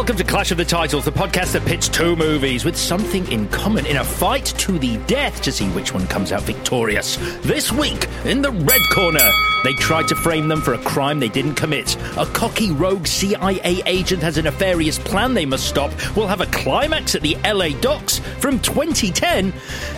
[0.00, 3.46] Welcome to Clash of the Titles, the podcast that pits two movies with something in
[3.48, 7.16] common in a fight to the death to see which one comes out victorious.
[7.42, 9.30] This week, in the red corner,
[9.62, 11.96] they tried to frame them for a crime they didn't commit.
[12.16, 15.92] A cocky rogue CIA agent has a nefarious plan they must stop.
[16.16, 19.52] We'll have a climax at the LA docks from 2010.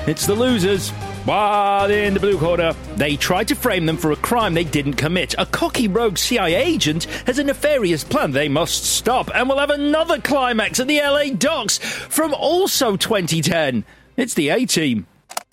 [0.08, 0.90] It's the losers.
[1.24, 4.94] While in the blue corner, they tried to frame them for a crime they didn't
[4.94, 5.36] commit.
[5.38, 9.70] A cocky rogue CIA agent has a nefarious plan they must stop, and we'll have
[9.70, 13.84] another climax at the LA docks from also 2010.
[14.16, 15.06] It's the A team.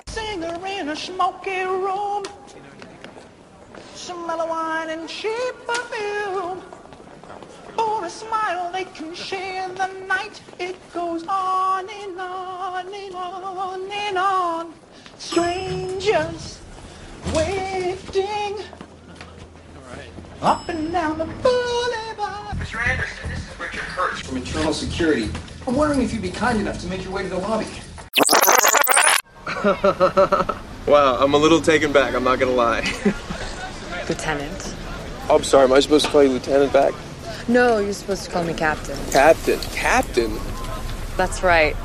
[0.08, 2.26] Singer in a smoky room.
[3.94, 6.64] Some mellow wine and cheap perfume.
[7.76, 10.42] For a smile they can share the night.
[10.58, 14.74] It goes on and on and on and on.
[15.20, 16.60] Strangers
[17.36, 18.58] waiting.
[20.42, 22.58] Up and down the boulevard.
[22.58, 22.88] Mr.
[22.88, 25.30] Anderson, this is Richard Kurtz from Internal Security.
[25.68, 27.68] I'm wondering if you'd be kind enough to make your way to the lobby.
[30.88, 32.80] Wow, I'm a little taken back, I'm not gonna lie.
[34.10, 34.76] Lieutenant.
[35.30, 36.96] oh, I'm sorry, am I supposed to call you Lieutenant back?
[37.48, 38.98] No, you're supposed to call me Captain.
[39.12, 39.60] Captain.
[39.72, 40.36] Captain?
[41.16, 41.76] That's right.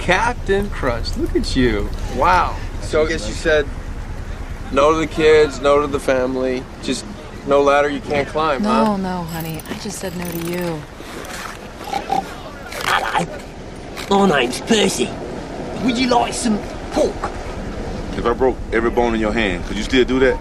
[0.00, 1.88] Captain Crunch, look at you.
[2.16, 2.58] Wow.
[2.80, 3.66] So I guess you said
[4.72, 7.04] no to the kids, no to the family, just
[7.46, 8.96] no ladder you can't climb, No, huh?
[8.96, 9.60] no, honey.
[9.68, 10.82] I just said no to you.
[12.86, 14.26] Hello.
[14.26, 15.08] My name's Percy.
[15.84, 16.58] Would you like some
[16.92, 17.14] pork?
[18.16, 20.40] If I broke every bone in your hand, could you still do that?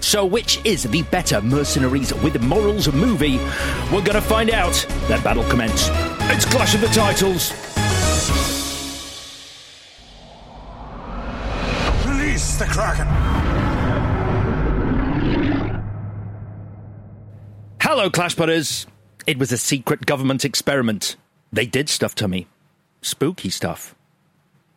[0.00, 3.38] So, which is the better Mercenaries with Morals movie?
[3.92, 4.86] We're gonna find out.
[5.08, 5.88] Let battle commence.
[6.30, 7.52] It's Clash of the Titles.
[17.98, 18.86] Hello, Clash Putters.
[19.26, 21.16] It was a secret government experiment.
[21.52, 22.46] They did stuff to me.
[23.02, 23.96] Spooky stuff.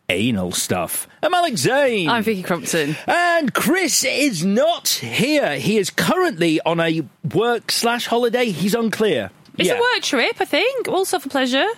[0.08, 1.06] Anal stuff.
[1.22, 2.08] I'm Alex Zane.
[2.08, 2.96] I'm Vicky Crompton.
[3.06, 5.56] And Chris is not here.
[5.56, 7.02] He is currently on a
[7.32, 8.46] work slash holiday.
[8.46, 9.30] He's unclear.
[9.56, 9.76] It's yeah.
[9.76, 10.88] a work trip, I think.
[10.88, 11.68] Also for pleasure.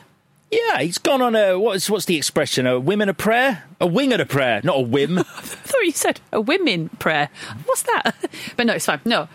[0.55, 2.67] Yeah, he's gone on a what's what's the expression?
[2.67, 3.65] A whim and a prayer?
[3.81, 5.19] A wing and a prayer, not a whim.
[5.19, 7.29] I thought you said a women prayer.
[7.65, 8.15] What's that?
[8.57, 9.01] But no, it's fine.
[9.05, 9.29] No.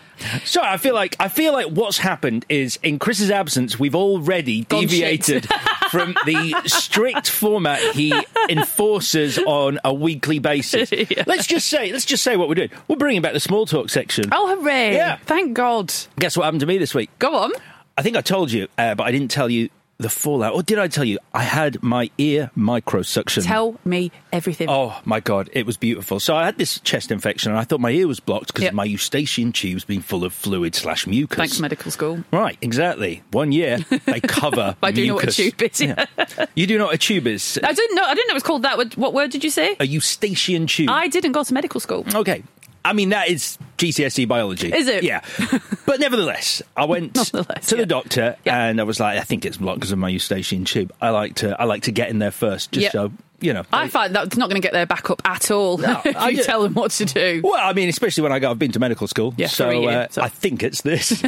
[0.44, 4.64] Sorry, I feel like I feel like what's happened is in Chris's absence, we've already
[4.64, 5.46] Gone deviated
[5.90, 8.14] from the strict format he
[8.48, 10.90] enforces on a weekly basis.
[10.92, 11.24] Yeah.
[11.26, 12.70] Let's just say, let's just say what we're doing.
[12.88, 14.26] We're bringing back the small talk section.
[14.32, 14.94] Oh, hooray.
[14.94, 15.16] Yeah.
[15.16, 15.92] Thank God.
[16.18, 17.10] Guess what happened to me this week?
[17.18, 17.52] Go on.
[17.98, 19.68] I think I told you, uh, but I didn't tell you
[20.00, 20.54] the fallout.
[20.54, 21.18] Or did I tell you?
[21.34, 23.44] I had my ear microsuction.
[23.44, 24.68] Tell me everything.
[24.70, 26.18] Oh my god, it was beautiful.
[26.20, 28.74] So I had this chest infection, and I thought my ear was blocked because Yep.
[28.74, 31.36] my eustachian tube's been full of fluid slash mucus.
[31.36, 32.24] Thanks, medical school.
[32.32, 33.22] Right, exactly.
[33.32, 34.76] One year they cover.
[34.82, 35.80] I do know what a tube is.
[35.80, 36.06] Yeah.
[36.54, 37.58] You do know what a tube is?
[37.62, 38.04] I didn't know.
[38.04, 38.96] I didn't know it was called that.
[38.96, 39.76] What word did you say?
[39.80, 40.88] A eustachian tube.
[40.90, 42.04] I didn't go to medical school.
[42.14, 42.42] Okay.
[42.84, 44.72] I mean, that is GCSE biology.
[44.72, 45.02] Is it?
[45.04, 45.20] Yeah.
[45.86, 48.64] but nevertheless, I went Nonetheless, to the doctor Yeah.
[48.64, 50.92] and I was like, I think it's blocked because of my eustachian tube.
[51.00, 52.90] I like to, I like to get in there first, just Yeah.
[52.90, 53.12] so
[53.42, 53.64] you know.
[53.72, 55.78] I find that's not going to get their back up at all.
[55.78, 57.40] No, if I you tell them what to do.
[57.42, 60.08] Well, I mean, especially when I go, I've been to medical school, Yeah, so, uh,
[60.10, 61.22] so- I think it's this.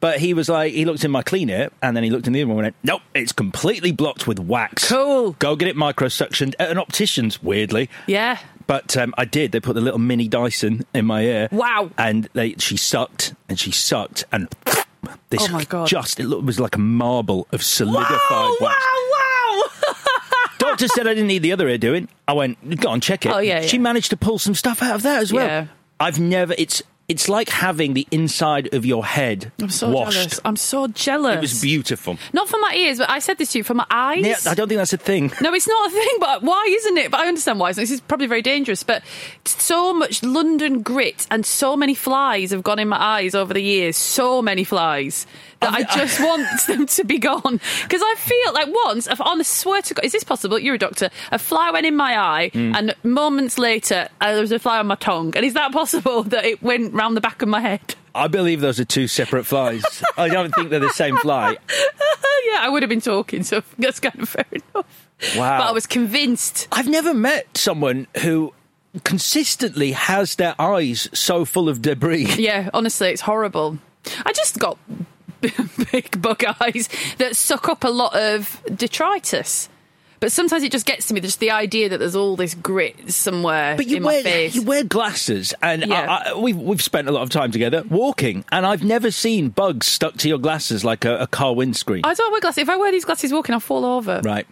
[0.00, 2.42] but he was like, he looked in my cleaner, and then he looked in the
[2.42, 4.88] other one and went, "Nope, it's completely blocked with wax.
[4.88, 5.32] Cool.
[5.38, 8.38] Go get it microsuctioned at an optician's." Weirdly, Yeah.
[8.68, 9.50] But um, I did.
[9.50, 11.48] They put the little mini Dyson in my ear.
[11.50, 11.90] Wow.
[11.98, 14.48] And they, she sucked and she sucked and
[15.30, 15.88] this Oh my God.
[15.88, 18.56] just it looked, was like a marble of solidified Wow!
[18.60, 18.76] wax.
[19.10, 19.62] Wow!
[19.62, 19.94] Wow!
[20.58, 22.08] Doctor said I didn't need the other ear doing.
[22.28, 23.32] I went, go on, check it.
[23.32, 23.82] Oh, yeah, She yeah.
[23.82, 25.46] managed to pull some stuff out of that as well.
[25.46, 25.66] Yeah.
[26.00, 26.54] I've never.
[26.58, 30.12] It's it's like having the inside of your head I'm so washed.
[30.12, 30.40] jealous.
[30.44, 31.36] I'm so jealous.
[31.36, 32.18] It was beautiful.
[32.34, 34.24] Not for my ears, but I said this to you for my eyes.
[34.26, 35.32] Yeah, I don't think that's a thing.
[35.40, 37.10] No, it's not a thing, but why isn't it?
[37.10, 37.72] But I understand why.
[37.72, 39.02] This is probably very dangerous, but
[39.46, 43.62] so much London grit and so many flies have gone in my eyes over the
[43.62, 43.96] years.
[43.96, 45.26] So many flies
[45.60, 47.60] that I just want them to be gone.
[47.82, 50.58] Because I feel like once, if- on the swear to God, is this possible?
[50.58, 51.08] You're a doctor.
[51.32, 52.74] A fly went in my eye, Hmm.
[52.76, 55.32] and moments later, uh, there was a fly on my tongue.
[55.34, 57.94] And is that possible that it went round the back of my head?
[58.14, 60.02] I believe those are two separate flies.
[60.16, 61.50] I don't think they're the same fly.
[61.70, 65.08] yeah, I would have been talking, so that's kind of fair enough.
[65.36, 65.58] Wow.
[65.58, 66.68] But I was convinced.
[66.72, 68.52] I've never met someone who
[69.04, 72.26] consistently has their eyes so full of debris.
[72.36, 73.78] Yeah, honestly, it's horrible.
[74.24, 74.78] I just got
[75.92, 79.68] big bug eyes that suck up a lot of detritus.
[80.20, 83.10] But sometimes it just gets to me, just the idea that there's all this grit
[83.12, 84.54] somewhere But you in wear my face.
[84.54, 86.06] you wear glasses, and Yeah.
[86.26, 89.48] I, I, we've we've spent a lot of time together walking, and I've never seen
[89.50, 92.02] bugs stuck to your glasses like a, a car windscreen.
[92.04, 92.62] I don't wear glasses.
[92.62, 94.20] If I wear these glasses walking, I'll fall over.
[94.24, 94.46] Right,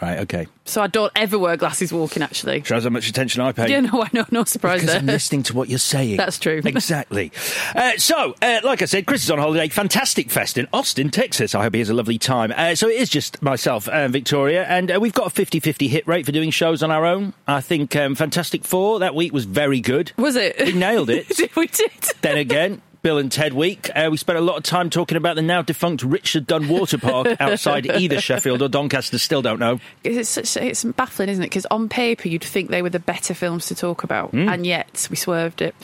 [0.00, 0.46] right, okay.
[0.64, 2.62] So I don't ever wear glasses walking, actually.
[2.62, 3.68] Shows how much attention I pay.
[3.68, 5.00] Yeah, no, I know, no surprise Because there.
[5.00, 6.16] I'm listening to what you're saying.
[6.16, 6.60] That's true.
[6.72, 7.30] Exactly.
[7.74, 9.68] Uh, so, uh, like I said, Chris is on holiday.
[9.68, 11.54] Fantastic fest in Austin, Texas.
[11.54, 12.52] I hope he has a lovely time.
[12.56, 16.06] Uh, so it is just myself and Victoria, and uh, we've got a 50-50 hit
[16.08, 17.34] rate for doing shows on our own.
[17.46, 20.12] I think um, Fantastic Four that week was very good.
[20.16, 20.56] Was it?
[20.58, 21.28] We nailed it.
[21.56, 21.90] we did.
[22.22, 23.90] then again, Bill and Ted week.
[23.94, 26.98] Uh, we spent a lot of time talking about the now defunct Richard Dunn Water
[26.98, 29.18] Park outside either Sheffield or Doncaster.
[29.18, 29.80] Still don't know.
[30.04, 31.46] It's, it's baffling, isn't it?
[31.48, 34.48] Because on paper, you'd think they were the better films to talk about, Hmm.
[34.48, 35.74] and yet we swerved it.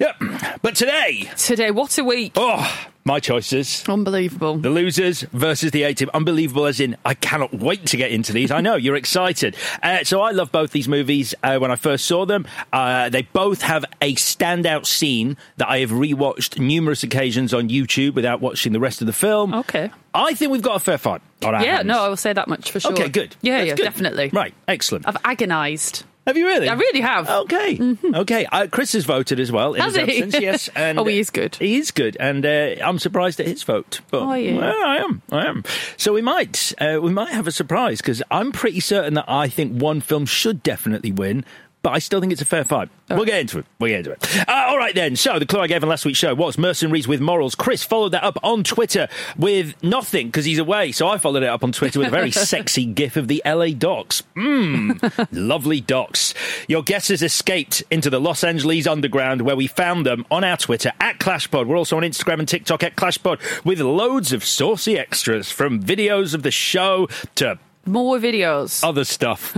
[0.00, 0.16] Yep.
[0.62, 2.32] But today, Today, what a week!
[2.36, 3.84] oh, my choices.
[3.88, 4.56] Unbelievable.
[4.56, 6.08] The losers versus the A team.
[6.14, 8.50] Unbelievable, as in, I cannot wait to get into these.
[8.50, 9.56] I know, you're excited.
[9.82, 12.46] Uh, so I love both these movies uh, when I first saw them.
[12.72, 18.14] Uh, they both have a standout scene that I have rewatched numerous occasions on YouTube
[18.14, 19.52] without watching the rest of the film.
[19.54, 19.90] Okay.
[20.14, 21.86] I think we've got a fair fight on our Yeah, hands.
[21.86, 22.92] no, I will say that much for sure.
[22.92, 23.36] Okay, good.
[23.42, 23.82] Yeah, That's yeah, good.
[23.82, 24.30] definitely.
[24.32, 25.06] Right, excellent.
[25.08, 26.04] I've agonised.
[26.26, 26.68] Have you really?
[26.68, 27.28] I really have.
[27.28, 28.46] Okay, okay.
[28.46, 30.22] Uh, Chris has voted as well in Has his he?
[30.22, 30.42] absence.
[30.42, 31.56] Yes, and Oh, he is good.
[31.56, 34.00] He is good, and uh, I'm surprised at his vote.
[34.10, 34.56] But Oh, yeah.
[34.56, 35.22] well, I am.
[35.30, 35.64] I am.
[35.98, 39.48] So we might, uh, we might have a surprise because I'm pretty certain that I
[39.48, 41.44] think one film should definitely win.
[41.84, 42.88] But I still think it's a fair fight.
[43.10, 43.66] We'll get into it.
[43.78, 44.48] We'll get into it.
[44.48, 45.16] Uh, all right, then.
[45.16, 47.54] So, the clue I gave in last week's show was Mercenaries with Morals.
[47.54, 50.92] Chris followed that up on Twitter with nothing because he's away.
[50.92, 53.68] So, I followed it up on Twitter with a very sexy gif of the LA
[53.76, 54.22] docks.
[54.34, 56.32] Mmm, lovely docks.
[56.68, 60.56] Your guess has escaped into the Los Angeles underground where we found them on our
[60.56, 61.66] Twitter at ClashPod.
[61.66, 66.32] We're also on Instagram and TikTok at ClashPod with loads of saucy extras from videos
[66.32, 68.82] of the show to More videos.
[68.82, 69.54] other stuff.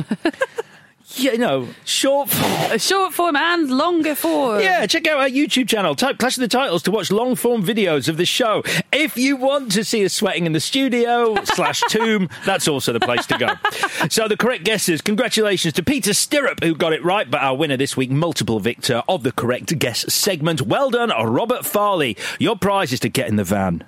[1.15, 2.53] you know, short form.
[2.73, 4.61] A short form and longer form.
[4.61, 5.95] Yeah, check out our YouTube channel.
[5.95, 8.63] Type Clash of the Titles to watch long form videos of the show.
[8.93, 13.01] If you want to see us sweating in the studio slash tomb, that's also the
[13.01, 13.49] place to go.
[14.11, 17.77] So the correct guesses, congratulations to Peter Stirrup who got it right, but our winner
[17.77, 20.63] this week, multiple victor of the correct guess segment.
[20.63, 22.17] Well done, Robert Farley.
[22.39, 23.85] Your prize is to get in the van.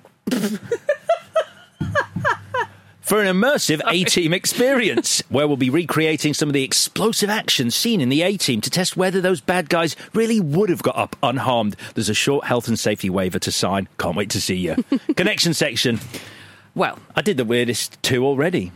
[3.09, 7.71] For an immersive A Team experience where we'll be recreating some of the explosive action
[7.71, 10.95] seen in the A Team to test whether those bad guys really would have got
[10.95, 11.75] up unharmed.
[11.95, 13.89] There's a short health and safety waiver to sign.
[13.97, 14.75] Can't wait to see you.
[15.15, 15.99] Connection section.
[16.75, 18.71] Well, I did the weirdest two already.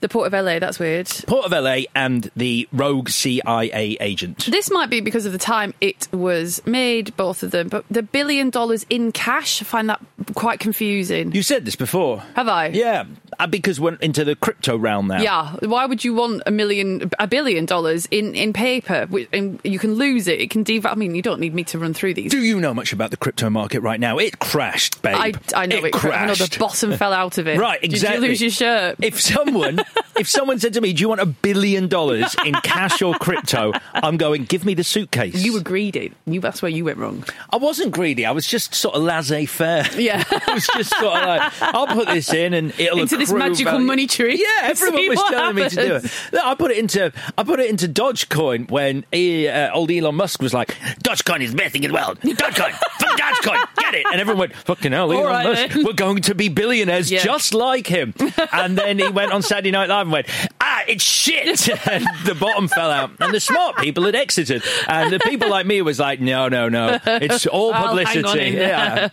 [0.00, 1.08] The Port of LA, that's weird.
[1.26, 4.46] Port of LA and the rogue CIA agent.
[4.50, 8.02] This might be because of the time it was made, both of them, but the
[8.02, 10.00] billion dollars in cash, I find that
[10.34, 11.32] quite confusing.
[11.32, 12.20] You said this before.
[12.34, 12.68] Have I?
[12.68, 13.04] Yeah,
[13.38, 15.20] uh, because we're into the crypto realm now.
[15.20, 19.08] Yeah, why would you want a million, a billion dollars in, in paper?
[19.32, 20.40] And You can lose it.
[20.40, 20.92] It can devalue.
[20.92, 22.30] I mean, you don't need me to run through these.
[22.30, 24.18] Do you know much about the crypto market right now?
[24.18, 25.14] It crashed, babe.
[25.16, 25.92] I, I know it.
[25.92, 26.16] crashed.
[26.22, 27.50] I know the bottom fell out of it.
[27.60, 28.20] Right, exactly.
[28.20, 28.96] Did you lose your shirt?
[29.02, 29.80] If someone,
[30.16, 33.72] if someone said to me, "Do you want a billion dollars in cash or crypto?"
[33.94, 36.12] I'm going, "Give me the suitcase." You were greedy.
[36.26, 37.24] You, that's where you went wrong.
[37.50, 38.26] I wasn't greedy.
[38.26, 39.86] I was just sort of laissez-faire.
[39.96, 40.22] Yeah.
[40.46, 43.72] I was just sort of like, "I'll put this in, and it'll Into this magical
[43.72, 44.36] value." money tree.
[44.38, 46.02] Yeah, everyone was telling me to do it.
[46.04, 46.40] happens.
[46.44, 50.42] I put it into, I put it into Dogecoin when he, uh, old Elon Musk
[50.42, 52.18] was like, "Dogecoin is the best thing in the world.
[52.20, 55.84] Dogecoin, fuck Dogecoin, get it!" And everyone went, "Fucking hell, Elon right, Musk, then.
[55.84, 57.22] we're going to be billionaires Yeah.
[57.22, 58.14] just like him."
[58.52, 60.26] And then he went on Saturday Night Live and went,
[60.60, 61.68] "Ah, it's shit.
[61.88, 65.66] and the bottom fell out, and the smart people had exited, and the people like
[65.66, 68.24] me was like, no, no, no, it's all I'll publicity.
[68.24, 68.68] on in there.
[68.68, 69.08] yeah,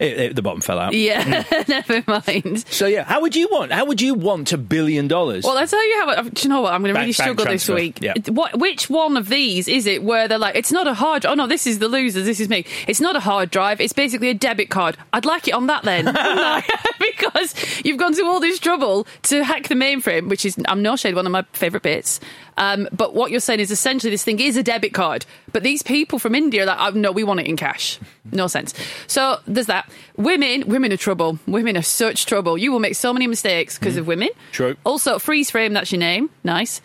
[0.00, 0.92] It- it- the bottom fell out.
[0.94, 2.64] Yeah, never mind.
[2.68, 3.72] So yeah, how would you want?
[3.72, 5.44] How would you want a billion dollars?
[5.44, 6.22] Well, I tell you how.
[6.22, 6.72] Do you know what?
[6.72, 7.98] I'm going to Bank- really bank struggle this transfer, week.
[8.00, 8.14] yeah.
[8.28, 8.58] What?
[8.58, 10.02] Which one of these is it?
[10.02, 11.24] Where they're like, it's not a hard.
[11.26, 12.24] Oh no, this is the losers.
[12.24, 12.64] This is me.
[12.86, 13.80] It's not a hard drive.
[13.80, 14.96] It's basically a debit card.
[15.12, 16.04] I'd like it on that then,
[16.98, 20.96] because you've gone to all this trouble to hack the mainframe, which is I'm no
[20.96, 22.20] shade one of my favourite bits.
[22.56, 25.24] Um, but what you're saying is essentially this thing is a debit card.
[25.52, 27.98] But these people from India are like, oh, no, we want it in cash.
[28.30, 28.74] No sense.
[29.06, 29.90] So there's that.
[30.16, 31.38] Women, women are trouble.
[31.46, 32.58] Women are such trouble.
[32.58, 34.28] You will make so many mistakes because of women.
[34.52, 34.76] True.
[34.84, 35.72] Also, freeze frame.
[35.72, 36.30] That's your name.
[36.44, 36.80] Nice.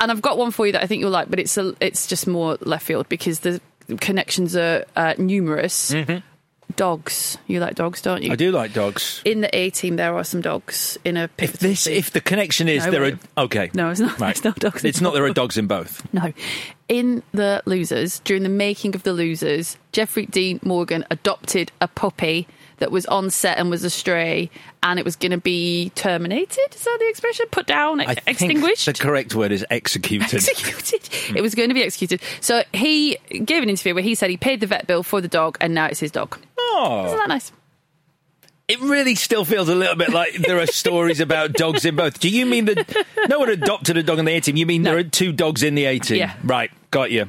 [0.00, 2.06] And I've got one for you that I think you'll like, but it's a, it's
[2.06, 3.60] just more left field because the
[3.98, 5.92] connections are uh, numerous.
[6.76, 7.38] Dogs.
[7.46, 8.32] You like dogs, don't you?
[8.32, 9.22] I do like dogs.
[9.24, 11.28] In the A team, there are some dogs in a.
[11.38, 11.96] If this, scene.
[11.96, 14.18] if the connection is No, there are okay, No, it's not.
[14.20, 14.30] Right.
[14.30, 14.84] It's not dogs.
[14.84, 16.06] It's not there are dogs in both.
[16.12, 16.32] No.
[16.88, 22.46] In The Losers, during the making of The Losers, Jeffrey Dean Morgan adopted a puppy
[22.80, 24.50] that was on set and was astray,
[24.82, 26.74] and it was going to be terminated.
[26.74, 27.46] Is that the expression?
[27.50, 28.84] Put down, I extinguished?
[28.84, 30.34] think the correct word is executed.
[30.48, 31.36] executed.
[31.36, 32.20] It was going to be executed.
[32.40, 35.28] So he gave an interview where he said he paid the vet bill for the
[35.28, 36.38] dog, and now it's his dog.
[36.58, 37.52] Oh, Isn't that nice?
[38.68, 42.20] It really still feels a little bit like there are stories about dogs in both.
[42.20, 44.54] Do you mean that no one adopted a dog in the A team?
[44.56, 46.18] You mean there are two dogs in the A team?
[46.18, 46.34] Yeah.
[46.44, 47.26] Right, got you.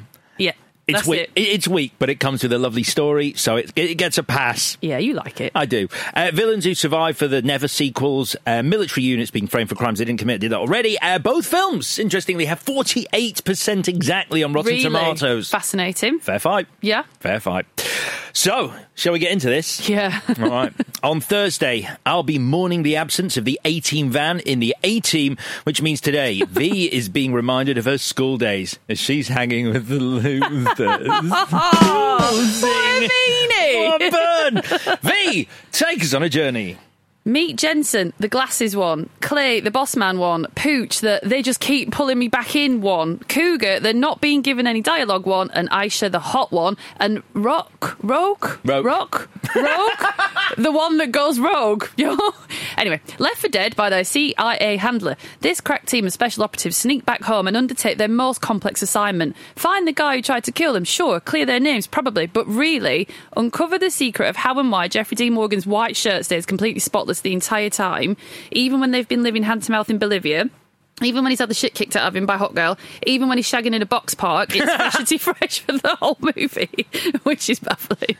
[0.88, 1.20] It's that's weak.
[1.20, 1.30] it.
[1.36, 4.76] It's weak, but it comes with a lovely story, so it, it gets a pass.
[4.80, 5.52] Yeah, you like it.
[5.54, 5.86] I do.
[6.12, 10.00] Uh, villains who survive for the Never sequels, uh, military units being framed for crimes
[10.00, 10.98] they didn't commit, did that already.
[11.00, 15.48] Uh, both films, interestingly, have 48% exactly on Rotten really Tomatoes.
[15.50, 16.18] fascinating.
[16.18, 16.66] Fair fight.
[16.80, 17.04] Yeah.
[17.20, 17.66] Fair fight.
[18.32, 19.88] So, shall we get into this?
[19.88, 20.20] Yeah.
[20.40, 20.72] All right.
[21.02, 25.00] On Thursday, I'll be mourning the absence of the A team van in the A
[25.00, 29.70] team, which means today V is being reminded of her school days as she's hanging
[29.72, 31.02] with the losers.
[31.54, 32.18] Oh,
[32.60, 33.88] what a meanie!
[33.88, 34.98] What a burn!
[35.02, 36.76] V, take us on a journey.
[37.24, 39.08] Meet Jensen, the glasses one.
[39.20, 40.44] Clay, the boss man one.
[40.56, 43.20] Pooch, the they just keep pulling me back in one.
[43.28, 45.48] Cougar, the not being given any dialogue one.
[45.52, 46.76] And Aisha, the hot one.
[46.96, 48.84] And Rock, Rogue, Rogue.
[48.84, 50.12] Rock, Rogue,
[50.58, 51.86] the one that goes rogue.
[51.96, 52.18] Yo.
[52.76, 55.16] anyway, left for dead by their CIA handler.
[55.42, 59.36] This crack team of special operatives sneak back home and undertake their most complex assignment.
[59.54, 61.20] Find the guy who tried to kill them, sure.
[61.20, 62.26] Clear their names, probably.
[62.26, 65.30] But really, uncover the secret of how and why Jeffrey D.
[65.30, 68.16] Morgan's white shirt stays completely spotless the entire time,
[68.50, 70.48] even when they've been living hand to mouth in Bolivia.
[71.02, 73.38] Even when he's had the shit kicked out of him by Hot Girl, even when
[73.38, 76.86] he's shagging in a box park, it's freshity fresh for the whole movie,
[77.24, 78.16] which is baffling.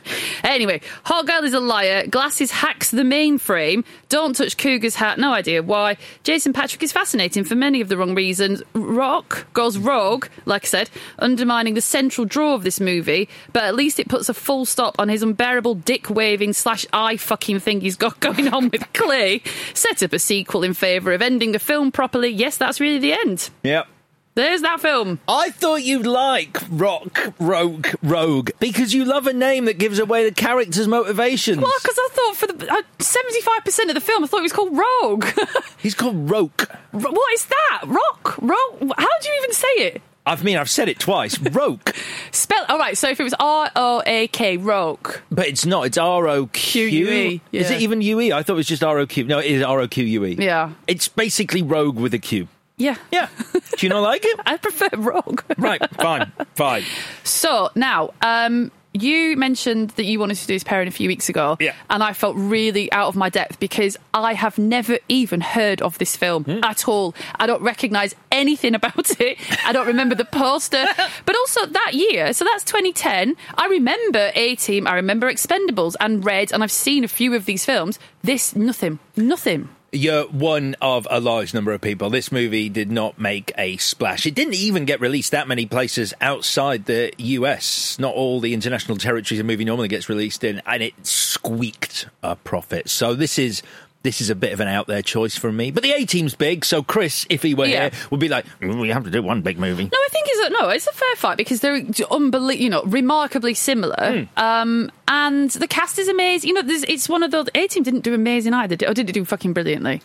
[0.53, 2.05] Anyway, Hot Girl is a liar.
[2.05, 3.83] Glasses hacks the mainframe.
[4.09, 5.17] Don't touch Cougar's hat.
[5.17, 5.97] No idea why.
[6.23, 8.61] Jason Patric is fascinating for many of the wrong reasons.
[8.73, 13.29] Rock goes rogue, like I said, undermining the central draw of this movie.
[13.51, 17.17] But at least it puts a full stop on his unbearable dick waving slash eye
[17.17, 19.41] fucking thing he's got going on with Clay.
[19.73, 22.29] Set up a sequel in favour of ending the film properly.
[22.29, 23.49] Yes, that's really the end.
[23.63, 23.87] Yep.
[24.35, 25.19] There's that film.
[25.27, 30.27] I thought you'd like Rock Rogue Rogue because you love a name that gives away
[30.27, 31.59] the character's motivations.
[31.61, 34.43] Well, because I thought for the uh, seventy-five percent of the film, I thought it
[34.43, 35.25] was called Rogue.
[35.77, 36.67] He's called Roke.
[36.91, 37.81] what is that?
[37.85, 38.91] Rock, Rogue.
[38.97, 40.01] How do you even say it?
[40.25, 41.37] I mean, I've said it twice.
[41.51, 41.93] Roke,
[42.31, 42.65] Spell.
[42.69, 42.97] All right.
[42.97, 45.15] So if it was R O A K, Rogue.
[45.29, 45.85] but it's not.
[45.85, 48.31] It's R O Q Q-U-E, Is it even U E?
[48.33, 49.25] I thought it was just R O Q.
[49.25, 50.37] No, it is R O Q U E.
[50.39, 50.71] Yeah.
[50.87, 52.47] It's basically Rogue with a Q.
[52.83, 52.97] Yeah.
[53.11, 53.29] Yeah.
[53.77, 54.39] Do you not like it?
[54.45, 55.41] I prefer Rogue.
[55.57, 55.81] Right.
[55.95, 56.31] Fine.
[56.55, 56.83] Fine.
[57.23, 61.29] So now, um, you mentioned that you wanted to do this pairing a few weeks
[61.29, 61.73] ago, Yeah.
[61.89, 65.97] and I felt really out of my depth because I have never even heard of
[65.97, 66.59] this film Hmm.
[66.63, 67.15] at all.
[67.39, 69.37] I don't recognise anything about it.
[69.65, 70.85] I don't remember the poster,
[71.25, 73.35] but also that year, so that's 2010.
[73.57, 77.45] I remember A Team, I remember Expendables and Red, and I've seen a few of
[77.45, 77.97] these films.
[78.23, 79.69] This nothing, nothing.
[79.95, 82.09] You're one of a large number of people.
[82.09, 84.25] This movie did not make a splash.
[84.25, 87.99] It didn't even get released that many places outside the US.
[87.99, 92.35] Not all the international territories a movie normally gets released in, and it squeaked a
[92.35, 92.89] profit.
[92.89, 93.61] So this is
[94.03, 95.71] this is a bit of an out there choice from me.
[95.71, 97.89] But the A team's big, so Chris, if he were Yeah.
[97.89, 99.83] here, would be like, "Mm, we have to do one big movie.
[99.85, 102.83] No, I think it's a, no, it's a fair fight because they're unbelie- you know,
[102.83, 104.27] remarkably similar.
[104.35, 104.39] Hmm.
[104.43, 106.49] Um, and the cast is amazing.
[106.49, 107.47] You know, there's, it's one of those.
[107.55, 110.01] A Team didn't do amazing either, did- or did it do fucking brilliantly?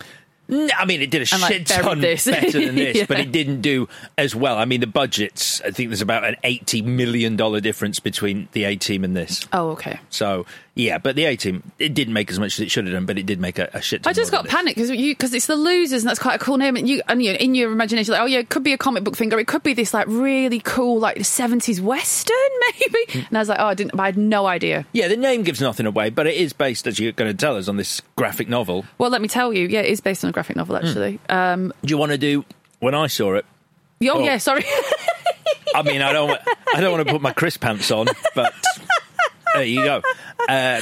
[0.51, 2.25] No, I mean, it did a And, like, shit ton this.
[2.25, 3.05] better than this, Yeah.
[3.07, 3.87] but it didn't do
[4.17, 4.57] as well.
[4.57, 8.75] I mean, the budgets, I think there's about an $80 million difference between the A
[8.77, 9.47] team and this.
[9.53, 10.01] Oh, okay.
[10.09, 10.47] So,
[10.79, 13.05] yeah, but the A team, it didn't make as much as it should have done,
[13.05, 15.35] but it did make a, a shit ton I just got panicked because you because
[15.35, 17.71] it's the losers and that's quite a cool name and you and you in your
[17.73, 19.75] imagination like oh yeah it could be a comic book thing or it could be
[19.75, 22.37] this like really cool like seventies western
[22.81, 23.19] maybe Hmm.
[23.29, 24.87] and I was like oh I didn't I had no idea.
[24.93, 27.57] Yeah, the name gives nothing away, but it is based, as you're going to tell
[27.57, 28.85] us, on this graphic novel.
[28.99, 31.19] Well, let me tell you, yeah, it is based on a graphic novel actually.
[31.29, 32.45] Um, Do you want to do
[32.79, 33.45] when I saw it?
[34.05, 34.21] oh, Oh.
[34.25, 34.65] yeah, sorry.
[35.75, 36.31] I mean, I don't,
[36.75, 38.55] I don't want to put my crisp pants on, but
[39.59, 40.03] there you go.
[40.49, 40.81] Um,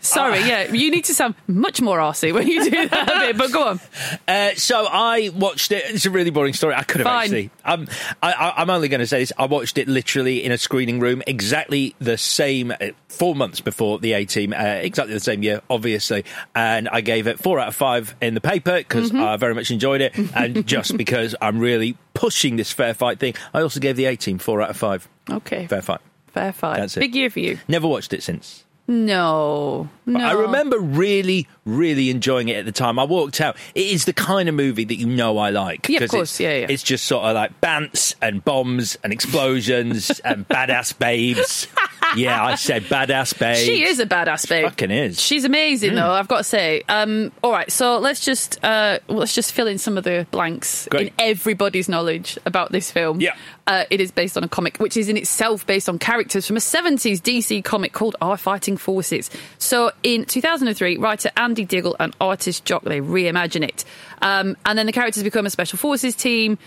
[0.00, 3.52] sorry, yeah, you need to sound much more arsey when you do that bit, but
[3.52, 3.80] go on.
[4.28, 5.82] Uh, so I watched it.
[5.88, 6.74] It's a really boring story.
[6.74, 7.22] I could have Fine.
[7.24, 7.50] actually.
[7.64, 7.88] I'm,
[8.22, 9.32] I, I- I'm only going to say this.
[9.38, 12.76] I watched it literally in a screening room, exactly the same, uh,
[13.08, 16.24] four months before the A Team, uh, exactly the same year, obviously.
[16.54, 19.20] And I gave it four out of five in the paper because Mm-hmm.
[19.22, 23.34] I very much enjoyed it, and just because I'm really pushing this fair fight thing,
[23.54, 25.08] I also gave the A Team four out of five.
[25.28, 26.00] Okay, Fair fight.
[26.30, 26.76] Fair fight.
[26.78, 27.00] That's it.
[27.00, 27.58] Big year for you.
[27.68, 28.64] Never watched it since.
[28.90, 30.18] No, no.
[30.18, 32.98] I remember really, really enjoying it at the time.
[32.98, 33.56] I walked out.
[33.76, 35.88] It is the kind of movie that you know I like.
[35.88, 36.32] Yeah, of course.
[36.32, 36.66] It's, Yeah, yeah.
[36.68, 41.68] It's just sort of like bants and bombs and explosions and badass babes.
[42.16, 43.60] Yeah, I said badass babes.
[43.60, 44.64] She is a badass babe.
[44.64, 45.20] Fucking is.
[45.20, 46.10] She's amazing, though.
[46.10, 46.82] I've got to say.
[46.88, 50.88] Um, all right, so let's just uh, let's just fill in some of the blanks
[50.90, 51.08] Great.
[51.08, 53.20] in everybody's knowledge about this film.
[53.20, 53.34] Yeah.
[53.66, 56.56] uh, it is based on a comic, which is in itself based on characters from
[56.56, 59.30] a '70s DC comic called Our Fighting Forces.
[59.58, 63.84] So, in 2003, writer Andy Diggle and artist Jock they reimagine it,
[64.22, 66.58] um, and then the characters become a special forces team,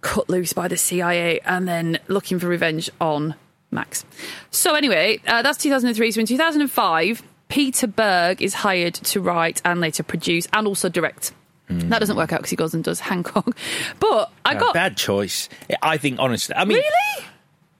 [0.00, 3.34] cut loose by the CIA, and then looking for revenge on
[3.74, 4.04] Max.
[4.50, 6.12] So anyway, uh, that's 2003.
[6.12, 11.32] So in 2005, Peter Berg is hired to write and later produce and also direct.
[11.68, 13.56] That doesn't work out because he goes and does Hancock.
[13.98, 15.48] But I got bad choice.
[15.82, 17.26] I think, honestly, I mean, really.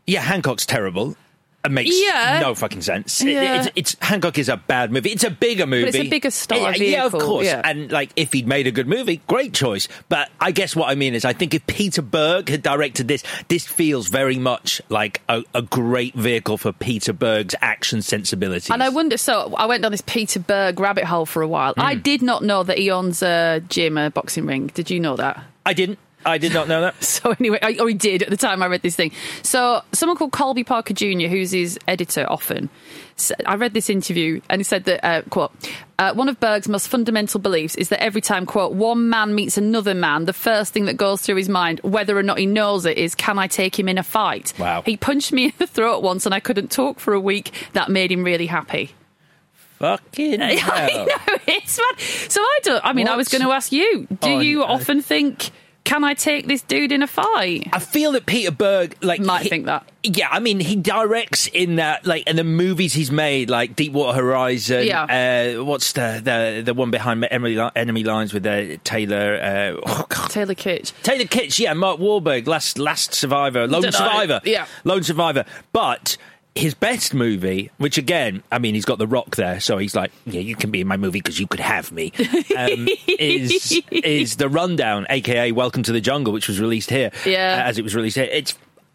[0.07, 1.17] yeah, Hancock's terrible.
[1.65, 2.41] It makes Yeah.
[2.43, 3.23] no fucking sense.
[3.23, 3.55] It- Yeah.
[3.61, 5.11] it's, it's Hancock is a bad movie.
[5.11, 5.89] It's a bigger movie.
[5.89, 7.47] it's a bigger star Yeah, yeah, of course.
[7.47, 7.63] yeah.
[7.65, 9.89] And like, if he'd made a good movie, great choice.
[10.09, 13.23] But I guess what I mean is, I think if Peter Berg had directed this,
[13.49, 18.71] this feels very much like a, a great vehicle for Peter Berg's action sensibilities.
[18.71, 19.17] And I wonder.
[19.17, 21.73] So I went down this Peter Berg rabbit hole for a while.
[21.75, 21.81] Hmm.
[21.81, 24.67] I did not know that he owns a gym, a boxing ring.
[24.75, 25.43] Did you know that?
[25.67, 25.99] I didn't.
[26.27, 26.95] I did not know that.
[27.15, 29.13] So anyway, I, or he did at the time I read this thing.
[29.43, 32.69] So someone called Colby Parker Jr., who's his editor often,
[33.47, 35.53] I read this interview and he said that, uh, quote,
[35.99, 39.57] uh, one of Berg's most fundamental beliefs is that every time, quote, one man meets
[39.57, 42.85] another man, the first thing that goes through his mind, whether or not he knows
[42.85, 44.53] it, is, can I take him in a fight?
[44.59, 44.83] Wow.
[44.83, 47.53] He punched me in the throat once and I couldn't talk for a week.
[47.75, 48.91] That made him really happy.
[49.79, 50.71] Fucking hell.
[50.73, 52.31] I know, it's mad.
[52.31, 55.03] So I don't, I mean, I was going to ask you, do on you often
[55.03, 55.51] think,
[55.85, 57.69] can I take this dude in a fight?
[57.73, 59.89] I feel that Peter Berg, like, Might he- think that.
[60.03, 64.19] Yeah, I mean, he directs in that, like, in the movies he's made, like Deepwater
[64.19, 64.87] Horizon.
[64.87, 65.55] Yeah.
[65.57, 69.37] Uh, what's the, the the one behind Enemy, Enemy Lines with uh, Taylor?
[69.43, 70.29] Uh, oh God.
[70.31, 70.93] Taylor Kitsch.
[71.03, 74.67] Taylor Kitsch, yeah, Mark Wahlberg, Last Last Survivor, Lone Survivor, yeah.
[74.85, 75.47] Lone Survivor.
[75.73, 76.19] But
[76.55, 80.13] his best movie, which again, I mean, he's got The Rock there, so he's like,
[80.25, 82.13] yeah, you can be in my movie because you could have me.
[82.57, 87.63] Um, is is the Rundown, aka Welcome to the Jungle, which was released here, Yeah.
[87.65, 88.29] uh, as it was released here.
[88.31, 88.55] It's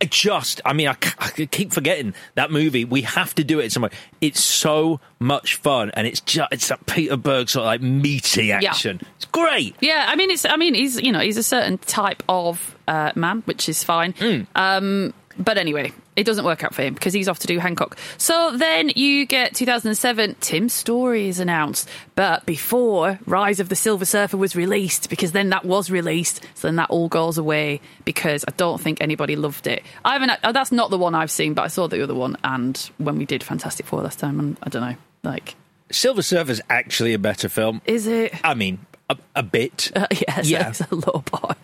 [0.09, 2.85] just, I mean, I keep forgetting that movie.
[2.85, 3.91] We have to do it somewhere.
[4.21, 8.53] It's so much fun, and it's just it's that Peter Berg sort of like meaty
[8.53, 9.01] action.
[9.17, 9.75] It's great.
[9.81, 10.45] Yeah, I mean, it's.
[10.45, 14.13] I mean, he's you know he's a certain type of uh, man, which is fine.
[14.13, 14.41] Hmm.
[14.55, 17.97] Um, but anyway, it doesn't work out for him because he's off to do Hancock.
[18.17, 20.35] So then you get 2007.
[20.41, 25.49] Tim Story is announced, but before Rise of the Silver Surfer was released, because then
[25.51, 29.65] that was released, so then that all goes away because I don't think anybody loved
[29.67, 29.81] it.
[30.03, 30.31] I haven't.
[30.43, 33.17] uh, That's not the one I've seen, but I saw the other one, and when
[33.17, 35.55] we did Fantastic Four last time, and I don't know, like,
[35.91, 37.81] Silver Surfer's actually a better film.
[37.85, 38.33] is it?
[38.43, 39.91] I mean, a, a bit.
[39.95, 40.69] Uh, yes, Yeah.
[40.69, 41.55] it's a low bar.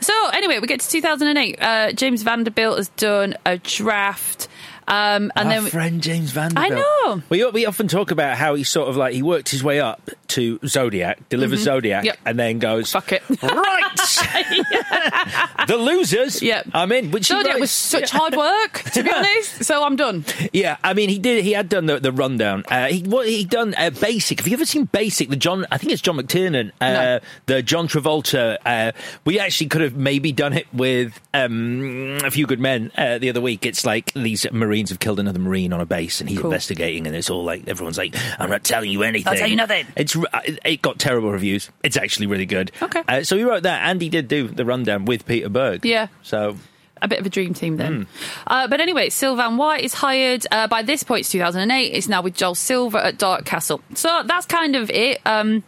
[0.00, 1.58] So anyway, we get to 2008.
[1.60, 4.48] Uh, James Vanderbilt has done a draft,
[4.88, 6.72] um, and Our then friend James Vanderbilt.
[6.72, 7.22] I know.
[7.28, 10.10] We we often talk about how he sort of like he worked his way up
[10.28, 12.06] to Zodiac, delivers Zodiac, Mm-hmm.
[12.06, 12.18] Yep.
[12.24, 13.22] and then goes fuck it.
[13.42, 13.82] right.
[15.66, 16.42] the losers.
[16.42, 16.68] Yep.
[16.74, 17.10] I'm in.
[17.10, 19.64] Which Zodiac was such hard work, to be honest.
[19.64, 20.24] So I'm done.
[20.52, 21.44] Yeah, I mean, he did.
[21.44, 22.64] He had done the, the rundown.
[22.68, 24.38] Uh, he what he done uh, basic.
[24.40, 25.28] Have you ever seen Basic?
[25.28, 26.70] The John, I think it's John McTiernan.
[26.80, 27.20] Uh, No.
[27.46, 28.58] The John Travolta.
[28.64, 28.92] Uh,
[29.24, 33.28] we actually could have maybe done it with um, a few good men uh, the
[33.28, 33.64] other week.
[33.66, 36.50] It's like these marine Marines have killed another Marine on a base, and he's Cool.
[36.50, 39.30] investigating, and it's all like everyone's like, "I'm not telling you anything.
[39.30, 39.86] I'll tell you nothing.
[39.96, 41.68] It's it it got terrible reviews.
[41.82, 42.72] It's actually really good.
[42.80, 43.02] Okay.
[43.06, 45.84] Uh, so he wrote that, and he did do the rundown with Peter Berg.
[45.84, 46.06] Yeah.
[46.22, 46.56] So
[47.02, 48.02] a bit of a dream team then.
[48.02, 48.02] Hmm.
[48.46, 50.46] Uh, but anyway, Sylvain White is hired.
[50.50, 51.88] Uh, by this point, it's 2008.
[51.92, 53.82] It's now with Joel Silver at Dark Castle.
[53.94, 55.20] So that's kind of it.
[55.26, 55.64] Um,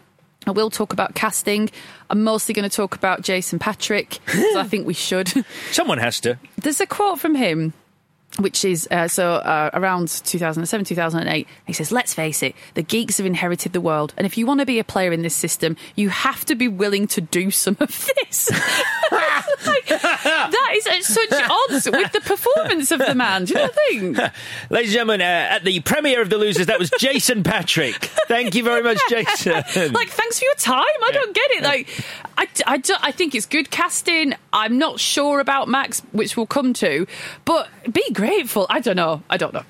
[0.46, 1.70] I will talk about casting.
[2.08, 4.18] I'm mostly going to talk about Jason Patric.
[4.26, 5.30] 'cause I think we should.
[5.72, 6.38] someone has to.
[6.56, 7.72] There's a quote from him,
[8.38, 11.46] which is uh, so uh, around 2007, 2008.
[11.66, 14.12] He says, Let's face it, the geeks have inherited the world.
[14.16, 16.68] And if you want to be a player in this system, you have to be
[16.68, 18.50] willing to do some of this.
[19.10, 20.13] Like,
[20.82, 21.32] that is at such
[21.70, 23.44] odds with the performance of the man.
[23.44, 24.18] Do you not think?
[24.70, 27.94] Ladies and gentlemen, uh, at the premiere of The Losers, that was Jason Patric.
[28.26, 29.52] Thank you very much, Jason.
[29.92, 30.82] like, thanks for your time.
[30.82, 31.62] I don't get it.
[31.62, 31.88] Like,
[32.36, 34.34] I, I, I think it's good casting.
[34.52, 37.06] I'm not sure about Max, which we'll come to,
[37.44, 38.66] but be grateful.
[38.68, 39.22] I don't know.
[39.30, 39.64] I don't know.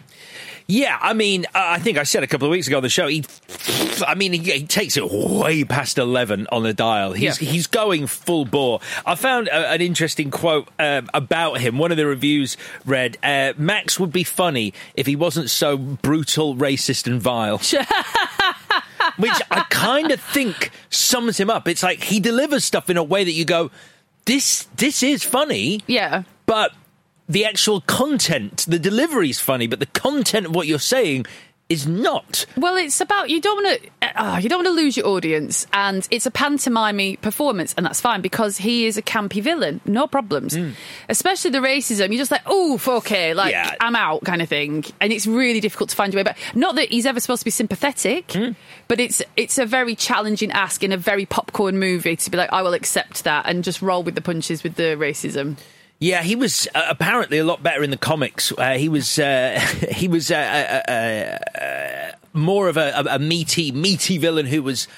[0.66, 2.88] Yeah, I mean, uh, I think I said a couple of weeks ago on the
[2.88, 3.06] show.
[3.06, 3.22] He,
[4.06, 7.12] I mean, he, he takes it way past eleven on the dial.
[7.12, 7.50] He's Yeah.
[7.50, 8.80] he's going full bore.
[9.04, 11.76] I found a, an interesting quote um, about him.
[11.76, 16.54] One of the reviews read, uh, "Max would be funny if he wasn't so brutal,
[16.56, 17.58] racist, and vile."
[19.18, 21.68] Which I kind of think sums him up.
[21.68, 23.70] It's like he delivers stuff in a way that you go,
[24.24, 26.22] "This this is funny." Yeah.
[26.46, 26.72] but
[27.28, 31.26] the actual content, the delivery is funny, but the content of what you're saying
[31.70, 32.44] is not.
[32.58, 35.66] Well, it's about you don't want to uh, you don't want to lose your audience,
[35.72, 40.06] and it's a pantomimey performance, and that's fine because he is a campy villain, no
[40.06, 40.56] problems.
[41.08, 43.74] Especially the racism, you're just like, oh, okay, like Yeah.
[43.80, 46.38] I'm out, kind of thing, and it's really difficult to find your way back.
[46.54, 48.36] Not that he's ever supposed to be sympathetic,
[48.86, 52.52] but it's it's a very challenging ask in a very popcorn movie to be like,
[52.52, 55.56] I will accept that and just roll with the punches with the racism.
[56.00, 58.52] Yeah, he was uh, apparently a lot better in the comics.
[58.52, 59.58] Uh, he was uh,
[59.90, 64.88] he was uh, uh, uh, more of a, a meaty meaty villain who was.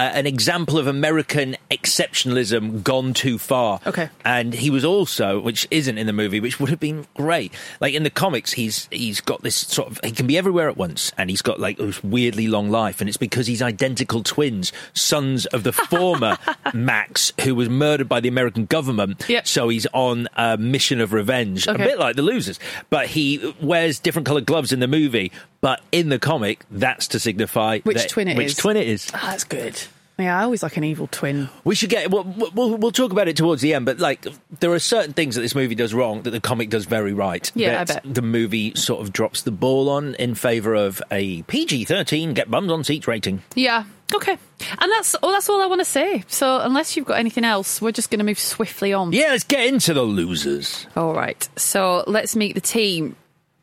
[0.00, 3.80] Uh, an example of American exceptionalism gone too far.
[3.86, 4.08] Okay.
[4.24, 7.52] and he was also, which isn't in the movie, which would have been great.
[7.80, 10.76] Like in the comics, he's he's got this sort of he can be everywhere at
[10.78, 14.72] once, and he's got like this weirdly long life, and it's because he's identical twins,
[14.94, 16.38] sons of the former
[16.74, 19.24] Max, who was murdered by the American government.
[19.28, 19.46] Yep.
[19.46, 21.82] So he's on a mission of revenge, Okay.
[21.82, 22.58] a bit like the losers.
[22.88, 27.20] But he wears different coloured gloves in the movie, but in the comic, that's to
[27.20, 28.56] signify Which that- twin it which is.
[28.56, 29.10] twin it is.
[29.12, 29.78] Ah, that's good.
[30.20, 31.48] Yeah, I always like an evil twin.
[31.64, 32.10] We should get.
[32.10, 34.26] We'll, we'll, we'll talk about it towards the end, but like,
[34.60, 37.50] there are certain things that this movie does wrong that the comic does very right.
[37.54, 38.02] Yeah, I bet.
[38.04, 42.50] The movie sort of drops the ball on in favour of a PG 13, get
[42.50, 43.42] bums on seats rating.
[43.54, 43.84] Yeah.
[44.12, 44.32] Okay.
[44.32, 46.24] And that's oh, that's all I want to say.
[46.26, 49.12] So unless you've got anything else, we're just going to move swiftly on.
[49.12, 50.86] Yeah, let's get into the losers.
[50.96, 51.48] All right.
[51.56, 53.16] So let's meet the team.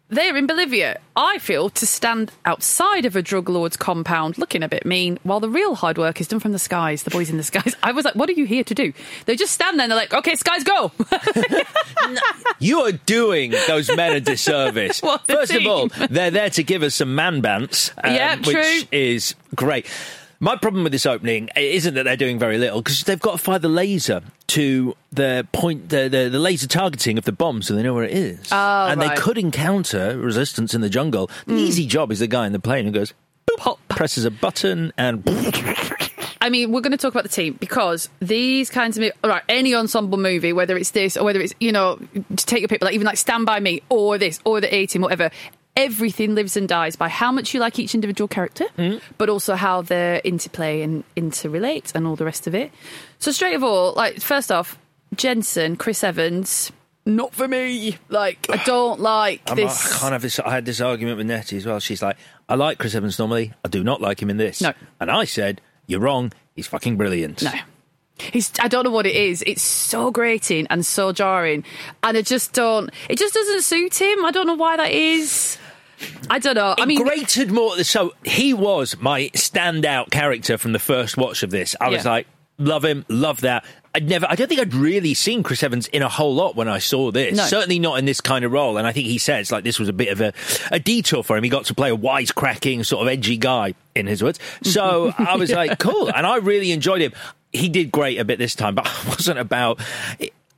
[0.10, 4.70] They're in Bolivia, I feel, to stand outside of a drug lord's compound looking a
[4.70, 7.36] bit mean, while the real hard work is done from the skies, the boys in
[7.36, 7.76] the skies.
[7.84, 8.93] I was like, what are you here to do?
[9.26, 10.91] They just stand there and they're like, okay, skies, go.
[12.60, 15.00] You are doing those men a disservice.
[15.28, 19.36] First of all, they're there to give us some man bants, um, Yeah, which is
[19.56, 19.86] great.
[20.39, 23.38] My problem with this opening isn't that they're doing very little because they've got to
[23.39, 27.73] fire the laser to the point, the, the, the laser targeting of the bomb, so
[27.76, 28.39] they know where it is.
[28.52, 29.12] Oh, and right.
[29.12, 29.15] Mm.
[29.15, 31.32] they could encounter resistance in the jungle.
[31.47, 33.13] The easy job is the guy in the plane who goes,
[33.58, 33.80] Pop.
[33.89, 35.23] presses a button, and
[36.39, 39.43] I mean, we're going to talk about the team because these kinds of mo- right,
[39.50, 42.00] any ensemble movie, whether it's this or whether it's you know,
[42.36, 44.86] to take your people, like even like Stand by Me or this or the A
[44.86, 45.32] Team, whatever.
[45.78, 48.66] Everything lives and dies by how much you like each individual character,
[49.20, 52.72] but also how they interplay and interrelate and all the rest of it.
[53.20, 54.80] So straight of all, like first off,
[55.16, 56.72] Jensen, Chris Evans,
[57.06, 57.98] not for me.
[58.10, 59.96] Like I don't like I'm, this.
[59.96, 60.40] I can't have this.
[60.40, 61.80] I had this argument with Nettie as well.
[61.80, 62.18] She's like,
[62.50, 63.54] I like Chris Evans normally.
[63.63, 64.62] I do not like him in this.
[64.62, 64.74] No.
[65.00, 66.34] And I said, You're wrong.
[66.56, 67.44] He's fucking brilliant.
[67.44, 67.52] No.
[68.20, 69.44] He's, I don't know what it is.
[69.46, 71.63] It's so grating and so jarring,
[72.02, 72.90] and I just don't.
[73.10, 74.26] It just doesn't suit him.
[74.26, 75.60] I don't know why that is.
[76.29, 76.75] I don't know.
[76.77, 77.77] I mean, grated more.
[77.83, 81.75] So he was my standout character from the first watch of this.
[81.81, 82.12] I was Yeah.
[82.12, 83.65] like, love him, love that.
[83.95, 86.67] I'd never, I don't think I'd really seen Chris Evans in a whole lot when
[86.67, 87.36] I saw this.
[87.36, 87.43] No.
[87.45, 88.77] Certainly not in this kind of role.
[88.77, 90.33] And I think he says like this was a bit of a,
[90.71, 91.43] a detour for him.
[91.43, 94.39] He got to play a wisecracking, sort of edgy guy, in his words.
[94.62, 96.12] So I was like, cool.
[96.13, 97.13] And I really enjoyed him.
[97.51, 99.79] He did great a bit this time, but I wasn't about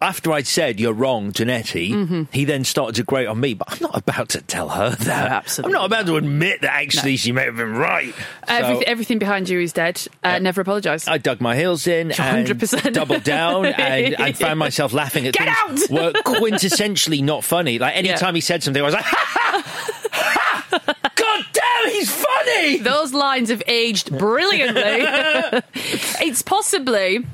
[0.01, 2.23] after I'd said you're wrong, Janetti, mm-hmm.
[2.31, 3.53] he then started to grate on me.
[3.53, 5.29] But I'm not about to tell her that.
[5.29, 7.17] No, absolutely, I'm not about to admit that actually no.
[7.17, 8.13] she may have been right.
[8.47, 10.05] Uh, Everyth- everything behind you is dead.
[10.23, 10.39] Uh.
[10.39, 11.07] Never apologise.
[11.07, 15.55] I dug my heels in, hundred percent, doubled down, and, found myself laughing at Get
[15.67, 15.89] things out!
[15.91, 17.77] were quintessentially not funny.
[17.77, 18.37] Like any time yeah.
[18.37, 19.79] he said something, I was like, ha ha ha.
[21.15, 22.77] God damn, he's funny.
[22.77, 24.81] Those lines have aged brilliantly.
[25.73, 27.25] it's possibly.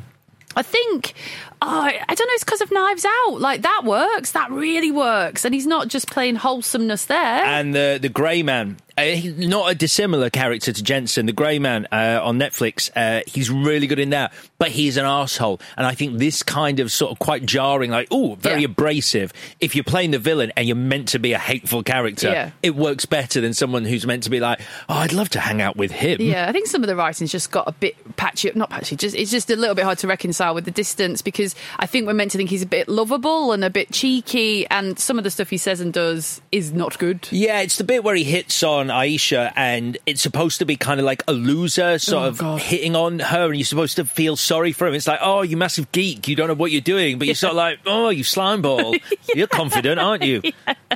[0.56, 1.14] I think
[1.62, 3.40] oh, I don't know, it's because of Knives Out.
[3.42, 4.32] Like, that works.
[4.32, 5.46] That really works.
[5.46, 7.18] And he's not just playing wholesomeness there.
[7.46, 8.78] and the the Grey Man.
[8.98, 11.26] Uh, he's not a dissimilar character to Jensen.
[11.26, 15.04] The Grey Man uh, on Netflix, uh, he's really good in that, but he's an
[15.04, 15.60] asshole.
[15.76, 18.68] And I think this kind of sort of quite jarring, like, oh, very Yeah.
[18.68, 19.34] abrasive.
[19.60, 22.52] If you're playing the villain and you're meant to be a hateful character, Yeah.
[22.64, 25.62] it works better than someone who's meant to be like, oh, I'd love to hang
[25.62, 26.22] out with him.
[26.22, 29.14] Yeah, I think some of the writing's just got a bit patchy, not patchy, just
[29.16, 32.14] it's just a little bit hard to reconcile with the distance because I think we're
[32.14, 35.32] meant to think he's a bit lovable and a bit cheeky, and some of the
[35.32, 37.28] stuff he says and does is not good.
[37.30, 41.00] Yeah, it's the bit where he hits on Aisha, and it's supposed to be kind
[41.00, 42.62] of like a loser, sort Oh, of God.
[42.62, 44.94] hitting on her, and you're supposed to feel sorry for him.
[44.94, 47.52] It's like, oh, you massive geek, you don't know what you're doing, but you're sort
[47.52, 48.96] of like, oh, you slime ball,
[49.36, 50.42] you're confident, aren't you?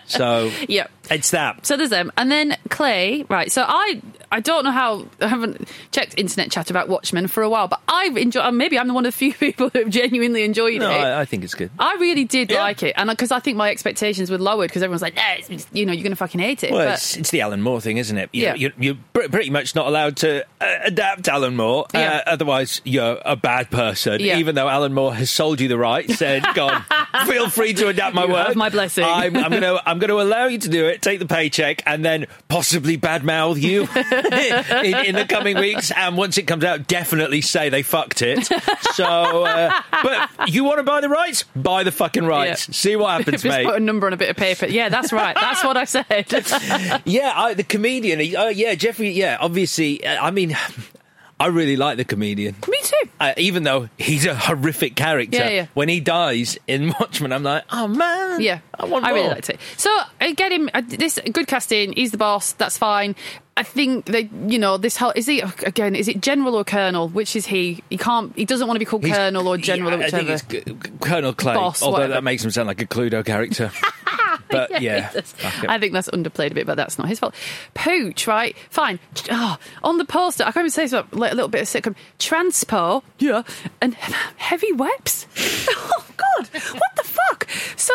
[0.06, 0.88] So Yeah.
[1.12, 1.66] it's that.
[1.68, 3.26] So there's them, and then Clay.
[3.30, 3.52] Right.
[3.52, 7.50] So I I don't know how I haven't checked internet chat about Watchmen for a
[7.50, 8.54] while, but I've enjoyed.
[8.54, 10.94] Maybe I'm one of the few people who have genuinely enjoyed No, it.
[10.94, 11.72] I, I think it's good.
[11.80, 15.02] I really did like it, and because I think my expectations were lowered because everyone's
[15.02, 17.18] like, "Yeah, it's, it's- you know, you're going to fucking hate it." Well, but it's,
[17.18, 18.30] it's the Alan Moore thing, isn't it?
[18.34, 18.54] You, Yeah.
[18.56, 21.86] You're, you're pretty much not allowed to uh, adapt Alan Moore.
[21.94, 22.22] Yeah.
[22.26, 24.20] Uh, otherwise, you're a bad person.
[24.22, 24.38] Yeah.
[24.38, 26.84] Even though Alan Moore has sold you the right, said, "God,
[27.26, 28.48] feel free to adapt my You work.
[28.48, 31.02] have my blessing." I'm, I'm going to I'm going to allow you to do it.
[31.02, 33.88] Take the paycheck, and then possibly badmouth you
[34.26, 35.92] in, in the coming weeks.
[35.92, 38.46] And once it comes out, definitely say they fucked it.
[38.94, 39.06] So,
[39.46, 41.44] uh, but you want to buy the rights?
[41.56, 42.68] Buy the fucking rights.
[42.68, 42.74] Yeah.
[42.74, 43.66] See what happens, just mate.
[43.66, 44.66] put a number on a bit of paper.
[44.68, 45.36] Yeah, that's right.
[45.40, 46.06] That's what I said.
[47.06, 48.20] Yeah, I, the comedian.
[48.36, 49.10] Uh, yeah, Jeffrey.
[49.12, 50.06] Yeah, obviously.
[50.06, 50.56] Uh, I mean,
[51.40, 52.56] I really like the comedian.
[52.68, 53.10] Me too.
[53.20, 55.66] Uh, even though he's a horrific character, Yeah, yeah.
[55.74, 59.30] when he dies in Watchmen, I'm like, oh man, Yeah, I want really more.
[59.32, 59.60] liked it.
[59.78, 60.70] So I get him.
[60.74, 61.94] uh, This good casting.
[61.94, 62.52] He's the boss.
[62.54, 63.16] That's fine.
[63.60, 65.94] I think they, you know, this whole is he again?
[65.94, 67.10] Is it general or colonel?
[67.10, 67.84] Which is he?
[67.90, 68.34] He can't.
[68.34, 70.38] He doesn't want to be called He's- colonel or general yeah, or I whichever.
[70.64, 72.14] think it's Colonel Clay, Boss, although whatever.
[72.14, 73.70] that makes him sound like a Cluedo character.
[74.50, 75.34] but yeah, it does.
[75.34, 75.70] fuck it.
[75.70, 77.36] I think that's underplayed a bit, but that's not his fault.
[77.74, 78.56] Pooch, right?
[78.70, 78.98] Fine.
[79.30, 81.68] Oh, on the poster, I can't even say this, but like a little bit of
[81.68, 81.96] sitcom.
[82.18, 83.44] Transpo, yeah,
[83.82, 85.26] and heavy weps.
[85.70, 87.50] oh God, what the fuck?
[87.76, 87.94] So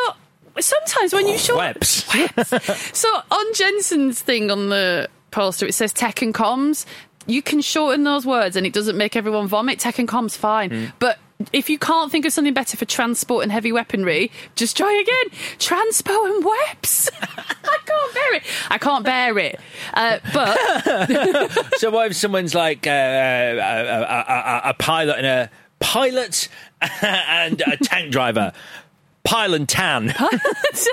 [0.60, 2.94] sometimes when you oh, show Weps.
[2.94, 6.86] so on Jensen's thing on the poster, it says tech and comms.
[7.26, 9.78] You can shorten those words and it doesn't make everyone vomit.
[9.78, 10.70] Tech and comms, fine.
[10.70, 10.84] Hmm.
[10.98, 11.18] But
[11.52, 15.38] if you can't think of something better for transport and heavy weaponry, just try again.
[15.58, 17.10] Transpo and weps.
[17.22, 18.42] I can't bear it.
[18.70, 19.60] I can't bear it.
[19.92, 25.50] Uh, but so what if someone's like uh, a, a, a, a pilot and a
[25.80, 26.48] pilot
[27.02, 28.52] and a tank driver?
[29.24, 30.14] Pile and tan.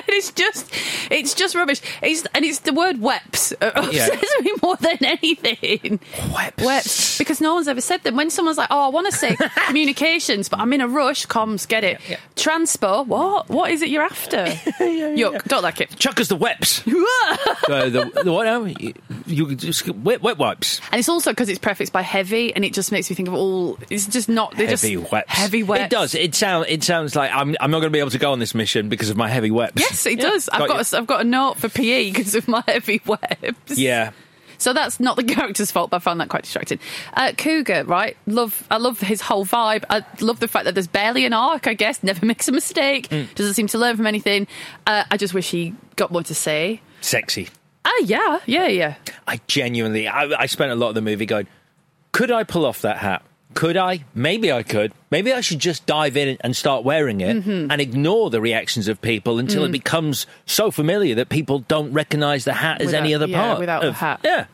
[0.07, 0.73] it's just,
[1.11, 1.81] it's just rubbish.
[2.01, 3.71] It's, and it's the word weps Yeah.
[3.75, 5.99] upsets me more than anything.
[6.33, 6.63] Weps.
[6.63, 7.17] Weps.
[7.17, 8.15] Because no one's ever said them.
[8.15, 9.35] When someone's like, oh, I want to say
[9.67, 11.99] communications, but I'm in a rush, comms, get it.
[12.37, 13.49] Transpo, what?
[13.49, 14.45] What is it you're after?
[14.45, 15.95] Yuck, don't like it.
[15.97, 16.79] Chuck us the weps.
[16.87, 18.63] uh, the, the what now?
[18.63, 18.93] You,
[19.27, 20.79] you just wet, wet wipes.
[20.91, 23.33] And it's also because it's prefixed by heavy, and it just makes me think of
[23.33, 23.77] all.
[23.89, 24.55] It's just not.
[24.55, 25.23] They're Heavy just weps.
[25.27, 25.85] Heavy weps.
[25.85, 26.15] It does.
[26.15, 26.67] It sounds.
[26.69, 27.55] It sounds like I'm.
[27.59, 29.49] I'm not going to be able to go on this mission because of my heavy
[29.49, 29.73] weps.
[29.75, 30.47] Yes, it does.
[30.49, 30.93] I've Got got.
[30.93, 33.55] A, I've got a note for PE because of my heavy weps.
[33.75, 34.11] Yeah.
[34.57, 36.79] So that's not the character's fault, but I found that quite distracting.
[37.13, 38.15] Uh, Cougar, right?
[38.27, 39.83] Love, I love his whole vibe.
[39.89, 41.65] I love the fact that there's barely an arc.
[41.65, 43.09] I guess never makes a mistake.
[43.09, 43.33] Mm.
[43.33, 44.47] Doesn't seem to learn from anything.
[44.85, 46.79] Uh, I just wish he got more to say.
[47.01, 47.49] Sexy.
[47.83, 48.95] Ah, yeah, yeah, yeah.
[49.27, 50.07] I genuinely.
[50.07, 51.47] I, I spent a lot of the movie going.
[52.11, 53.23] Could I pull off that hat?
[53.53, 54.05] Could I?
[54.15, 54.93] Maybe I could.
[55.11, 57.67] Maybe I should just dive in and start wearing it Mhm.
[57.69, 59.73] and ignore the reactions of people until it Mm.
[59.73, 63.59] becomes so familiar that people don't recognise the hat as Without- any other yeah, part.
[63.59, 64.21] without of- hat.
[64.23, 64.45] Yeah.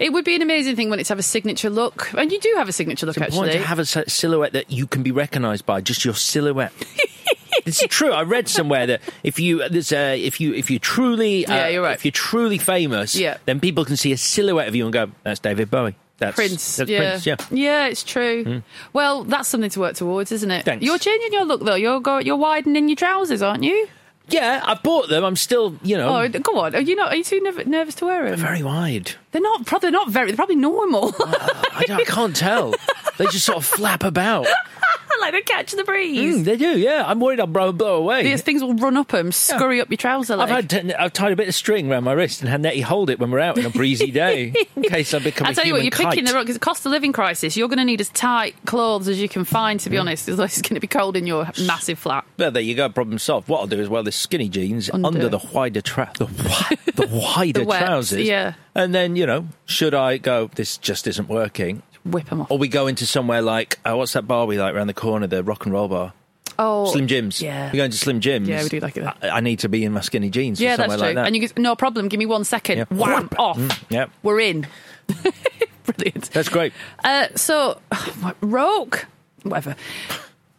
[0.00, 2.54] It would be an amazing thing when it's have a signature look, and you do
[2.56, 3.62] have a signature look It's important actually.
[3.62, 6.72] to have a silhouette that you can be recognised by, just your silhouette.
[7.66, 8.12] it's true.
[8.12, 11.68] I read somewhere that if you there's a, if you if you truly uh, Yeah,
[11.68, 11.94] you're right.
[11.94, 13.36] if you're truly famous, Yeah.
[13.44, 16.76] then people can see a silhouette of you and go, "That's David Bowie." That's Prince,
[16.76, 17.16] That's yeah.
[17.36, 17.50] Prince.
[17.50, 17.86] Yeah.
[17.86, 18.44] it's true.
[18.44, 18.62] Mm.
[18.92, 20.64] Well, that's something to work towards, isn't it?
[20.64, 20.84] Thanks.
[20.84, 21.74] You're changing your look though.
[21.76, 23.88] You're go- you're widening your trousers, aren't you?
[24.30, 25.24] Yeah, I bought them.
[25.24, 26.74] I'm still, you know, Oh, go on.
[26.74, 27.12] Are you not?
[27.12, 28.38] Are you too nerv- nervous to wear them?
[28.38, 29.12] very wide.
[29.32, 29.66] They're not.
[29.66, 30.28] Probably not very.
[30.28, 31.14] They're probably normal.
[31.20, 32.74] I, don't- I can't tell.
[33.18, 34.46] They just sort of flap about.
[35.20, 36.36] like they catch the breeze.
[36.36, 37.02] Mm, they do, yeah.
[37.04, 38.22] I'm worried I'll blow, blow away.
[38.22, 40.48] These things will run up them, scurry up your trouser leg.
[40.48, 43.10] I've had I've tied a bit of string around my wrist and had Nettie hold
[43.10, 45.72] it when we're out on a breezy day in case I become I tell you
[45.72, 47.56] what, you're picking the wrong because cost of living crisis.
[47.56, 50.28] You're going to need as tight clothes as you can find, to be honest.
[50.28, 52.24] Otherwise, it's going to be cold in your massive flat.
[52.38, 52.88] Well, there you go.
[52.88, 53.48] Problem solved.
[53.48, 55.28] What I'll do is wear the skinny jeans under, Under.
[55.28, 58.22] the wider tra- the, wi- the wider The trousers.
[58.24, 58.54] yeah.
[58.76, 60.50] And then you know, should I go?
[60.54, 61.82] This just isn't working.
[62.04, 62.50] Whip them off.
[62.50, 65.26] Or we go into somewhere like uh, what's that bar we like around the corner?
[65.26, 66.12] The rock and roll bar.
[66.60, 67.40] Oh, Slim Jims.
[67.40, 67.70] Yeah.
[67.70, 68.48] We go into Slim Jims.
[68.48, 69.04] Yeah, we do like it.
[69.22, 70.60] I, I need to be in my skinny jeans.
[70.60, 71.02] Yeah, or that's true.
[71.02, 71.26] Like that.
[71.26, 72.08] And you go, no problem.
[72.08, 72.78] Give me one second.
[72.78, 72.84] Yeah.
[72.90, 73.58] Wham off.
[73.58, 74.66] Mm, yeah, We're in.
[75.84, 76.30] Brilliant.
[76.32, 76.72] that's great.
[77.04, 77.80] Uh, so,
[78.40, 78.96] Rogue,
[79.42, 79.76] whatever.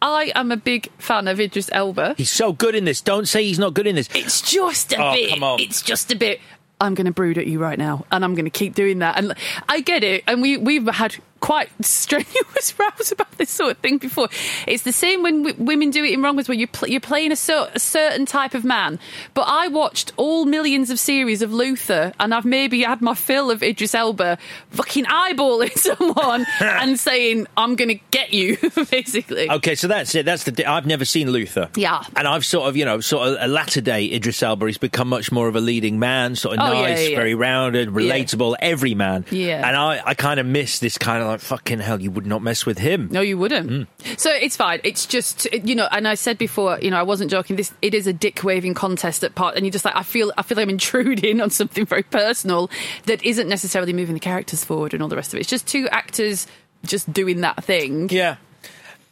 [0.02, 2.14] I am a big fan of Idris Elba.
[2.16, 3.02] He's so good in this.
[3.02, 4.08] Don't say he's not good in this.
[4.14, 5.60] It's just a Oh, bit.
[5.60, 6.40] It's just a bit.
[6.80, 9.18] I'm going to brood at you right now, and I'm going to keep doing that.
[9.18, 9.34] And
[9.68, 10.24] I get it.
[10.26, 14.28] And we we've had quite strenuous rows about this sort of thing before.
[14.66, 17.32] It's the same when w- women do it in wrong, where you pl- you're playing
[17.32, 18.98] a, cer- a certain type of man.
[19.34, 23.50] But I watched all millions of series of Luther, and I've maybe had my fill
[23.50, 24.38] of Idris Elba
[24.70, 28.56] fucking eyeballing someone and saying, "I'm going to get you,"
[28.90, 29.50] basically.
[29.50, 30.24] Okay, so that's it.
[30.26, 30.52] That's the.
[30.52, 31.68] di- I've never seen Luther.
[31.76, 32.02] Yeah.
[32.16, 34.66] and I've sort of, you know, sort of a latter day Idris Elba.
[34.66, 37.16] He's become much more of a leading man, sort of Oh, yeah, nice, yeah, yeah.
[37.16, 39.24] very rounded, relatable, every man.
[39.30, 39.66] Yeah.
[39.66, 42.00] and I, I kind of miss this kind of like fucking hell.
[42.00, 43.08] You would not mess with him.
[43.10, 43.70] No, you wouldn't.
[43.70, 44.18] Mm.
[44.18, 44.80] So it's fine.
[44.84, 47.56] It's just you know, and I said before, you know, I wasn't joking.
[47.56, 50.32] This it is a dick waving contest at part, and you're just like I feel
[50.36, 52.70] I feel like I'm intruding on something very personal
[53.06, 55.40] that isn't necessarily moving the characters forward and all the rest of it.
[55.40, 56.46] It's just two actors
[56.84, 58.08] just doing that thing.
[58.10, 58.36] Yeah,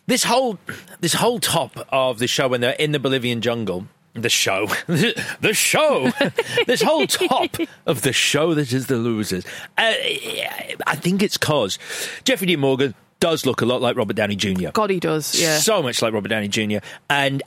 [0.06, 0.58] this whole
[1.00, 3.86] this whole top of the show when they're in the Bolivian jungle.
[4.22, 6.10] The show, the show,
[6.66, 9.44] this whole top of the show that is the losers.
[9.76, 9.92] Uh,
[10.86, 11.78] I think it's cause
[12.24, 12.56] Jeffrey D.
[12.56, 14.70] Morgan does look a lot like Robert Downey Jr.
[14.72, 15.40] God, he does.
[15.40, 15.58] Yeah.
[15.58, 16.78] so much like Robert Downey Jr.
[17.10, 17.42] And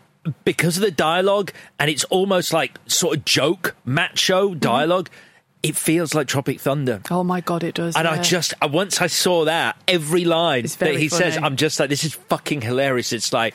[0.45, 5.10] because of the dialogue, and it's almost like sort of joke macho dialogue,
[5.63, 7.02] it feels like Tropic Thunder.
[7.12, 7.95] oh my god, it does.
[7.95, 11.38] And I just, I- once I saw that, every line that he says.
[11.41, 13.13] I'm just like, this is fucking hilarious.
[13.13, 13.54] It's like,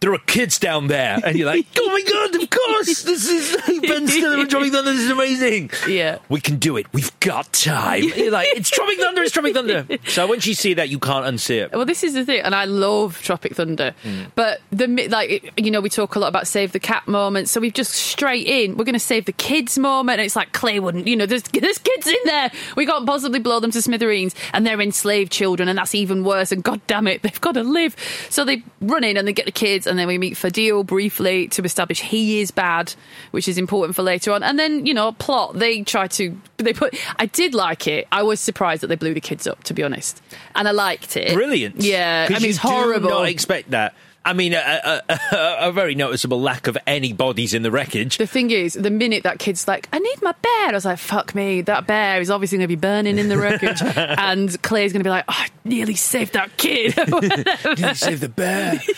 [0.00, 1.18] there are kids down there.
[1.22, 3.04] And you're like, oh my God, of course.
[3.10, 4.92] This is Ben Stiller and Tropic Thunder.
[4.92, 5.70] This is amazing.
[5.88, 6.18] Yeah.
[6.28, 6.86] We can do it.
[6.92, 8.04] We've got time.
[8.04, 9.22] You're like, it's Tropic Thunder.
[9.22, 9.86] It's Tropic Thunder.
[10.06, 11.72] So once you see that, you can't unsee it.
[11.72, 14.22] Well, this is the thing, and I love Tropic Thunder, Hmm.
[14.34, 17.60] but the like you know we talk a lot about save the cat moments, so
[17.60, 18.76] we've just straight in.
[18.76, 21.39] We're going to save the kids moment, and it's like Clay wouldn't, you know, there's
[21.52, 22.50] there's kids in there.
[22.76, 26.52] We can't possibly blow them to smithereens, and they're enslaved children, and that's even worse.
[26.52, 27.96] And god damn it, they've got to live.
[28.28, 31.48] So they run in and they get the kids, and then we meet Fadil briefly
[31.48, 32.94] to establish he is bad,
[33.30, 34.42] which is important for later on.
[34.42, 36.94] And then you know plot they try to they put.
[37.18, 38.06] I did like it.
[38.12, 40.22] I was surprised that they blew the kids up, to be honest,
[40.54, 41.34] and I liked it.
[41.34, 41.76] Brilliant.
[41.76, 43.10] Yeah, I mean, it's horrible.
[43.10, 43.94] Not expect that.
[44.22, 45.02] I mean, a, a,
[45.32, 48.18] a, a very noticeable lack of any bodies in the wreckage.
[48.18, 50.98] the thing is, the minute that kid's like, I need my bear, I was like,
[50.98, 53.80] fuck me, that bear is obviously going to be burning in the wreckage.
[53.96, 56.94] and Clay's going to be like, oh, I nearly saved that kid.
[57.76, 58.78] Didn't save the bear.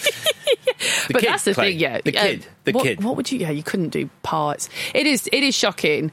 [1.07, 2.01] The but kid, that's the thing, yeah.
[2.05, 2.47] The Uh, kid.
[2.65, 3.05] The what, kid.
[3.05, 4.69] What would you, yeah, you couldn't do parts.
[4.95, 6.11] It is, it is shocking.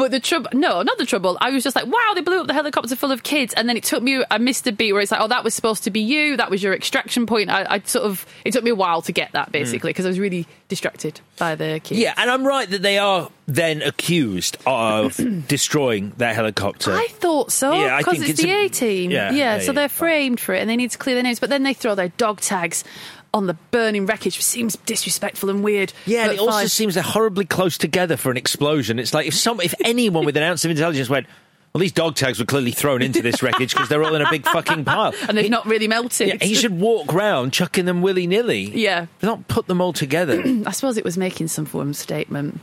[0.00, 1.36] But the trouble, no, not the trouble.
[1.42, 3.52] I was just like, wow, they blew up the helicopter full of kids.
[3.52, 5.52] And then it took me, I missed a beat where it's like, oh, that was
[5.52, 6.38] supposed to be you.
[6.38, 7.50] That was your extraction point.
[7.50, 9.52] I, I sort of, it took me a while to get that mm.
[9.52, 12.00] basically because I was really distracted by the kids.
[12.00, 15.16] Yeah, and I'm right that they are then accused of
[15.48, 16.92] destroying that helicopter.
[16.92, 19.10] I thought so Yeah, because it's, it's the a- team.
[19.10, 21.24] Yeah, Yeah, yeah, so yeah, they're framed for it, and they need to clear their
[21.24, 21.40] names.
[21.40, 22.84] But then they throw their dog tags
[23.32, 25.92] on the burning wreckage, which seems disrespectful and weird.
[26.06, 28.98] yeah, and it also seems they're horribly close together for an explosion.
[28.98, 31.26] It's like if some, if anyone with an ounce of intelligence went,
[31.72, 34.30] well, these dog tags were clearly thrown into this wreckage because they're all in a
[34.30, 35.14] big fucking pile.
[35.28, 36.26] and they've not really melted.
[36.26, 38.62] Yeah, he should walk round chucking them willy nilly.
[38.62, 39.06] Yeah.
[39.22, 40.42] not put them all together.
[40.66, 42.60] I suppose it was making some form of statement.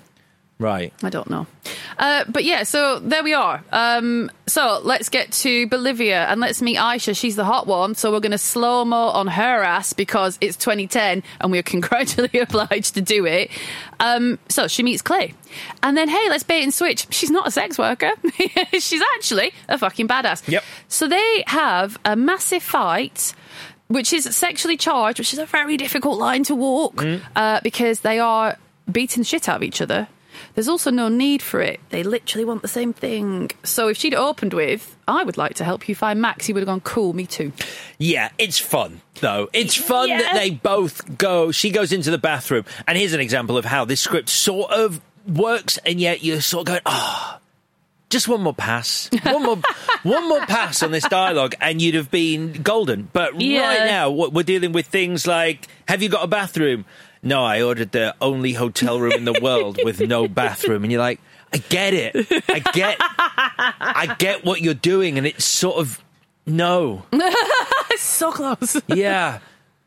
[0.60, 0.94] Right.
[1.04, 1.48] I don't know.
[1.98, 3.64] Uh, but yeah, so there we are.
[3.72, 7.18] Um, so let's get to Bolivia and let's meet Aisha.
[7.18, 7.96] She's the hot one.
[7.96, 12.40] So we're going to slow mo on her ass because it's 2010 and we're congratulatingly
[12.40, 13.50] obliged to do it.
[14.00, 15.34] Um, so she meets Clay.
[15.82, 17.08] And then, hey, let's bait and switch.
[17.10, 18.12] She's not a sex worker.
[18.74, 20.48] She's actually a fucking badass.
[20.48, 20.64] Yep.
[20.88, 23.34] So they have a massive fight.
[23.90, 27.02] Which is sexually charged, which is a very difficult line to walk
[27.38, 28.58] uh, because they are
[28.92, 30.10] beating the shit out of each other.
[30.58, 31.80] There's also no need for it.
[31.92, 33.52] They literally want the same thing.
[33.62, 36.62] So if she'd opened with, I would like to help you find Max, he would
[36.62, 37.52] have gone, cool, me too.
[38.00, 39.50] Yeah, it's fun though.
[39.54, 41.52] It's fun that they both go.
[41.52, 45.00] She goes into the bathroom, and here's an example of how this script sort of
[45.28, 47.40] works, and yet you're sort of going, ah.
[48.10, 49.58] just one more pass, one more,
[50.02, 53.10] one more pass on this dialogue, and you'd have been golden.
[53.14, 53.62] But Yeah.
[53.62, 56.86] right now, we're dealing with things like, "Have you got a bathroom?"
[57.28, 61.02] No, I ordered the only hotel room in the world with no bathroom, and you're
[61.02, 61.20] like,
[61.52, 62.16] I get it,
[62.48, 66.02] I get, I get what you're doing, and it's sort of
[66.46, 67.04] no,
[67.98, 68.82] so close.
[68.88, 69.40] yeah,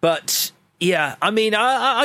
[0.02, 0.52] but.
[0.80, 1.60] Yeah, I mean, I,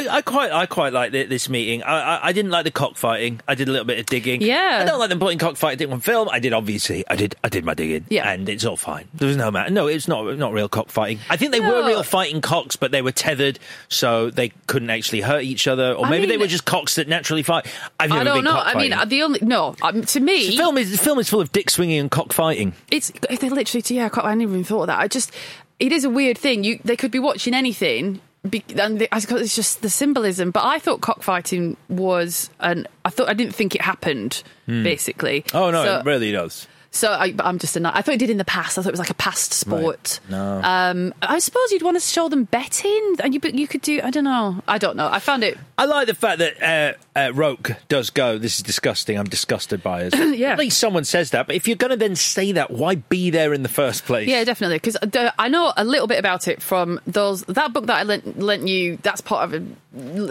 [0.05, 1.81] I, I quite, I quite like this meeting.
[1.81, 3.39] I, I, I didn't like the cockfighting.
[3.47, 4.41] I did a little bit of digging.
[4.41, 4.79] Yeah.
[4.81, 6.27] I don't like them putting cockfighting on film.
[6.29, 7.07] I did obviously.
[7.07, 8.05] I did, I did my digging.
[8.09, 8.29] Yeah.
[8.29, 9.07] and it's all fine.
[9.13, 9.71] There was no matter.
[9.71, 11.19] No, it's not, not real cockfighting.
[11.29, 11.71] I think they No.
[11.73, 15.93] were real fighting cocks, but they were tethered, so they couldn't actually hurt each other.
[15.93, 17.65] Or maybe they were just cocks that naturally fight.
[17.97, 18.59] I've never I don't been know.
[18.59, 21.39] I mean, the only no um, to me, the film is the film is full
[21.39, 22.73] of dick swinging and cockfighting.
[22.91, 24.09] It's if they literally yeah.
[24.13, 24.99] I I never even thought of that.
[24.99, 25.31] I just
[25.79, 26.63] it is a weird thing.
[26.65, 28.19] You they could be watching anything.
[28.49, 30.51] Be, and suppose it's just the symbolism.
[30.51, 34.43] But I thought cockfighting was, and I thought I didn't think it happened.
[34.65, 34.83] Hmm.
[34.83, 36.67] Basically, Oh no, So, it really does.
[36.95, 37.81] So I, but I'm just a.
[37.81, 37.93] nut.
[37.93, 38.77] I thought it did in the past.
[38.77, 40.21] I thought it was like a past sport.
[40.29, 40.61] No.
[40.63, 43.99] Um, I suppose you'd want to show them betting, and you but you could do.
[44.01, 44.63] I don't know.
[44.65, 45.09] I don't know.
[45.11, 45.57] I found it.
[45.77, 48.37] I like the fact that uh, uh, Roque does go.
[48.37, 49.19] This is disgusting.
[49.19, 50.15] I'm disgusted by it.
[50.35, 50.51] Yeah.
[50.51, 51.47] At least someone says that.
[51.47, 54.27] But if you're going to then say that, why be there in the first place?
[54.27, 54.77] Yeah, definitely.
[54.77, 54.97] Because
[55.37, 58.67] I know a little bit about it from those that book that I lent, lent
[58.67, 58.97] you.
[59.01, 59.53] That's part of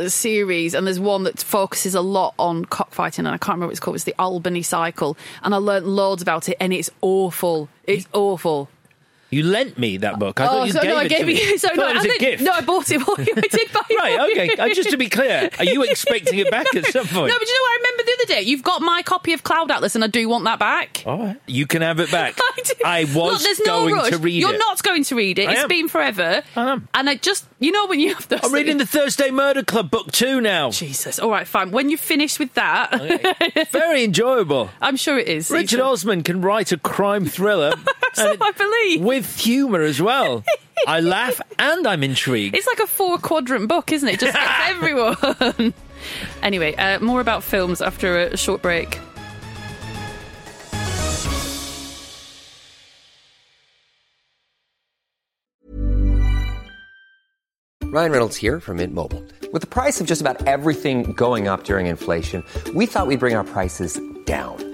[0.09, 3.73] series, and there's one that focuses a lot on cockfighting, and I can't remember what
[3.73, 3.97] it's called.
[3.97, 7.69] It's the Albany Cycle, and I learnt loads about it, and it's awful.
[7.85, 8.69] It's awful.
[9.35, 10.39] You lent me that book.
[10.41, 11.59] I thought oh, you so gave no, I gave to me.
[11.59, 12.43] So no, thought it was a gift.
[12.45, 13.33] No, I bought it for you.
[13.37, 13.99] I did buy it.
[13.99, 14.63] Right, okay.
[14.63, 17.33] Uh, just to be clear, are you expecting it back at some point?
[17.33, 18.43] No, but you know what I remember the other day?
[18.47, 21.03] You've got my copy of Cloud Atlas, and I do want that back.
[21.07, 21.41] All right.
[21.47, 22.35] You can have it back.
[22.41, 22.73] I, do.
[22.85, 24.11] I was Look, there's no going rush.
[24.11, 24.59] to read You're it.
[24.59, 25.49] not going to read it.
[25.49, 25.69] I It's am.
[25.69, 26.43] been forever.
[26.57, 26.89] I am.
[26.95, 28.41] And I just, you know, when you have those.
[28.45, 30.71] I'm reading the Thursday Murder Club book two now.
[30.71, 31.19] Jesus.
[31.19, 31.71] All right, fine.
[31.71, 34.71] When you finish with that, oh, Very enjoyable.
[34.81, 35.51] I'm sure it is.
[35.51, 37.73] Richard Osman can write a crime thriller
[38.17, 39.03] and I believe.
[39.03, 40.45] with humour as well.
[40.87, 42.55] I laugh and I'm intrigued.
[42.57, 44.21] It's like a four quadrant book, isn't it?
[44.21, 45.73] Just gets everyone.
[46.43, 48.99] Anyway, uh, more about films after a short break.
[57.95, 59.23] Ryan Reynolds here from Mint Mobile.
[59.53, 62.43] With the price of just about everything going up during inflation,
[62.75, 64.74] we thought we'd bring our prices down.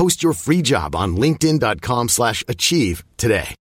[0.00, 3.54] Post your free job on linkedin.com slash achieve today.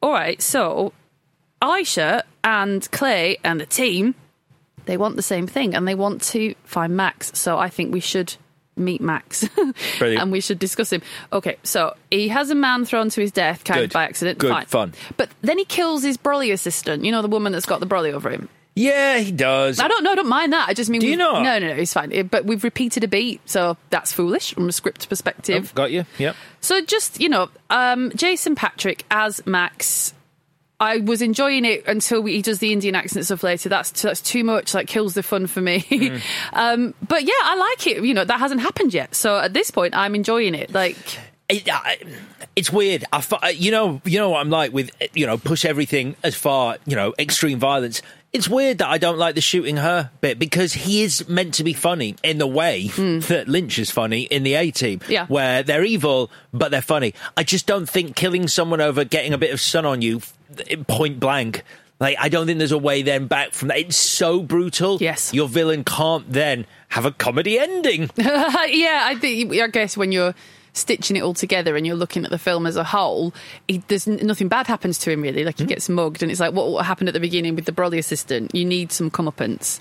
[0.00, 0.92] All right, so
[1.60, 4.14] Aisha and Clay and the team,
[4.84, 7.32] they want the same thing and they want to find Max.
[7.36, 8.36] So I think we should
[8.76, 9.44] meet Max
[10.00, 11.02] and we should discuss him.
[11.32, 13.94] Okay, so he has a man thrown to his death kind of Good.
[13.94, 14.38] by accident.
[14.38, 14.66] Good, Fine.
[14.66, 14.94] fun.
[15.16, 18.12] But then he kills his brolly assistant, you know, the woman that's got the brolly
[18.12, 18.48] over him.
[18.80, 19.78] Yeah, he does.
[19.78, 20.68] I don't know, I don't mind that.
[20.68, 21.42] I just mean, Do you not?
[21.42, 22.26] No, no, no, it's fine.
[22.28, 25.70] But we've repeated a beat, so that's foolish from a script perspective.
[25.72, 26.06] Oh, got you.
[26.18, 26.34] Yep.
[26.60, 30.14] So just you know, um, Jason Patric as Max.
[30.82, 33.68] I was enjoying it until he does the Indian accent stuff later.
[33.68, 34.72] That's that's too much.
[34.72, 35.80] Like kills the fun for me.
[35.82, 36.22] Mm.
[36.54, 38.02] um, but yeah, I like it.
[38.02, 39.14] You know, that hasn't happened yet.
[39.14, 40.72] So at this point, I'm enjoying it.
[40.72, 40.96] Like
[41.50, 41.98] It, I,
[42.56, 43.04] it's weird.
[43.12, 46.78] I, you know, you know what I'm like with you know push everything as far
[46.86, 48.00] you know extreme violence.
[48.32, 51.64] It's weird that I don't like the shooting her bit because he is meant to
[51.64, 53.18] be funny in the way hmm.
[53.20, 55.00] that Lynch is funny in the A Team.
[55.08, 55.26] Yeah.
[55.26, 57.14] where they're evil but they're funny.
[57.36, 60.20] I just don't think killing someone over getting a bit of sun on you
[60.86, 61.64] point blank.
[61.98, 63.78] Like, I don't think there's a way then back from that.
[63.78, 64.96] It's so brutal.
[65.00, 65.34] Yes.
[65.34, 68.10] Your villain can't then have a comedy ending.
[68.16, 69.52] yeah, I think.
[69.52, 70.34] I guess when you're
[70.72, 73.34] stitching it all together and you're looking at the film as a whole,
[73.68, 75.44] he, there's nothing bad happens to him really.
[75.44, 77.72] Like he gets mugged, and it's like what, what happened at the beginning with the
[77.72, 78.54] Broly assistant.
[78.54, 79.80] You need some comeuppance.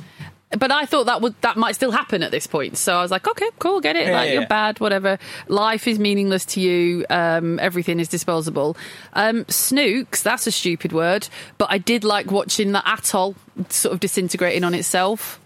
[0.58, 3.12] But I thought that would that might still happen at this point, so I was
[3.12, 4.08] like, okay, cool, get it.
[4.08, 5.20] Yeah, like yeah, you're bad, whatever.
[5.48, 7.06] Life is meaningless to you.
[7.12, 8.76] Um, everything is disposable.
[9.14, 11.30] Um, snukes, that's a stupid word,
[11.60, 13.36] but I did like watching the atoll
[13.70, 15.40] sort of disintegrating on itself.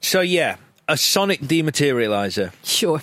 [0.00, 0.56] So, yeah,
[0.88, 2.52] a sonic dematerializer.
[2.64, 3.02] Sure,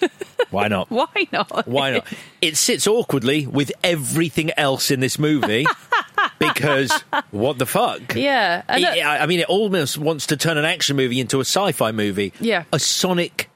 [0.50, 0.90] Why not?
[0.90, 1.66] why not?
[1.66, 2.06] Why not?
[2.42, 5.64] It sits awkwardly with everything else in this movie
[6.38, 6.92] because
[7.30, 8.14] what the fuck?
[8.14, 11.92] Yeah, It- I mean, it almost wants to turn an action movie into a sci-fi
[11.92, 12.32] movie.
[12.38, 12.64] Yeah.
[12.72, 13.48] a sonic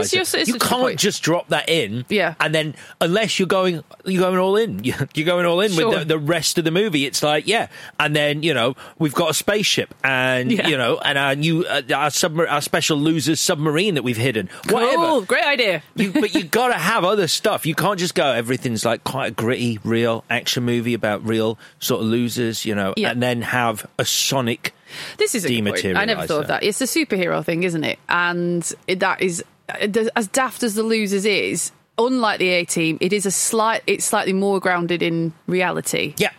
[0.00, 2.04] It's just- it's you can't just drop that in.
[2.08, 2.34] Yeah.
[2.40, 4.82] and then unless you're going, you're going all in.
[5.14, 5.88] You're going all in Sure.
[5.88, 7.06] with the, the rest of the movie.
[7.06, 7.68] It's like, yeah,
[7.98, 10.68] and then you know we've got a spaceship, and Yeah.
[10.68, 14.48] you know, and our new uh, our, submar- our special losers submarine that we've hidden.
[14.70, 14.96] Whatever.
[14.96, 15.82] cool, great idea.
[15.94, 17.66] You, but you got to have other stuff.
[17.66, 18.26] You can't just go.
[18.32, 22.94] Everything's like quite a gritty, real action movie about real sort of losers, you know,
[22.96, 23.10] Yeah.
[23.10, 24.72] and then have a Sonic.
[25.18, 25.84] This is point.
[25.96, 26.62] I never thought of that.
[26.62, 27.98] It's a superhero thing, isn't it?
[28.08, 31.72] And it, that is as daft as the losers is.
[31.98, 33.82] Unlike the A Team, it is a slight.
[33.86, 36.14] It's slightly more grounded in reality.
[36.18, 36.32] Yeah.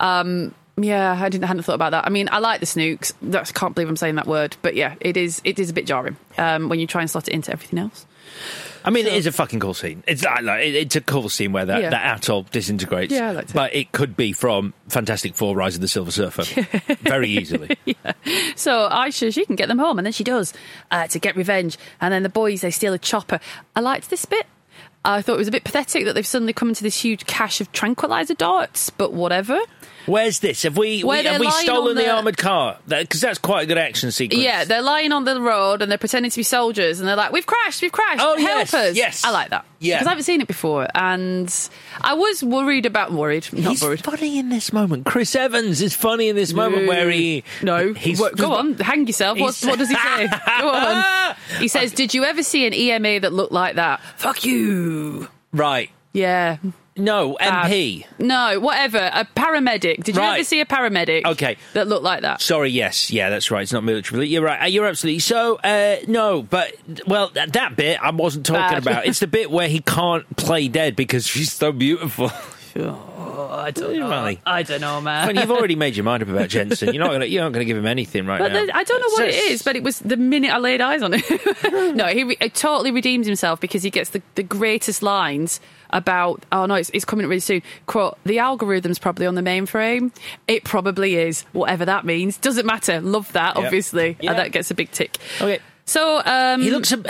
[0.00, 0.54] Um.
[0.78, 2.06] Yeah, I didn't hadn't thought about that.
[2.06, 3.12] I mean, I like the Snukes.
[3.20, 5.42] That's, I can't believe I'm saying that word, but yeah, it is.
[5.44, 8.06] It is a bit jarring um, when you try and slot it into everything else.
[8.84, 10.02] I mean, it is a fucking cool scene.
[10.08, 11.90] It's like, it's a cool scene where that, Yeah.
[11.90, 13.12] that atoll disintegrates.
[13.12, 13.54] Yeah, I liked it.
[13.54, 16.42] But it could be from Fantastic Four: Rise of the Silver Surfer
[17.02, 17.76] very easily.
[18.54, 20.52] So Aisha, she can get them home, and then she does
[20.90, 21.76] uh, to get revenge.
[22.00, 23.40] And then the boys they steal a chopper.
[23.74, 24.46] I liked this bit.
[25.04, 27.60] I thought it was a bit pathetic that they've suddenly come into this huge cache
[27.60, 29.58] of tranquilizer darts, but whatever.
[30.06, 30.62] Where's this?
[30.64, 32.78] Have we, Where we have we lying stolen on the, the- armored car?
[32.88, 34.42] Because that's quite a good action sequence.
[34.42, 37.32] Yeah, they're lying on the road and they're pretending to be soldiers, and they're like,
[37.32, 39.24] "We've crashed, we've crashed, Oh, help yes, us!" yes.
[39.24, 39.64] I like that.
[39.78, 39.96] Yeah.
[39.96, 41.52] because I haven't seen it before, and
[42.00, 44.02] I was worried about worried, not He's worried.
[44.04, 45.06] funny in this moment.
[45.06, 49.06] Chris Evans is funny in this moment where he no, he's What- go on, hang
[49.06, 49.38] yourself.
[49.38, 50.28] What's, He's- what does he say?
[50.60, 51.34] go on.
[51.58, 55.28] He says, "Did you ever see an EMA that looked like that?" Fuck you.
[55.52, 55.90] right.
[56.12, 56.58] Yeah.
[56.96, 57.70] No, Bad.
[57.70, 58.04] MP.
[58.18, 59.10] No, whatever.
[59.14, 60.04] A paramedic.
[60.04, 60.34] Did you Right.
[60.36, 61.24] ever see a paramedic?
[61.24, 61.56] Okay.
[61.72, 62.42] That looked like that?
[62.42, 63.62] Sorry, yes, yeah, that's right.
[63.62, 64.28] It's not military.
[64.28, 64.62] You're right.
[64.62, 65.56] Uh, You're absolutely so.
[65.56, 66.74] Uh, no, but
[67.06, 68.78] well, that, that bit I wasn't talking Bad.
[68.78, 69.06] about.
[69.06, 72.30] It's the bit where he can't play dead because she's so beautiful.
[72.74, 74.08] Oh, I don't know.
[74.08, 74.40] Funny.
[74.46, 75.26] I don't know, man.
[75.26, 76.94] Funny, you've already made your mind up about Jensen.
[76.94, 77.26] You're not gonna.
[77.26, 78.66] You're not gonna give him anything right But now.
[78.72, 81.12] I don't know what it It's- but it was the minute I laid eyes on
[81.14, 81.24] it.
[81.94, 85.60] no, he re- it totally redeems himself because he gets the, the greatest lines
[85.92, 87.62] about, oh no, it's, it's coming up really soon.
[87.86, 90.10] Quote, the algorithm's probably on the mainframe.
[90.48, 92.36] It probably is, whatever that means.
[92.38, 93.00] Doesn't matter.
[93.00, 93.64] Love that, Yep.
[93.64, 94.16] obviously.
[94.20, 94.30] Yeah.
[94.30, 95.16] And that gets a big tick.
[95.40, 95.58] Okay.
[95.84, 96.92] So, um, He looks.
[96.92, 97.02] A,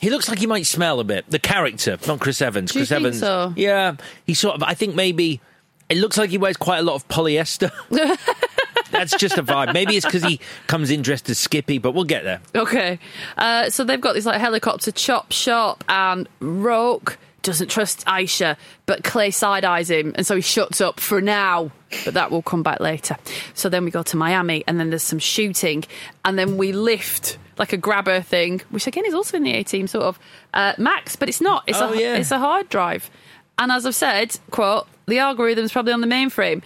[0.00, 1.24] he looks like he might smell a bit.
[1.30, 2.72] The character, not Chris Evans.
[2.72, 3.20] Chris Evans.
[3.20, 3.52] so?
[3.56, 3.96] Yeah,
[4.26, 4.62] he sort of.
[4.62, 5.40] I think maybe
[5.88, 7.70] it looks like he wears quite a lot of polyester.
[8.90, 9.72] That's just a vibe.
[9.72, 12.40] Maybe it's because he comes in dressed as Skippy, but we'll get there.
[12.54, 12.98] Okay.
[13.38, 19.04] Uh, so they've got this like helicopter chop shop, and Roque doesn't trust Aisha, but
[19.04, 21.70] Clay side eyes him, and so he shuts up for now.
[22.04, 23.16] But that will come back later.
[23.54, 25.84] So then we go to Miami, and then there's some shooting,
[26.24, 29.62] and then we lift like a grabber thing, which again is also in the A
[29.62, 30.18] team, sort of
[30.54, 31.64] uh, Max, but it's not.
[31.66, 32.16] It's Oh, a yeah.
[32.16, 33.10] it's a hard drive.
[33.58, 36.62] And as I've said, quote, the algorithm's probably on the mainframe.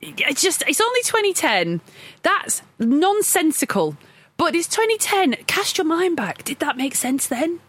[0.00, 1.82] It's just, it's only 2010.
[2.22, 3.96] That's nonsensical.
[4.38, 5.44] But it's 2010.
[5.46, 6.42] Cast your mind back.
[6.44, 7.60] Did that make sense then?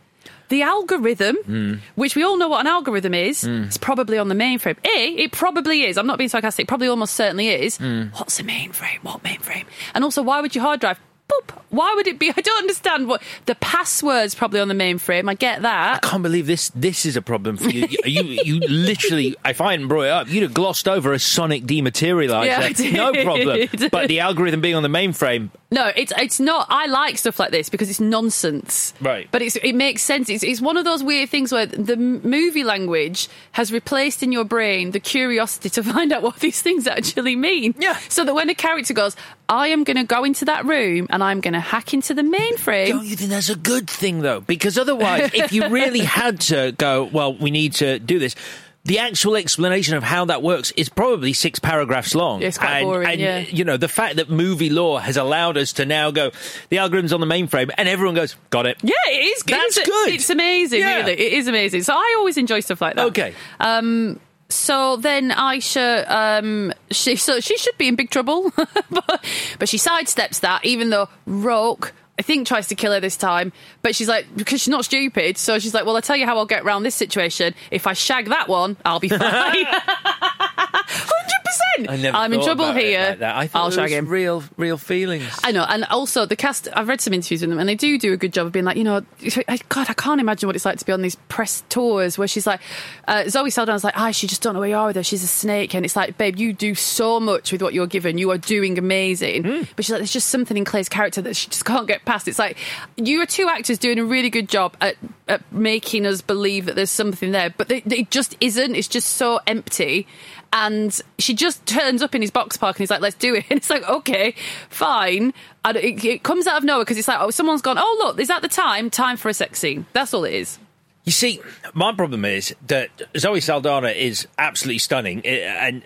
[0.51, 1.73] The algorithm, Hmm.
[1.95, 4.75] which we all know what an algorithm is, is probably on the mainframe.
[4.85, 5.97] A, it probably is.
[5.97, 6.67] I'm not being sarcastic.
[6.67, 7.77] Probably almost certainly is.
[7.77, 8.07] Hmm.
[8.17, 8.99] What's a mainframe?
[9.01, 9.63] What mainframe?
[9.95, 10.99] And also, why would your hard drive?
[11.31, 11.51] Boop.
[11.69, 12.29] Why would it be?
[12.35, 15.29] I don't understand what the password's probably on the mainframe.
[15.29, 16.03] I get that.
[16.03, 16.69] I can't believe this.
[16.75, 17.87] This is a problem for you.
[18.03, 21.63] you, you literally, if I hadn't brought it up, you'd have glossed over a sonic
[21.63, 22.45] dematerializer.
[22.45, 22.93] Yeah, I did.
[22.93, 23.69] No problem.
[23.89, 26.67] But the algorithm being on the mainframe, No, it's it's not.
[26.69, 28.93] I like stuff like this because it's nonsense.
[28.99, 29.29] Right.
[29.31, 30.29] But it's it makes sense.
[30.29, 34.43] It's it's one of those weird things where the movie language has replaced in your
[34.43, 37.73] brain the curiosity to find out what these things actually mean.
[37.79, 37.97] Yeah.
[38.09, 39.15] So that when a character goes,
[39.47, 42.21] I am going to go into that room and I'm going to hack into the
[42.21, 42.87] mainframe.
[42.89, 44.39] Don't you think that's a good thing, though?
[44.39, 48.35] Because otherwise, if you really had to go, well, we need to do this.
[48.83, 52.41] The actual explanation of how that works is probably six paragraphs long.
[52.41, 53.39] It's quite and, boring, and, yeah.
[53.39, 56.31] you know, the fact that movie law has allowed us to now go,
[56.69, 58.77] the algorithm's on the mainframe, and everyone goes, got it.
[58.81, 59.53] Yeah, it is good.
[59.55, 60.13] That's It's- good.
[60.15, 60.97] It's amazing, Yeah.
[60.97, 61.11] really.
[61.13, 61.83] It is amazing.
[61.83, 63.05] So I always enjoy stuff like that.
[63.07, 63.35] Okay.
[63.59, 64.19] Um,
[64.49, 68.51] so then Aisha, um, she so she should be in big trouble,
[68.89, 69.25] but,
[69.59, 71.93] but she sidesteps that, even though Roque.
[72.21, 73.51] I think tries to kill her this time,
[73.81, 76.37] but she's like because she's not stupid, so she's like, "Well, I'll tell you how
[76.37, 77.55] I'll get around this situation.
[77.71, 79.65] If I shag that one, I'll be fine."
[81.51, 81.89] percent.
[81.89, 83.09] I never I'm in trouble here.
[83.09, 83.35] like that.
[83.35, 84.07] I thought I'll shag him.
[84.07, 85.27] real, real feelings.
[85.43, 86.67] I know, and also the cast.
[86.73, 88.65] I've read some interviews with them, and they do do a good job of being
[88.65, 89.03] like, you know,
[89.47, 92.27] I- God, I can't imagine what it's like to be on these press tours where
[92.27, 92.61] she's like,
[93.07, 95.03] uh, Zoe Saldana's like, I, she just don't know where you are with her.
[95.03, 98.17] She's a snake, and it's like, babe, you do so much with what you're given.
[98.17, 99.61] You are doing amazing, Hmm.
[99.75, 102.27] but she's like, there's just something in Claire's character that she just can't get past.
[102.27, 102.57] It's like
[102.97, 104.95] you are two actors doing a really good job at,
[105.27, 108.75] at making us believe that there's something there, but it just isn't.
[108.75, 110.07] It's just so empty.
[110.53, 113.45] And she just turns up in his box park and he's like, let's do it.
[113.49, 114.35] And it's like, okay,
[114.69, 115.33] fine.
[115.63, 118.19] And it, it comes out of nowhere because it's like, oh, someone's gone, oh, look,
[118.19, 118.89] is that the time?
[118.89, 119.85] Time for a sex scene.
[119.93, 120.59] That's all it is.
[121.03, 121.41] You see,
[121.73, 125.83] my problem is that Zoe Saldana is absolutely stunning, eh, and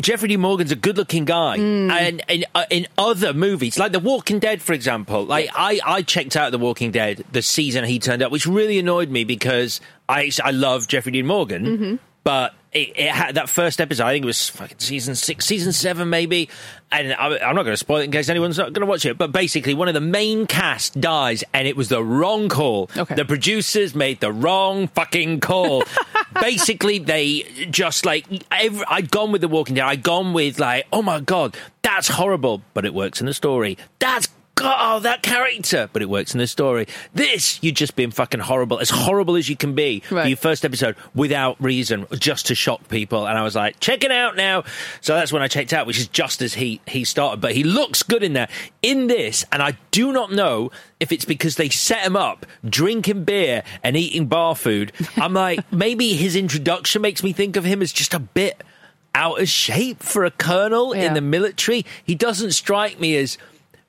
[0.00, 0.36] Jeffrey D.
[0.36, 4.72] Morgan's a good-looking guy, and in, uh, in other movies, like The Walking Dead, for
[4.72, 8.44] example, like I, I checked out The Walking Dead the season he turned up, which
[8.44, 11.96] really annoyed me because I I love Jeffrey Dean Morgan, Mm-hmm.
[12.24, 14.04] but it, it had that first episode.
[14.04, 16.48] I think it was fucking season six, season seven, maybe.
[16.92, 19.04] And I, I'm not going to spoil it in case anyone's not going to watch
[19.04, 19.18] it.
[19.18, 22.88] But basically, one of the main cast dies, and it was the wrong call.
[22.96, 23.14] Okay.
[23.14, 25.82] The producers made the wrong fucking call.
[26.40, 29.84] basically, they just like every, I'd gone with The Walking Dead.
[29.84, 33.78] I'd gone with like, oh my god, that's horrible, but it works in the story.
[33.98, 34.28] That's
[34.60, 36.86] God, oh, that character, but it works in the story.
[37.14, 40.28] This, you're just being fucking horrible, as horrible as you can be for Right.
[40.28, 43.26] your first episode without reason, just to shock people.
[43.26, 44.64] And I was like, check it out now.
[45.00, 47.40] So that's when I checked out, which is just as he he started.
[47.40, 48.48] But he looks good in there.
[48.82, 53.24] In this, and I do not know if it's because they set him up drinking
[53.24, 54.92] beer and eating bar food.
[55.16, 58.62] I'm like, maybe his introduction makes me think of him as just a bit
[59.12, 61.06] out of shape for a colonel Yeah.
[61.08, 61.84] in the military.
[62.04, 63.38] He doesn't strike me as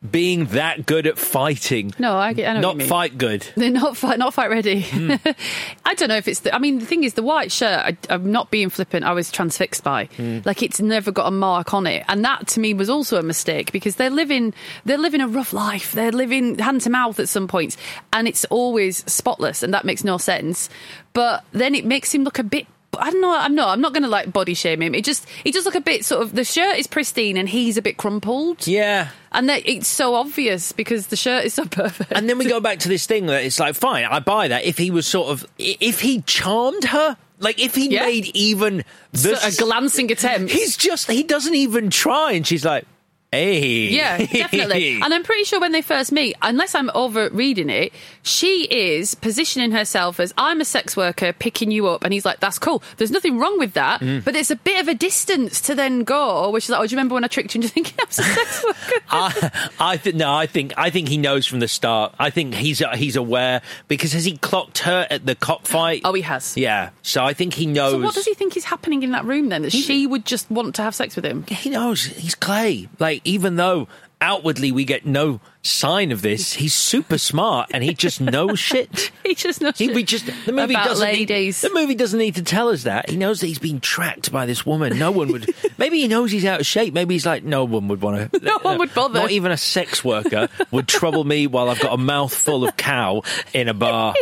[0.09, 1.93] being that good at fighting.
[1.99, 3.45] No, I, get- I know Not fight good.
[3.55, 4.81] They're not fight, not fight ready.
[4.81, 5.13] Hmm.
[5.85, 6.39] I don't know if it's.
[6.39, 7.79] The, I mean, the thing is, the white shirt.
[7.79, 9.05] I, I'm not being flippant.
[9.05, 10.05] I was transfixed by.
[10.17, 10.39] Hmm.
[10.43, 13.23] Like it's never got a mark on it, and that to me was also a
[13.23, 14.53] mistake because they're living.
[14.85, 15.91] They're living a rough life.
[15.91, 17.77] They're living hand to mouth at some points,
[18.11, 20.69] and it's always spotless, and that makes no sense.
[21.13, 22.65] But then it makes him look a bit.
[22.97, 23.35] I don't know.
[23.35, 23.69] I'm not.
[23.69, 24.93] I'm not going to like body shame him.
[24.93, 25.27] It just.
[25.43, 26.35] He does look a bit sort of.
[26.35, 28.67] The shirt is pristine, and he's a bit crumpled.
[28.67, 29.09] Yeah.
[29.31, 32.11] And that it's so obvious because the shirt is so perfect.
[32.11, 34.65] And then we go back to this thing that it's like, fine, I buy that.
[34.65, 38.05] If he was sort of, if he charmed her, like if he Yeah.
[38.05, 38.83] made even
[39.13, 40.51] the, So- a glancing attempt.
[40.51, 42.85] he's just, he doesn't even try, and she's like,
[43.31, 44.95] hey, Yeah, definitely.
[45.01, 49.15] and I'm pretty sure when they first meet, unless I'm over reading it, she is
[49.15, 52.83] positioning herself as I'm a sex worker picking you up, and he's like, "That's cool.
[52.97, 54.23] There's nothing wrong with that." Mm.
[54.23, 56.91] But it's a bit of a distance to then go, which is like, "Oh, do
[56.91, 59.97] you remember when I tricked you into thinking I was a sex worker?" I, I
[59.97, 60.33] think no.
[60.33, 62.13] I think I think he knows from the start.
[62.19, 66.01] I think he's he's aware because has he clocked her at the cockfight?
[66.05, 66.55] Oh, he has.
[66.57, 66.89] Yeah.
[67.01, 67.93] So I think he knows.
[67.93, 69.63] So what does he think is happening in that room then?
[69.63, 71.45] That she would just want to have sex with him?
[71.47, 72.87] He knows he's Clay.
[72.99, 73.87] Like even though
[74.23, 79.11] outwardly we get no sign of this, he's super smart and he just knows shit.
[79.23, 81.63] He just knows He, shit we just the movie about doesn't ladies.
[81.63, 83.09] Need, the movie doesn't need to tell us that.
[83.09, 84.99] He knows that he's been tracked by this woman.
[84.99, 85.53] No one would.
[85.77, 86.93] maybe he knows he's out of shape.
[86.93, 88.39] Maybe he's like, no one would want to.
[88.43, 89.19] No one would bother.
[89.19, 93.23] Not even a sex worker would trouble me while I've got a mouthful of cow
[93.53, 94.13] in a bar.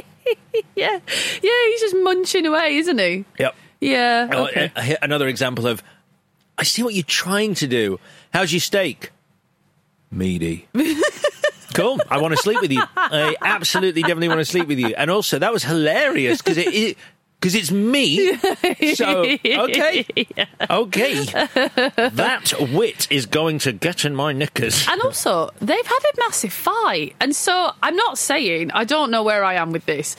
[0.75, 0.99] yeah, yeah,
[1.41, 3.25] he's just munching away, isn't he?
[3.39, 3.55] Yep.
[3.81, 4.29] Yeah.
[4.31, 4.71] Oh, Okay.
[4.75, 5.81] uh, Another example of,
[6.57, 7.99] I see what you're trying to do.
[8.33, 9.11] How's your steak?
[10.11, 10.67] Meaty.
[11.73, 11.99] cool.
[12.09, 12.83] I want to sleep with you.
[12.95, 14.93] I absolutely, definitely want to sleep with you.
[14.97, 16.97] And also, that was hilarious because it.
[17.39, 18.31] because it's me.
[18.95, 20.05] So, okay.
[20.69, 21.23] Okay.
[21.25, 24.85] That wit is going to get in my knickers.
[24.89, 27.15] And also, they've had a massive fight.
[27.19, 30.15] And so I'm not saying, I don't know where I am with this,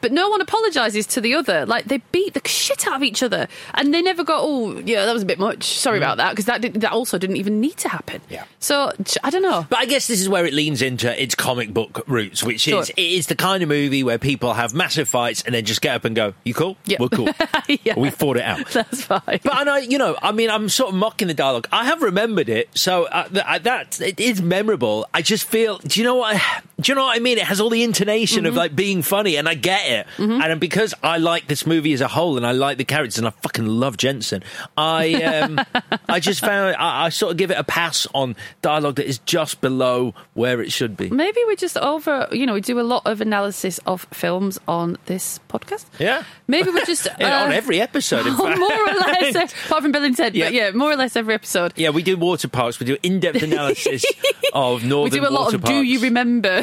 [0.00, 1.66] but no one apologises to the other.
[1.66, 3.48] Like, they beat the shit out of each other.
[3.74, 5.64] And they never go, oh, yeah, that was a bit much.
[5.64, 6.30] Sorry about that.
[6.30, 8.20] Because that, did, that also didn't even need to happen.
[8.28, 8.44] Yeah.
[8.60, 8.90] So,
[9.24, 9.66] I don't know.
[9.68, 12.80] But I guess this is where it leans into its comic book roots, which Sure.
[12.82, 15.80] is it is the kind of movie where people have massive fights and then just
[15.80, 16.76] get up and go, "You cool?
[16.84, 16.98] Yeah.
[17.00, 17.28] We're cool.
[17.84, 17.98] Yeah.
[17.98, 19.20] We fought it out." That's fine.
[19.42, 21.68] But and I, you know, I mean, I'm sort of mocking the dialogue.
[21.72, 25.06] I have remembered it, so uh, th- uh, that it is memorable.
[25.14, 26.36] I just feel, do you know what?
[26.36, 27.38] I, Do you know what I mean?
[27.38, 28.56] It has all the intonation of Mhm.
[28.56, 30.06] like being funny, and I get it.
[30.16, 30.42] Mhm.
[30.42, 33.26] And because I like this movie as a whole, and I like the characters, and
[33.26, 34.42] I fucking love Jensen,
[34.76, 35.60] I um,
[36.08, 39.18] I just found I, I sort of give it a pass on dialogue that is
[39.18, 41.08] just below where it should be.
[41.10, 44.96] Maybe we're just over, you know, we do a lot of analysis of films on
[45.06, 45.86] this podcast.
[45.98, 46.24] Yeah.
[46.46, 47.06] Maybe we're just.
[47.18, 48.58] Yeah, on uh, every episode, in fact.
[48.58, 51.34] more or less, uh, apart from Bill and Ted, but yeah, more or less every
[51.34, 51.72] episode.
[51.76, 52.78] Yeah, we do water parks.
[52.80, 54.04] We do in-depth analysis
[54.52, 55.74] of We northern do a lot of parks.
[55.74, 56.62] Do You Remember?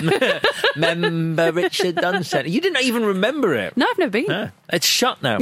[0.75, 2.51] Remember Richard Dunstone?
[2.51, 3.75] You didn't even remember it.
[3.77, 4.25] No, I've never been.
[4.27, 5.37] No, it's shut now.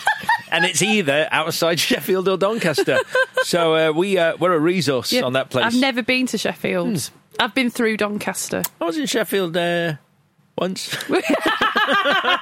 [0.52, 2.98] and it's either outside Sheffield or Doncaster.
[3.44, 5.64] So uh, we uh, we're a resource Yeah, on that place.
[5.66, 6.98] I've never been to Sheffield.
[6.98, 7.14] Hmm.
[7.40, 8.62] I've been through Doncaster.
[8.80, 9.94] I was in Sheffield uh,
[10.56, 10.92] once.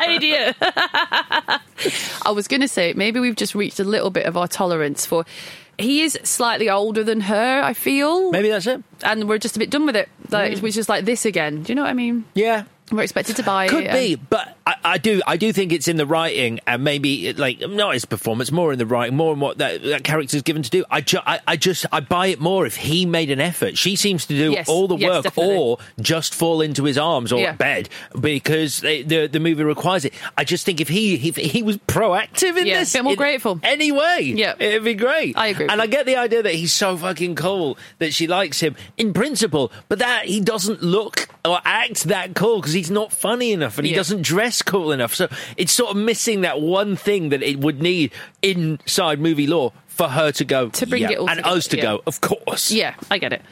[0.09, 0.57] Idiot.
[0.63, 5.05] I was going to say, maybe we've just reached a little bit of our tolerance
[5.07, 5.25] for.
[5.79, 8.31] He is slightly older than her, I feel.
[8.31, 8.83] Maybe that's it.
[9.03, 10.09] And we're just a bit done with it.
[10.31, 10.63] Like, Mm.
[10.63, 11.63] We're just like this again.
[11.65, 12.25] Do you know what I mean?
[12.35, 12.65] Yeah.
[12.93, 15.21] We're expected to buy Could be, and- but I, I do.
[15.27, 18.73] I do think it's in the writing, and maybe it, like not his performance, more
[18.73, 20.85] in the writing, more in what that, that is given to do.
[20.91, 23.77] I, ju- I, I just I buy it more if he made an effort.
[23.77, 25.57] She seems to do Yes, all the yes, work, definitely.
[25.57, 27.53] or just fall into his arms or Yeah.
[27.53, 27.89] bed
[28.21, 30.15] because they, the the movie requires it.
[30.39, 33.17] I just think if he if he was proactive in Yeah, this, a bit more
[33.17, 33.59] grateful.
[33.63, 34.55] any way, Yeah.
[34.59, 35.37] it'd be great.
[35.37, 35.67] I agree.
[35.69, 39.13] and I get the idea that he's so fucking cool that she likes him in
[39.13, 43.79] principle, but that he doesn't look or act that cool because he's not funny enough
[43.79, 43.99] and he Yeah.
[43.99, 45.15] doesn't dress cool enough.
[45.15, 48.13] So it's sort of missing that one thing that it would need
[48.43, 51.67] inside movie law for her to go To bring yeah, it all and together, us
[51.69, 51.83] to yeah.
[51.83, 52.03] go.
[52.07, 53.43] Of course, Yeah, I get it.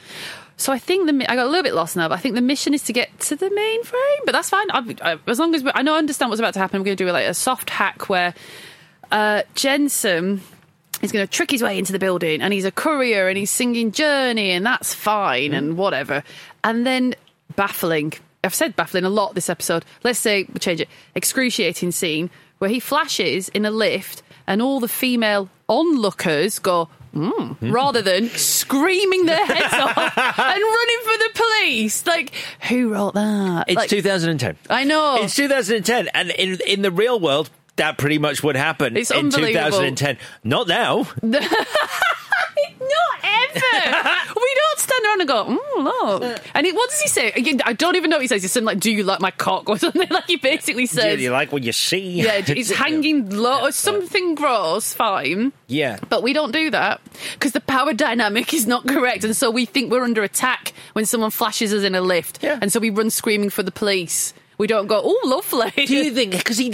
[0.57, 2.41] So I think the I got a little bit lost now, but I think the
[2.41, 4.25] mission is to get to the mainframe.
[4.25, 4.70] But that's fine.
[4.70, 6.77] I, I, as long as we, I know, I understand what's about to happen.
[6.77, 8.35] I'm going to do like a soft hack where
[9.11, 10.43] uh, Jensen
[11.03, 13.51] is going to trick his way into the building, and he's a courier, and he's
[13.51, 16.22] singing Journey, and that's fine, and whatever.
[16.62, 17.16] And then
[17.57, 18.12] baffling.
[18.45, 19.84] I've said baffling a lot this episode.
[20.03, 20.88] Let's say we change it.
[21.14, 26.88] Excruciating scene where he flashes in a lift, and all the female onlookers go.
[27.14, 32.05] Mm, rather than screaming their heads off and running for the police.
[32.09, 32.32] Like,
[32.68, 33.66] who wrote that?
[33.68, 34.57] it's Like, 2010.
[34.68, 35.18] I know.
[35.22, 37.51] It's 2010, and in in the real world.
[37.76, 39.70] That pretty much would happen It's in unbelievable.
[39.70, 40.16] 2010.
[40.45, 41.09] Not now.
[42.95, 44.30] Not ever.
[44.36, 46.40] we don't stand around and go, mm, look.
[46.55, 47.32] And it, what does he say?
[47.32, 48.42] Again, I don't even know what he says.
[48.42, 50.09] He's something like, do you like my cock or something?
[50.09, 52.22] Like he basically Do you like what you see?
[52.22, 55.53] yeah, it's hanging low or something gross, fine.
[55.66, 55.99] Yeah.
[56.09, 57.01] But we don't do that
[57.32, 59.24] because the power dynamic is not correct.
[59.24, 62.42] And so we think we're under attack when someone flashes us in a lift.
[62.42, 62.59] Yeah.
[62.61, 64.34] And so we run screaming for the police.
[64.57, 65.86] We don't go, oh, lovely.
[65.86, 66.72] Do you think because he?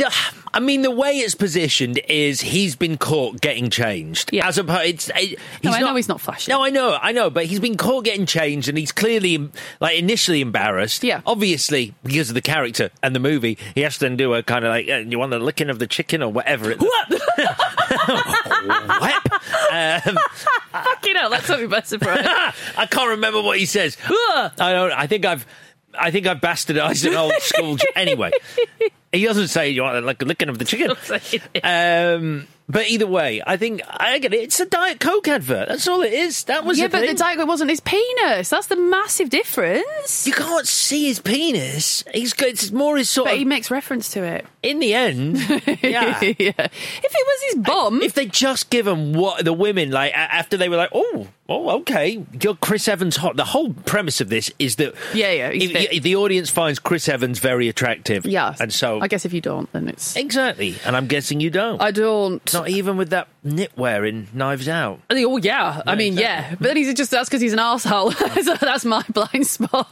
[0.52, 4.32] I mean, the way it's positioned is he's been caught getting changed.
[4.32, 4.48] Yeah.
[4.48, 6.52] As opposed, it's it, he's No, I not, know he's not flashing.
[6.52, 9.96] No, I know, I know, but he's been caught getting changed, and he's clearly like
[9.98, 11.04] initially embarrassed.
[11.04, 11.20] Yeah.
[11.26, 14.64] Obviously, because of the character and the movie, he has to then do a kind
[14.64, 17.12] of like, uh, "You want the licking of the chicken or whatever." It, what?
[19.70, 20.18] um,
[20.72, 22.24] Fucking hell, that's something by surprise.
[22.76, 23.96] I can't remember what he says.
[24.08, 24.92] I don't.
[24.92, 25.46] I think I've.
[25.98, 27.76] I think I've bastardized an old school.
[27.96, 28.30] anyway,
[29.12, 30.96] he doesn't say you want like a licking of the chicken.
[31.62, 34.42] Um, but either way, I think I get it.
[34.44, 35.68] It's a Diet Coke advert.
[35.68, 36.44] That's all it is.
[36.44, 37.08] That was yeah, the but thing.
[37.10, 38.48] the Diet Coke wasn't his penis.
[38.48, 40.24] That's the massive difference.
[40.24, 42.04] you can't see his penis.
[42.14, 42.48] He's got.
[42.50, 43.38] It's more his sort But of.
[43.40, 44.46] he makes reference to it.
[44.62, 45.38] in the end,
[45.82, 46.20] yeah.
[46.22, 46.22] yeah.
[46.22, 50.56] If it was his bum, If they just give him what the women like after
[50.56, 53.34] they were like, oh, oh, okay, you're Chris Evans hot.
[53.34, 57.40] The whole premise of this is that Yeah, yeah, if the audience finds Chris Evans
[57.40, 58.26] very attractive.
[58.26, 58.54] yeah.
[58.60, 60.16] and so I guess if you don't, then it's.
[60.16, 61.80] exactly, and I'm guessing you don't.
[61.80, 62.52] I don't.
[62.52, 65.00] Not even with that knitwear in Knives Out.
[65.10, 68.10] Oh yeah, I mean yeah, but then he's just that's because he's an asshole.
[68.42, 69.88] so that's my blind spot.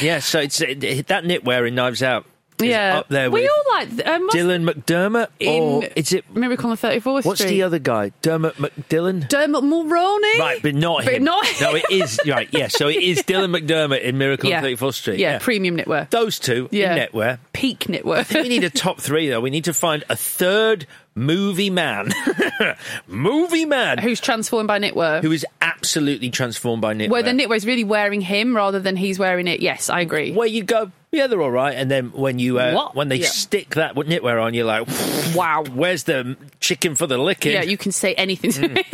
[0.00, 2.26] Yeah, so it's it, it- that knitwear in Knives Out.
[2.68, 6.24] Yeah, up there we with all like um, what's- Dylan McDermott, or in is it?
[6.34, 7.46] Miracle on Thirty Fourth What's Street.
[7.46, 8.12] What's the other guy?
[8.22, 9.28] Dermot McDillan.
[9.28, 10.38] Dermot Mulroney?
[10.38, 11.24] Right, but not But him.
[11.24, 12.48] not no, it is right.
[12.52, 14.58] Yeah, so it is Dylan McDermott in Miracle Yeah.
[14.58, 15.18] on 34th Street.
[15.20, 16.94] Yeah, premium knitwear, those two Yeah.
[16.94, 17.38] in knitwear.
[17.52, 18.26] peak I knitwear.
[18.26, 19.40] think we need a top three though.
[19.40, 22.10] We need to find a third movie man,
[23.06, 25.22] movie man Who's transformed by knitwear?
[25.22, 27.10] who is absolutely transformed by knitwear.
[27.10, 29.60] Where the knitwear is really wearing him rather than he's wearing it.
[29.60, 30.32] Yes, I agree.
[30.32, 33.26] Where you go, yeah, they're all right, and then when you uh, when they Yeah.
[33.26, 34.86] stick that knitwear on, you're like,
[35.34, 35.64] Wow.
[35.72, 37.52] where's the chicken for the licking?
[37.52, 38.84] Yeah, you can say anything to me.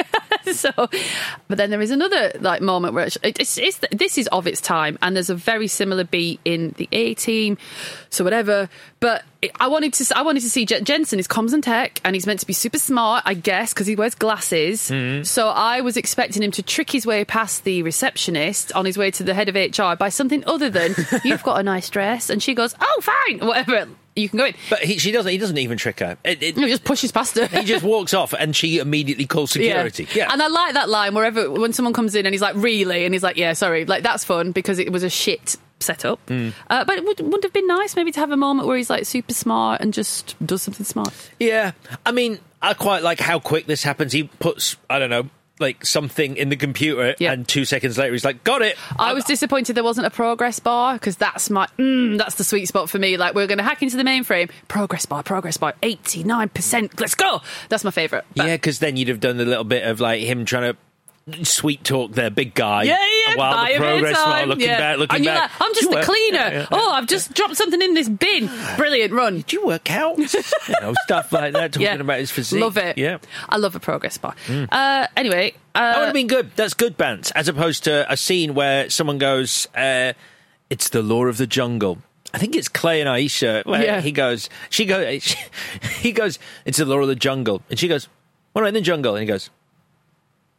[0.53, 4.47] so, but then there is another like moment where it's, it's, it's this is of
[4.47, 7.59] its time, and there's a very similar beat in the A Team,
[8.11, 8.69] so whatever.
[9.01, 9.25] But
[9.61, 12.27] I wanted to I wanted to see Je- Jensen is comms and tech, and he's
[12.27, 14.91] meant to be super smart, I guess, because he wears glasses.
[14.91, 15.25] Mm-hmm.
[15.25, 19.11] So I was expecting him to trick his way past the receptionist on his way
[19.13, 22.43] to the head of HR by something other than "You've got a nice dress," and
[22.43, 24.55] she goes, "Oh, fine, whatever." You can go in.
[24.71, 25.31] But he, she doesn't.
[25.31, 26.17] He doesn't even trick her.
[26.25, 27.47] It, it, he just pushes past her.
[27.47, 30.09] he just walks off, and she immediately calls security.
[30.15, 30.33] Yeah.
[30.33, 33.05] And I like that line wherever when someone comes in and he's like, really?
[33.05, 33.85] And he's like, yeah, sorry.
[33.85, 36.25] Like, that's fun because it was a shit setup.
[36.27, 36.53] Mm.
[36.69, 38.91] Uh, but it would, would have been nice maybe to have a moment where he's
[38.91, 41.13] like super smart and just does something smart.
[41.39, 41.73] Yeah,
[42.05, 44.13] I mean, I quite like how quick this happens.
[44.13, 48.25] He puts, I don't know, like something in the computer, and two seconds later, he's
[48.25, 52.19] like, "Got it." I was disappointed there wasn't a progress bar because that's my mm,
[52.19, 53.17] that's the sweet spot for me.
[53.17, 57.01] Like we're going to hack into the mainframe, progress bar, progress bar, eighty nine percent.
[57.01, 57.41] Let's go.
[57.69, 58.25] That's my favourite.
[58.35, 60.79] Yeah, because then you'd have done a little bit of like him trying to
[61.43, 62.85] sweet talk there, big guy.
[62.85, 62.97] Yeah,
[63.27, 64.79] yeah, While the a bit of progress bar, looking yeah.
[64.79, 65.43] back, looking back.
[65.43, 66.39] Like, I'm just the cleaner.
[66.39, 66.67] Yeah, yeah.
[66.71, 68.49] Oh, I've just dropped something in this bin.
[68.77, 69.37] Brilliant run.
[69.39, 70.19] Did you work out?
[70.19, 71.73] you know, stuff like that.
[71.73, 72.61] Talking about his physique.
[72.61, 72.97] Love it.
[72.97, 73.19] Yeah.
[73.49, 74.35] I love a progress bar.
[74.47, 74.69] Mm.
[74.71, 76.53] Uh, anyway, uh, that would have been good.
[76.55, 80.13] That's good, Bants, as opposed to a scene where someone goes, uh,
[80.71, 81.99] "It's the law of the jungle."
[82.33, 83.65] I think it's Clay and Aisha.
[83.67, 84.01] Where Yeah.
[84.01, 85.25] he goes, she goes,
[86.01, 88.09] he goes, "It's the law of the jungle," and she goes,
[88.55, 89.51] "We're not in the jungle," and he goes,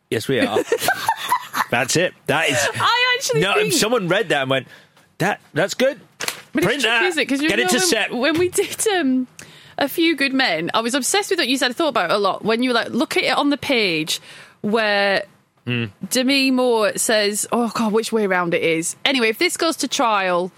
[0.10, 0.58] "Yes, we are."
[1.72, 2.14] that's it.
[2.28, 2.58] That is.
[2.76, 3.54] I actually no.
[3.56, 4.68] think- Someone read that and went,
[5.20, 6.00] "That that's good."
[6.54, 7.04] But Print that.
[7.04, 7.26] isn't it?
[7.26, 8.14] Because you Get it to when, set.
[8.14, 9.28] when we did um,
[9.78, 11.70] a few good men, I was obsessed with what you said.
[11.72, 13.58] I thought about it a lot when you were like, look at it on the
[13.58, 14.20] page
[14.62, 15.24] where
[15.68, 15.92] Mm.
[16.10, 19.88] Demi Moore says, "Oh God, which way round it is." Anyway, if this goes to
[19.90, 20.52] trial.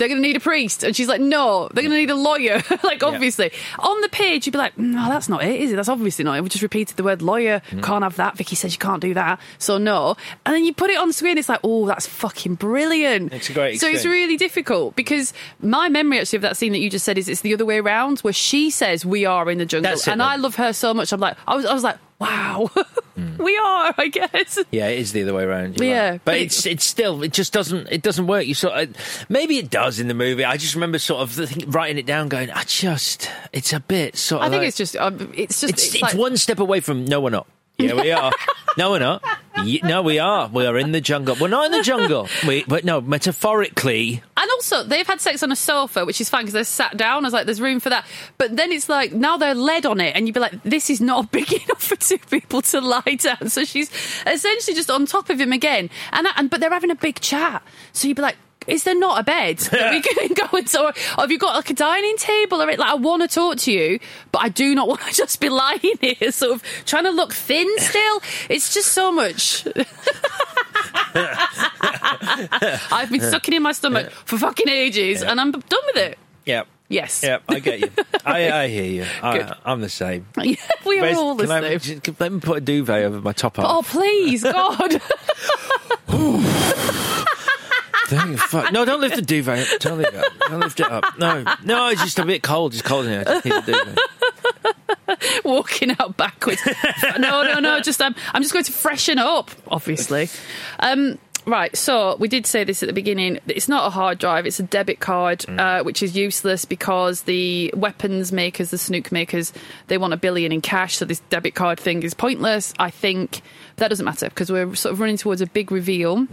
[0.00, 0.82] They're going to need a priest.
[0.82, 2.62] And she's like, no, they're going to need a lawyer.
[2.82, 3.52] like, obviously.
[3.78, 5.76] On the page, you'd be like, no, that's not it, is it?
[5.76, 6.42] That's obviously not it.
[6.42, 7.60] We just repeated the word lawyer.
[7.68, 7.82] Mm.
[7.82, 8.34] Can't have that.
[8.34, 9.38] Vicky says you can't do that.
[9.58, 10.16] So, no.
[10.46, 13.34] And then you put it on screen, it's like, oh, that's fucking brilliant.
[13.34, 16.78] It's a great So, it's really difficult because my memory actually of that scene that
[16.78, 19.58] you just said is it's the other way around where she says we are in
[19.58, 19.92] the jungle.
[19.92, 20.26] It and then.
[20.26, 21.12] I love her so much.
[21.12, 22.70] I'm like, I was, I was like, wow,
[23.18, 23.38] Mm.
[23.44, 24.58] we are, I guess.
[24.70, 25.80] Yeah, it is the other way around.
[25.80, 26.20] Yeah, right.
[26.24, 28.46] but it's it's still it just doesn't it doesn't work.
[28.46, 28.96] You sort of
[29.28, 30.44] maybe it does in the movie.
[30.44, 34.42] I just remember sort of writing it down, going, I just it's a bit sort
[34.42, 34.46] of.
[34.46, 36.80] I think like- it's just, um, it's just, it's, it's, it's like, one step away
[36.80, 37.46] from no, we're not.
[37.80, 38.32] Yeah, we are.
[38.76, 39.22] no, we're not.
[39.82, 40.48] No, we are.
[40.48, 41.36] We are in the jungle.
[41.38, 42.28] We're not in the jungle.
[42.46, 44.22] We, but no, metaphorically.
[44.36, 47.24] And also, they've had sex on a sofa, which is fine because they're sat down.
[47.24, 48.06] I was like, there's room for that.
[48.38, 51.00] But then it's like, now they're led on it, and you'd be like, this is
[51.00, 53.48] not big enough for two people to lie down.
[53.50, 53.90] So she's
[54.26, 55.90] essentially just on top of him again.
[56.12, 57.62] And, and But they're having a big chat.
[57.92, 58.36] So you'd be like,
[58.66, 61.54] is there not a bed that we can go and so, or have you got
[61.54, 63.98] like a dining table or it, like I want to talk to you,
[64.32, 67.32] but I do not want to just be lying here, sort of trying to look
[67.32, 68.20] thin still.
[68.48, 69.66] It's just so much.
[72.92, 76.18] I've been sucking in my stomach for fucking ages, and I'm done with it.
[76.44, 76.62] Yeah.
[76.88, 77.22] Yes.
[77.22, 77.90] Yeah, I get you.
[78.26, 79.04] I, I hear you.
[79.22, 80.26] I, I'm the same.
[80.36, 82.00] Yeah, we are Where's- all the can I- same.
[82.02, 83.66] just- let me put a duvet over my top half.
[83.68, 85.00] Oh please, God!
[88.36, 88.72] Fuck.
[88.72, 89.72] No, don't lift the duvet.
[89.72, 89.80] up.
[89.80, 90.32] Don't lift it up.
[90.48, 91.18] Don't lift it up.
[91.18, 92.72] No, no, it's just a bit cold.
[92.74, 93.24] It's cold in here.
[93.26, 95.44] I just need a duvet.
[95.44, 96.60] Walking out backwards.
[97.18, 97.80] no, no, no.
[97.80, 99.50] Just I'm, I'm just going to freshen up.
[99.68, 100.28] Obviously.
[100.78, 103.38] Um, Right, so we did say this at the beginning.
[103.46, 107.72] It's not a hard drive; it's a debit card, uh, which is useless because the
[107.74, 109.52] weapons makers, the snuke makers,
[109.86, 110.96] they want a billion in cash.
[110.98, 112.74] So this debit card thing is pointless.
[112.78, 113.40] I think
[113.76, 116.26] that doesn't matter because we're sort of running towards a big reveal,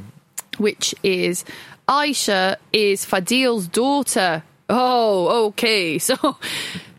[0.57, 1.45] which is
[1.87, 4.43] Aisha is Fadil's daughter.
[4.69, 5.97] Oh, okay.
[5.99, 6.37] So,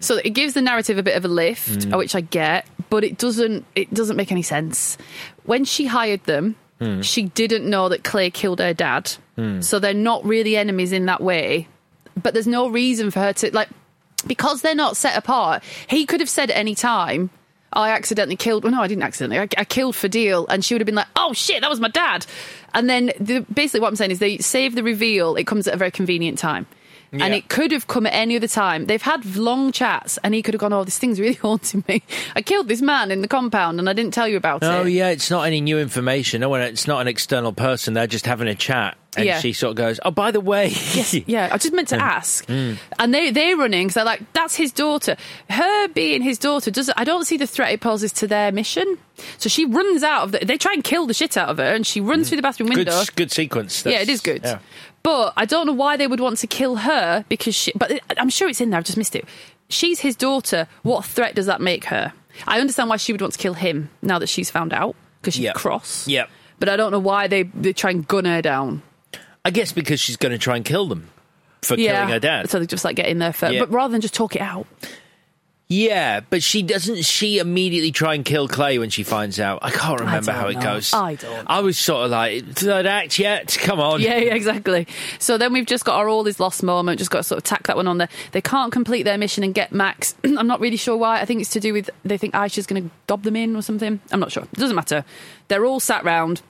[0.00, 1.98] so it gives the narrative a bit of a lift, Mm.
[1.98, 3.64] which I get, but it doesn't.
[3.74, 4.96] It doesn't make any sense.
[5.44, 7.00] When she hired them, Hmm.
[7.02, 9.61] she didn't know that Clay killed her dad, Hmm.
[9.61, 11.66] so they're not really enemies in that way.
[12.22, 13.68] But there's no reason for her to like
[14.26, 15.62] because they're not set apart.
[15.88, 17.30] He could have said at any time.
[17.72, 18.64] I accidentally killed.
[18.64, 19.38] Well, no, I didn't accidentally.
[19.40, 21.88] I, I killed Fadil, and she would have been like, "Oh shit, that was my
[21.88, 22.26] dad."
[22.74, 25.36] And then, the, basically, what I'm saying is they save the reveal.
[25.36, 26.66] It comes at a very convenient time,
[27.12, 28.84] and it could have come at any other time.
[28.86, 32.02] They've had long chats, and he could have gone, "Oh, this thing's really haunting me.
[32.36, 34.80] I killed this man in the compound, and I didn't tell you about No, it."
[34.80, 36.40] Oh yeah, it's not any new information.
[36.42, 37.94] No one, it's not an external person.
[37.94, 39.40] They're just having a chat, and Yeah.
[39.40, 41.48] she sort of goes, "Oh, by the way, Yes, yeah.
[41.50, 42.00] I just meant to Mm.
[42.00, 42.46] ask.
[42.46, 42.76] Mm.
[42.98, 45.16] And they they're running because they're like, that's his daughter.
[45.50, 46.94] Her being his daughter doesn't.
[46.98, 48.98] I don't see the threat it poses to their mission.
[49.38, 50.38] So she runs out of the.
[50.44, 52.68] They try and kill the shit out of her, and she runs through the bathroom
[52.68, 53.02] window.
[53.16, 54.42] good sequence." yeah, it is good.
[54.44, 54.59] yeah.
[55.02, 57.72] But I don't know why they would want to kill her because she.
[57.74, 58.78] But I'm sure it's in there.
[58.78, 59.24] I've just missed it.
[59.70, 60.66] She's his daughter.
[60.82, 62.12] What threat does that make her?
[62.46, 64.96] I understand why she would want to kill him now that she's found out.
[65.20, 65.54] Because she's Yep.
[65.56, 66.06] cross.
[66.09, 66.28] Yep.
[66.61, 68.82] But I don't know why they, they try and gun her down.
[69.45, 71.09] I guess because she's going to try and kill them
[71.62, 72.51] for killing her dad.
[72.51, 73.55] So they just like get in there first.
[73.55, 73.61] Yeah.
[73.61, 74.66] But rather than just talk it out.
[75.70, 77.05] Yeah, but she doesn't.
[77.05, 79.59] She immediately try and kill Clay when she finds out.
[79.61, 80.62] I can't remember don't how it know.
[80.62, 80.95] goes.
[80.95, 83.55] I don't I was sort of like third act yet.
[83.61, 84.01] Come on.
[84.01, 84.86] Yeah, yeah, exactly.
[85.18, 86.99] So then we've just got our all is lost moment.
[86.99, 88.09] Just got to sort of tack that one on there.
[88.32, 90.14] They can't complete their mission and get Max.
[90.24, 91.20] I'm not really sure why.
[91.20, 93.61] I think it's to do with they think Aisha's going to dob them in or
[93.61, 94.01] something.
[94.11, 94.45] I'm not sure.
[94.45, 95.05] It doesn't matter.
[95.49, 96.41] They're all sat round.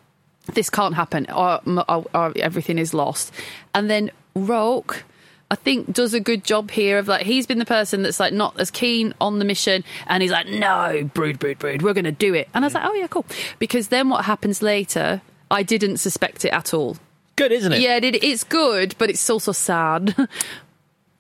[0.52, 3.32] This can't happen, or, or, or everything is lost.
[3.74, 5.04] And then Roque.
[5.50, 8.34] I think does a good job here of like he's been the person that's like
[8.34, 12.04] not as keen on the mission and he's like no brood brood brood we're going
[12.04, 13.24] to do it and I was like oh yeah cool
[13.58, 16.98] because then what happens later I didn't suspect it at all
[17.36, 17.80] Good, isn't it?
[17.80, 20.14] yeah, it, it's good, but it's also sad.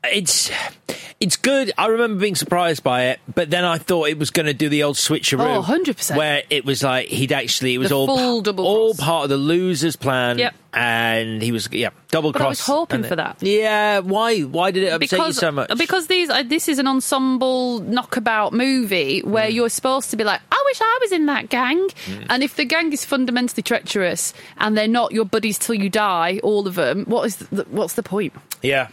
[0.04, 0.50] It's
[1.20, 1.72] it's good.
[1.76, 4.68] I remember being surprised by it, but then I thought it was going to do
[4.68, 5.56] the old switcheroo.
[5.58, 6.16] Oh, 100%.
[6.16, 9.04] Where it was like he'd actually it was The all full double all cross.
[9.04, 10.38] part of the loser's plan.
[10.38, 10.54] Yep.
[10.72, 13.38] And he was yeah double But I was hoping and for that.
[13.42, 13.98] Yeah.
[13.98, 14.42] Why?
[14.42, 15.76] Why did it upset you so much?
[15.76, 19.24] because these uh, this is an ensemble knockabout movie Mm.
[19.24, 21.88] where you're supposed to be like, I wish I was in that gang.
[22.06, 22.26] Mm.
[22.30, 26.38] And if the gang is fundamentally treacherous and they're not your buddies till you die,
[26.44, 28.32] all of them, what is the, what's the point?
[28.62, 28.88] Yeah.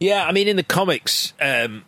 [0.00, 1.84] Yeah, I mean, in the comics, um,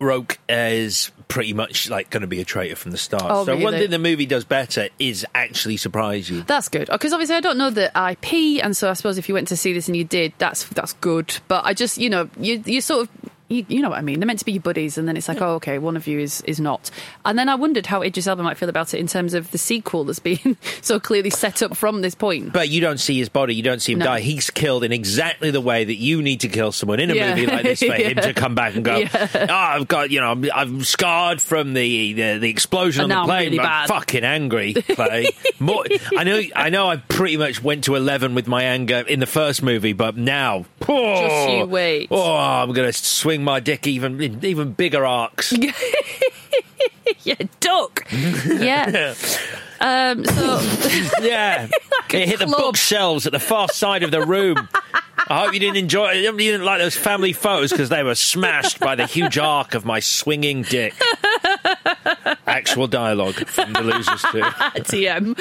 [0.00, 3.24] Roque is pretty much like going to be a traitor from the start.
[3.26, 6.42] Oh, so one thing the movie does better is actually surprise you.
[6.42, 9.34] That's good because obviously I don't know the IP, and so I suppose if you
[9.34, 11.38] went to see this and you did, that's that's good.
[11.48, 13.30] But I just you know you you sort of.
[13.50, 14.20] You, you know what I mean?
[14.20, 16.20] They're meant to be your buddies, and then it's like, oh, okay, one of you
[16.20, 16.88] is is not.
[17.24, 19.58] And then I wondered how Idris Elba might feel about it in terms of the
[19.58, 22.52] sequel that's been so clearly set up from this point.
[22.52, 24.04] But you don't see his body, you don't see him No.
[24.04, 24.20] die.
[24.20, 27.34] He's killed in exactly the way that you need to kill someone in a Yeah.
[27.34, 29.26] movie like this for him to come back and go, Yeah.
[29.50, 33.16] "Oh, I've got, you know, I'm, I'm scarred from the the, the explosion And on
[33.16, 33.44] the I'm plane.
[33.46, 35.28] really but bad." I'm fucking angry, Clay.
[35.58, 35.84] More,
[36.16, 36.86] I know, I know.
[36.88, 40.66] I pretty much went to eleven with my anger in the first movie, but now,
[40.88, 42.08] oh, Just you oh, wait.
[42.12, 42.92] Oh, I'm going to
[43.40, 45.52] swing my dick even in even bigger arcs.
[47.22, 48.06] yeah, duck.
[48.12, 49.14] yeah.
[49.80, 50.60] Um, so
[51.22, 51.68] yeah,
[52.12, 54.68] it hit the bookshelves at the far side of the room.
[55.28, 56.16] I hope you didn't enjoy it.
[56.22, 59.84] You didn't like those family photos because they were smashed by the huge arc of
[59.84, 60.94] my swinging dick.
[62.46, 64.40] Actual dialogue from the losers too.
[64.90, 65.36] TM.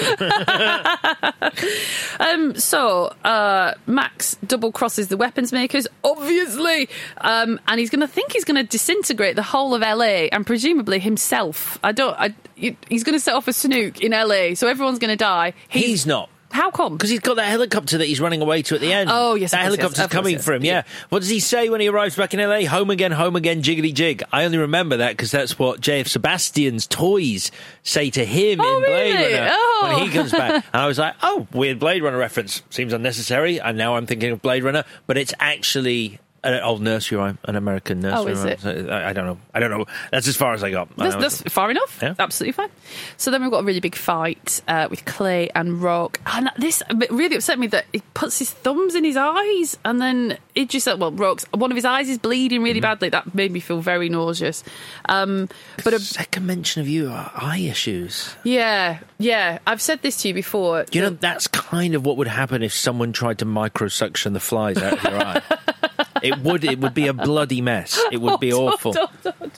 [2.20, 6.90] um, so uh, Max double crosses the weapons makers, obviously,
[7.22, 10.46] um, and he's going to think he's going to disintegrate the whole of LA and
[10.46, 11.80] presumably himself.
[11.84, 12.16] I don't.
[12.20, 15.54] I, he's going to set off a snuke in LA, so everyone's going to die.
[15.68, 16.30] He's not.
[16.52, 16.94] How come?
[16.94, 19.10] Because he's got that helicopter that he's running away to at the end.
[19.12, 20.46] Oh, yes, that yes, helicopter's course, coming yes.
[20.46, 20.64] for him.
[20.66, 20.84] Yeah.
[21.10, 22.68] What does he say when he arrives back in LA?
[22.70, 24.24] Home again, home again, jiggity jig.
[24.32, 27.52] I only remember that because that's what JF Sebastian's toys
[27.84, 29.34] say to him Oh, in Blade really?
[29.34, 29.96] Runner Oh.
[29.98, 30.66] when he comes back.
[30.74, 32.64] And I was like, oh, weird Blade Runner reference.
[32.70, 33.60] Seems unnecessary.
[33.60, 36.20] And now I'm thinking of Blade Runner, but it's actually.
[36.44, 38.48] An old nursery rhyme, an American nursery Oh, is rhyme.
[38.50, 38.60] it?
[38.62, 39.38] So, I, I don't know.
[39.54, 39.86] I don't know.
[40.12, 40.96] That's as far as I got.
[40.96, 41.22] That's, know.
[41.22, 42.00] that's far enough.
[42.02, 42.16] Yeah.
[42.18, 42.70] Absolutely fine.
[43.18, 46.20] So then we've got a really big fight uh, with Clay and Roque.
[46.26, 50.38] And this really upset me that he puts his thumbs in his eyes and then
[50.56, 52.64] it just well, Roque's one of his eyes is bleeding Mm-hmm.
[52.64, 53.10] really badly.
[53.10, 54.64] That made me feel very nauseous.
[55.10, 55.50] Um,
[55.84, 58.36] but a, Second mention of you are eye issues.
[58.44, 60.86] yeah, yeah, I've said this to you before.
[60.92, 64.78] You know, that's kind of what would happen if someone tried to microsuction the flies
[64.78, 65.42] out of your eye.
[66.24, 66.64] It would.
[66.64, 68.00] It would be a bloody mess.
[68.12, 68.94] It would be on, awful.
[68.94, 69.10] hold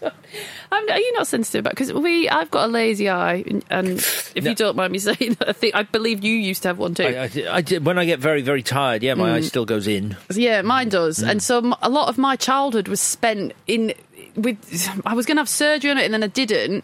[0.03, 0.12] on.
[0.72, 1.72] I'm, are you not sensitive about?
[1.74, 3.88] Because we, I've got a lazy eye, and, and
[4.36, 6.78] if you don't mind me saying, that, I think I believe you used to have
[6.78, 7.03] one too.
[7.03, 9.34] I, I, I did- when I get very, very tired, yeah, my Mm.
[9.34, 10.16] eye still goes in.
[10.34, 11.20] Yeah, mine does.
[11.20, 11.30] Mm.
[11.32, 13.93] And so a lot of my childhood was spent in
[14.36, 14.57] with.
[15.05, 16.84] I was going to have surgery on it, and then I didn't.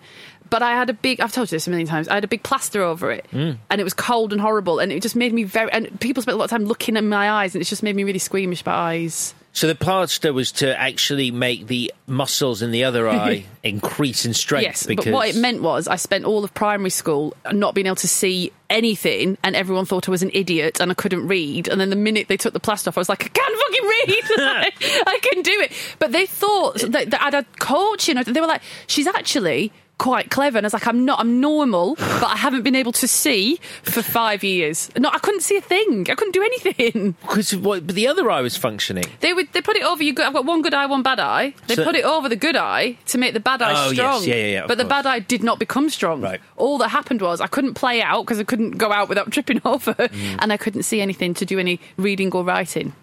[0.50, 1.20] But I had a big.
[1.20, 2.08] I've told you this a million times.
[2.08, 3.58] I had a big plaster over it, Mm.
[3.70, 5.70] and it was cold and horrible, and it just made me very.
[5.74, 7.96] And people spent a lot of time looking at my eyes, and it's just made
[7.98, 9.34] me really squeamish about eyes.
[9.58, 14.36] So the plaster was to actually make the muscles in the other eye increase in
[14.36, 14.66] strength.
[14.66, 17.88] yes, because but what it meant was I spent all of primary school not being
[17.88, 21.70] able to see anything, and everyone thought I was an idiot and I couldn't read.
[21.70, 23.84] And then the minute they took the plaster off, I was like, I can't fucking
[23.84, 24.24] read.
[25.08, 25.72] I can do it.
[25.98, 28.22] But they thought that, that I'd had coaching.
[28.28, 30.58] They were like, she's actually quite clever.
[30.58, 31.20] And I was like, I'm not.
[31.20, 34.90] I'm normal, but I haven't been able to see for five years.
[34.98, 36.06] No, I couldn't see a thing.
[36.10, 37.16] I couldn't do anything.
[37.22, 39.06] because what, but the other eye was functioning.
[39.22, 39.52] They would.
[39.54, 40.04] They put it over.
[40.04, 40.14] You.
[40.14, 41.54] Good I've got one good eye, one bad eye.
[41.68, 43.94] They So- put it over the good eye to make the bad eye Oh, yes.
[43.96, 44.24] strong.
[44.24, 44.90] Yeah, yeah, yeah, of But the course.
[45.04, 46.22] bad eye did not become strong.
[46.22, 46.40] Right.
[46.58, 49.62] All that happened was I couldn't play out because I couldn't go out without tripping
[49.66, 50.38] over, Mm.
[50.40, 52.94] and I couldn't see anything to do any reading or writing.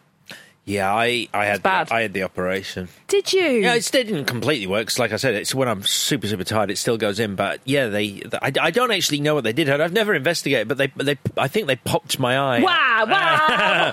[0.67, 1.93] Yeah, I, I had bad.
[1.93, 2.89] I had the operation.
[3.07, 3.43] Did you?
[3.43, 4.87] Yeah, it still didn't completely work.
[4.87, 7.35] Cause like I said, it's when I'm super super tired, it still goes in.
[7.35, 9.69] But yeah, they, I, I don't actually know what they did.
[9.69, 13.05] I've never investigated, but they they I think they popped my eye Wow!
[13.07, 13.93] Wow!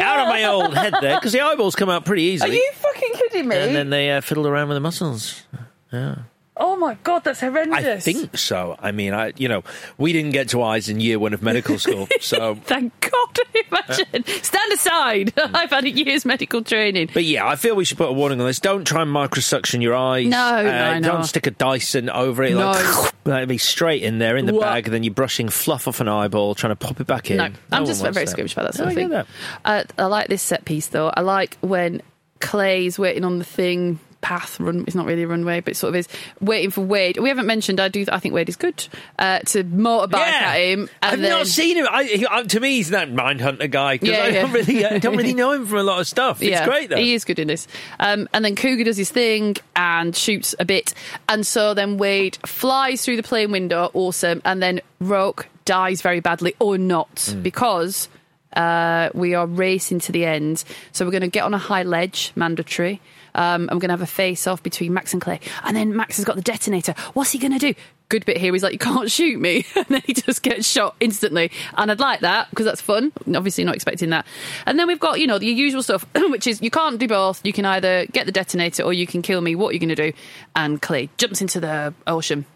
[0.00, 2.50] out of my old head there because the eyeballs come out pretty easily.
[2.50, 3.56] Are you fucking kidding me?
[3.56, 5.44] and then they uh, fiddled around with the muscles.
[5.92, 6.16] Yeah.
[6.56, 7.84] Oh my god, that's horrendous.
[7.84, 8.76] I think so.
[8.80, 9.62] I mean, I you know,
[9.98, 13.38] we didn't get to eyes in year one of medical school, so Thank God!
[13.70, 14.24] Imagine.
[14.42, 15.32] Stand aside.
[15.36, 17.10] I've had a year's medical training.
[17.12, 18.60] But yeah, I feel we should put a warning on this.
[18.60, 20.26] Don't try and microsuction your eyes.
[20.26, 21.08] No, uh, no, no.
[21.12, 22.52] Don't stick a Dyson over it.
[22.52, 22.70] No.
[22.72, 24.62] Like, that'd be straight in there in the What?
[24.62, 27.38] bag, and then you're brushing fluff off an eyeball, trying to pop it back in.
[27.38, 28.28] No, I'm just very that.
[28.28, 29.08] squeamish about that No, sort of I thing.
[29.10, 29.26] that.
[29.64, 31.08] Uh, I like this set piece though.
[31.08, 32.02] I like when
[32.40, 34.84] Clay's waiting on the thing path run.
[34.86, 36.08] It's not really a runway, but it sort of is
[36.40, 37.18] waiting for Wade.
[37.18, 37.78] We haven't mentioned.
[37.78, 38.06] I do.
[38.10, 38.86] I think Wade is good
[39.18, 40.42] uh, to motorbike Yeah.
[40.46, 40.80] at him.
[40.80, 41.86] And I've then, not seen him.
[41.90, 44.52] I, he, uh, to me, he's that Mindhunter guy because Yeah, I don't yeah.
[44.54, 46.40] really, I don't really know him from a lot of stuff.
[46.40, 46.96] It's yeah, great though.
[46.96, 47.68] He is good in this.
[48.00, 50.94] Um, and then Cougar does his thing and shoots a bit.
[51.28, 54.40] And so then Wade flies through the plane window, awesome.
[54.46, 57.42] And then Roque dies very badly or not Mm.
[57.42, 58.08] because
[58.56, 60.62] uh, we are racing to the end.
[60.92, 63.00] So we're going to get on a high ledge, mandatory.
[63.34, 65.40] Um, we're going to have a face off between Max and Clay.
[65.64, 66.94] And then Max has got the detonator.
[67.14, 67.74] What's he going to do?
[68.08, 68.52] Good bit here.
[68.52, 69.66] He's like, You can't shoot me.
[69.76, 71.50] And then he just gets shot instantly.
[71.76, 73.12] And I'd like that because that's fun.
[73.34, 74.26] Obviously, not expecting that.
[74.66, 77.44] And then we've got, you know, the usual stuff, which is you can't do both.
[77.44, 79.54] You can either get the detonator or you can kill me.
[79.54, 80.12] What are you going to do?
[80.54, 82.46] And Clay jumps into the ocean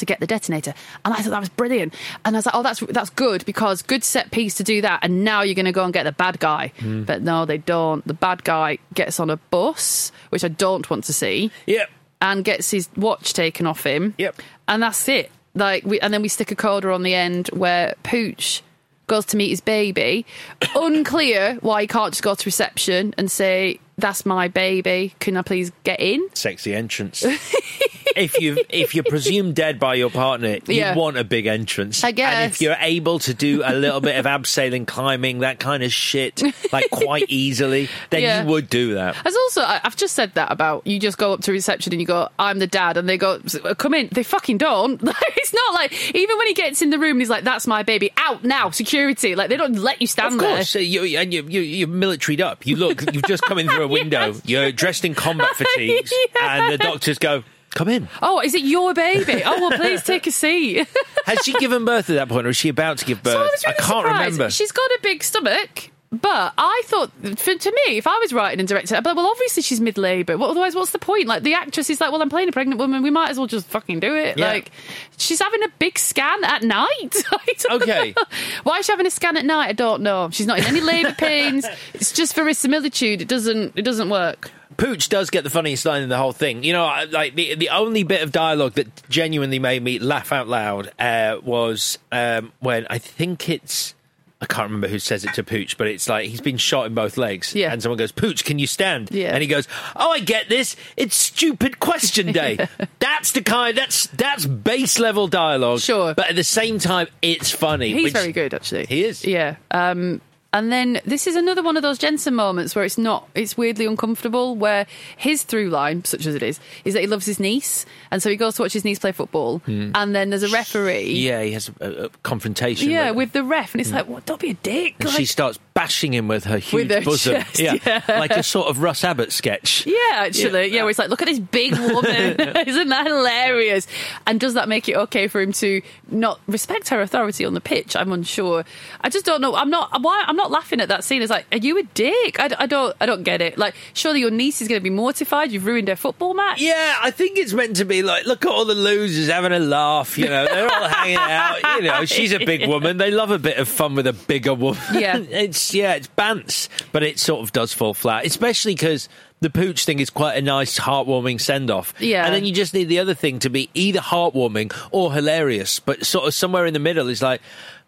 [0.00, 0.74] to get the detonator.
[1.04, 1.94] And I thought that was brilliant.
[2.24, 5.00] And I was like, oh, that's that's good because good set piece to do that.
[5.02, 6.72] And now you're going to go and get the bad guy.
[6.78, 7.04] Hmm.
[7.04, 8.06] But no, they don't.
[8.06, 11.50] The bad guy gets on a bus, which I don't want to see.
[11.66, 11.90] Yep.
[12.22, 14.14] And gets his watch taken off him.
[14.18, 14.42] Yep.
[14.68, 15.30] And that's it.
[15.54, 18.62] Like, we, and then we stick a coda on the end where Pooch
[19.10, 20.24] goes to meet his baby.
[20.74, 25.14] Unclear why he can't just go to reception and say, "That's my baby.
[25.18, 27.24] Can I please get in?" Sexy entrance.
[28.16, 30.94] if you if you're presumed dead by your partner, you Yeah.
[30.94, 32.02] want a big entrance.
[32.04, 32.32] I guess.
[32.34, 35.92] And if you're able to do a little bit of abseiling, climbing, that kind of
[35.92, 36.42] shit,
[36.72, 38.42] like quite easily, then Yeah.
[38.42, 39.16] you would do that.
[39.26, 42.06] As also, I've just said that about you just go up to reception and you
[42.06, 43.40] go, I'm the dad, and they go,
[43.78, 44.08] come in.
[44.12, 45.00] They fucking don't.
[45.40, 48.12] It's not like, even when he gets in the room he's like, that's my baby,
[48.16, 49.34] out now, security.
[49.34, 50.56] Like, they don't let you stand Of there.
[50.56, 52.66] course, uh, you, and you, you, you're militaried up.
[52.66, 54.34] You look, you've just come in through a window.
[54.44, 57.42] You're dressed in combat fatigues, and the doctors go,
[57.74, 59.42] "Come in." Oh, is it your baby?
[59.44, 60.86] Oh, well, please take a seat.
[61.26, 63.34] Has she given birth at that point, or is she about to give birth?
[63.34, 64.06] So I really can't surprised.
[64.32, 64.50] remember.
[64.50, 65.90] She's got a big stomach.
[66.12, 69.16] But I thought, for, to me, if I was writing and directing, I'd be like,
[69.16, 70.36] well, obviously she's mid labour.
[70.36, 71.28] Well, otherwise, what's the point?
[71.28, 73.04] Like, the actress is like, well, I'm playing a pregnant woman.
[73.04, 74.36] We might as well just fucking do it.
[74.36, 74.48] Yeah.
[74.48, 74.72] Like,
[75.18, 76.88] she's having a big scan at night.
[77.30, 78.12] I don't Okay.
[78.16, 78.24] know.
[78.64, 79.68] Why is she having a scan at night?
[79.68, 80.30] I don't know.
[80.32, 81.64] She's not in any labour pains.
[81.94, 83.22] It's just for verisimilitude.
[83.22, 83.74] It doesn't.
[83.76, 84.50] It doesn't work.
[84.76, 86.62] Pooch does get the funniest line in the whole thing.
[86.64, 90.48] You know, like the the only bit of dialogue that genuinely made me laugh out
[90.48, 93.94] loud uh, was um, when I think it's.
[94.42, 96.94] I can't remember who says it to Pooch, but it's like he's been shot in
[96.94, 97.54] both legs.
[97.54, 97.70] Yeah.
[97.70, 99.10] And someone goes, Pooch, can you stand?
[99.12, 99.34] Yeah.
[99.34, 100.76] And he goes, Oh, I get this.
[100.96, 102.66] It's stupid question day.
[103.00, 105.80] that's the kind, that's that's base level dialogue.
[105.80, 106.14] Sure.
[106.14, 107.92] But at the same time, it's funny.
[107.92, 108.86] He's which- very good, actually.
[108.86, 109.26] He is.
[109.26, 109.56] Yeah.
[109.72, 110.22] Um,
[110.52, 113.86] and then this is another one of those Jensen moments where it's not, it's weirdly
[113.86, 114.56] uncomfortable.
[114.56, 114.86] Where
[115.16, 118.30] his through line, such as it is, is that he loves his niece, and so
[118.30, 119.92] he goes to watch his niece play football, Hmm.
[119.94, 121.12] and then there's a referee.
[121.12, 122.90] Yeah, he has a, a confrontation.
[122.90, 124.26] Yeah, with- with the ref, and it's like, what?
[124.26, 124.94] Don't be a dick.
[125.00, 127.34] and Like- she starts bashing him with her huge With her bosom.
[127.36, 127.78] chest, yeah.
[127.86, 128.02] yeah.
[128.06, 129.86] like a sort of Russ Abbott sketch.
[129.86, 130.82] Yeah, actually, yeah.
[130.82, 133.86] where it's like, look at this big woman, isn't that hilarious?
[134.26, 137.62] And does that make it okay for him to not respect her authority on the
[137.62, 137.96] pitch?
[137.96, 138.66] I'm unsure.
[139.00, 139.54] I just don't know.
[139.54, 140.02] I'm not.
[140.02, 140.22] Why?
[140.26, 141.22] I'm not laughing at that scene.
[141.22, 142.38] It's like, are you a dick?
[142.38, 142.94] I, I don't.
[143.00, 143.56] I don't get it.
[143.56, 145.50] Like, surely your niece is going to be mortified.
[145.50, 146.60] You've ruined her football match.
[146.60, 149.58] Yeah, I think it's meant to be like, look at all the losers having a
[149.58, 150.18] laugh.
[150.18, 151.76] You know, they're all hanging out.
[151.76, 152.98] You know, she's a big woman.
[152.98, 154.82] They love a bit of fun with a bigger woman.
[154.92, 155.16] Yeah.
[155.30, 159.08] it's yeah, it's bants, but it sort of does fall flat, especially because.
[159.42, 161.94] The pooch thing is quite a nice, heartwarming send off.
[161.98, 162.26] Yeah.
[162.26, 166.04] And then you just need the other thing to be either heartwarming or hilarious, but
[166.04, 167.40] sort of somewhere in the middle is like,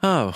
[0.02, 0.32] oh.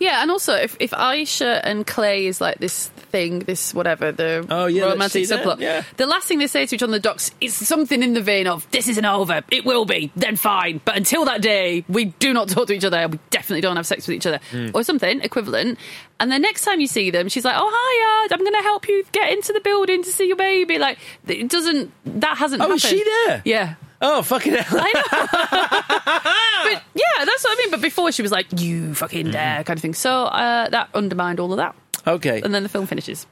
[0.00, 4.46] Yeah, and also if, if Aisha and Clay is like this thing, this whatever, the
[4.50, 5.82] Oh, yeah, romantic subplot, yeah.
[5.96, 8.20] the last thing they say to each other on the docks is something in the
[8.20, 10.80] vein of, this isn't over, it will be, then fine.
[10.84, 13.86] But until that day, we do not talk to each other, we definitely don't have
[13.86, 14.40] sex with each other.
[14.50, 14.68] Hmm.
[14.74, 15.78] Or something equivalent.
[16.20, 18.88] And the next time you see them, she's like, oh, hi, I'm going to help
[18.88, 20.78] you get into the building to see your baby.
[20.78, 22.84] Like, it doesn't, that hasn't Oh, happened.
[22.84, 23.42] is she there?
[23.44, 23.74] Yeah.
[24.00, 24.78] Oh, fucking hell.
[24.78, 26.70] I know.
[26.74, 27.70] but yeah, that's what I mean.
[27.70, 29.94] But before she was like, you fucking dare kind of thing.
[29.94, 31.74] So uh, that undermined all of that.
[32.06, 32.40] Okay.
[32.42, 33.26] And then the film finishes.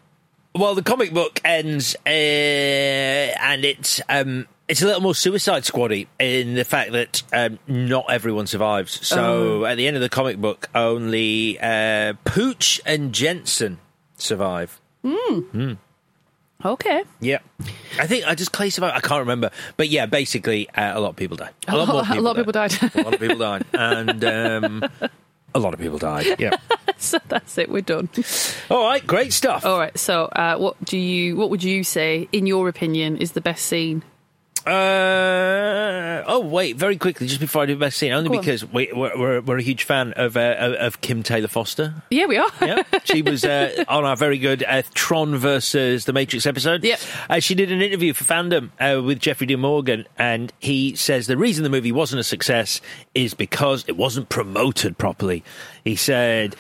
[0.56, 6.06] Well, the comic book ends, uh, and it's um, it's a little more Suicide Squaddy
[6.20, 9.04] in the fact that um, not everyone survives.
[9.06, 9.64] So Oh.
[9.64, 13.78] at the end of the comic book, only uh, Pooch and Jensen
[14.16, 14.80] survive.
[15.04, 15.40] Hmm.
[15.52, 15.78] Mm.
[16.64, 17.02] Okay.
[17.20, 17.38] Yeah,
[17.98, 18.96] I think I just Clay survived.
[18.96, 21.50] I can't remember, but yeah, basically uh, a lot of people die.
[21.68, 22.72] A lot- a lot of people died.
[22.94, 24.84] a lot of people died, and um,
[25.54, 26.36] a lot of people died.
[26.38, 26.56] Yeah.
[26.98, 27.68] so that's it.
[27.70, 28.08] We're done.
[28.70, 29.64] All right, great stuff.
[29.64, 29.96] All right.
[29.98, 31.36] So, uh, what do you?
[31.36, 34.02] What would you say, in your opinion, is the best scene?
[34.66, 38.64] Uh, oh wait, very quickly, just before I do the best scene, only Go because
[38.64, 41.94] we, we're, we're we're a huge fan of uh, of Kim Taylor Foster.
[42.10, 42.50] Yeah, we are.
[42.62, 46.82] Yeah, she was uh, on our very good uh, Tron versus the Matrix episode.
[46.82, 47.00] Yep.
[47.28, 51.26] Uh, she did an interview for Fandom uh, with Jeffrey Dean Morgan, and he says
[51.26, 52.80] the reason the movie wasn't a success
[53.14, 55.44] is because it wasn't promoted properly.
[55.84, 56.56] He said.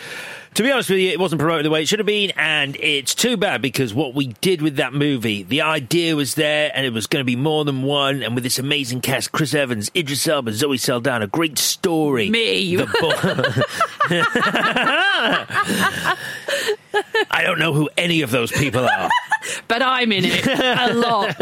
[0.54, 2.76] To be honest with you, it wasn't promoted the way it should have been, and
[2.76, 6.86] it's too bad because what we did with that movie, the idea was there, and
[6.86, 9.90] it was going to be more than one, and with this amazing cast, Chris Evans,
[9.96, 12.30] Idris Elba, Zoe Saldana—a great story.
[12.30, 12.76] Me.
[12.76, 13.10] The bo-
[17.30, 19.10] I don't know who any of those people are.
[19.68, 21.36] but I'm in it a lot.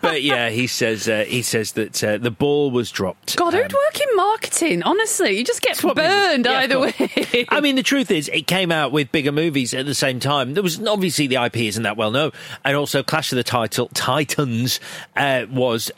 [0.00, 3.36] but yeah, he says uh, he says that uh, the ball was dropped.
[3.36, 4.82] God, who'd work in marketing?
[4.82, 7.46] Honestly, you just get burned Yeah, either way.
[7.48, 10.54] I mean, the truth is, it came out with bigger movies at the same time.
[10.54, 12.32] There was obviously the IP isn't that well known,
[12.64, 14.80] and also Clash of the Title Titans
[15.16, 15.90] uh, was.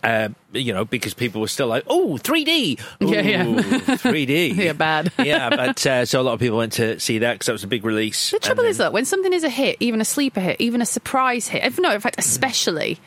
[0.53, 3.45] You know, because people were still like, "Oh, 3D, Yeah, yeah.
[3.45, 5.13] 3D, Yeah, bad.
[5.19, 7.65] yeah." But uh, so a lot of people went to see that because that was
[7.65, 8.31] a big release.
[8.31, 10.83] The trouble And is that when something is a hit, even a sleeper hit, even
[10.83, 12.99] a surprise hit, if no, in fact, especially,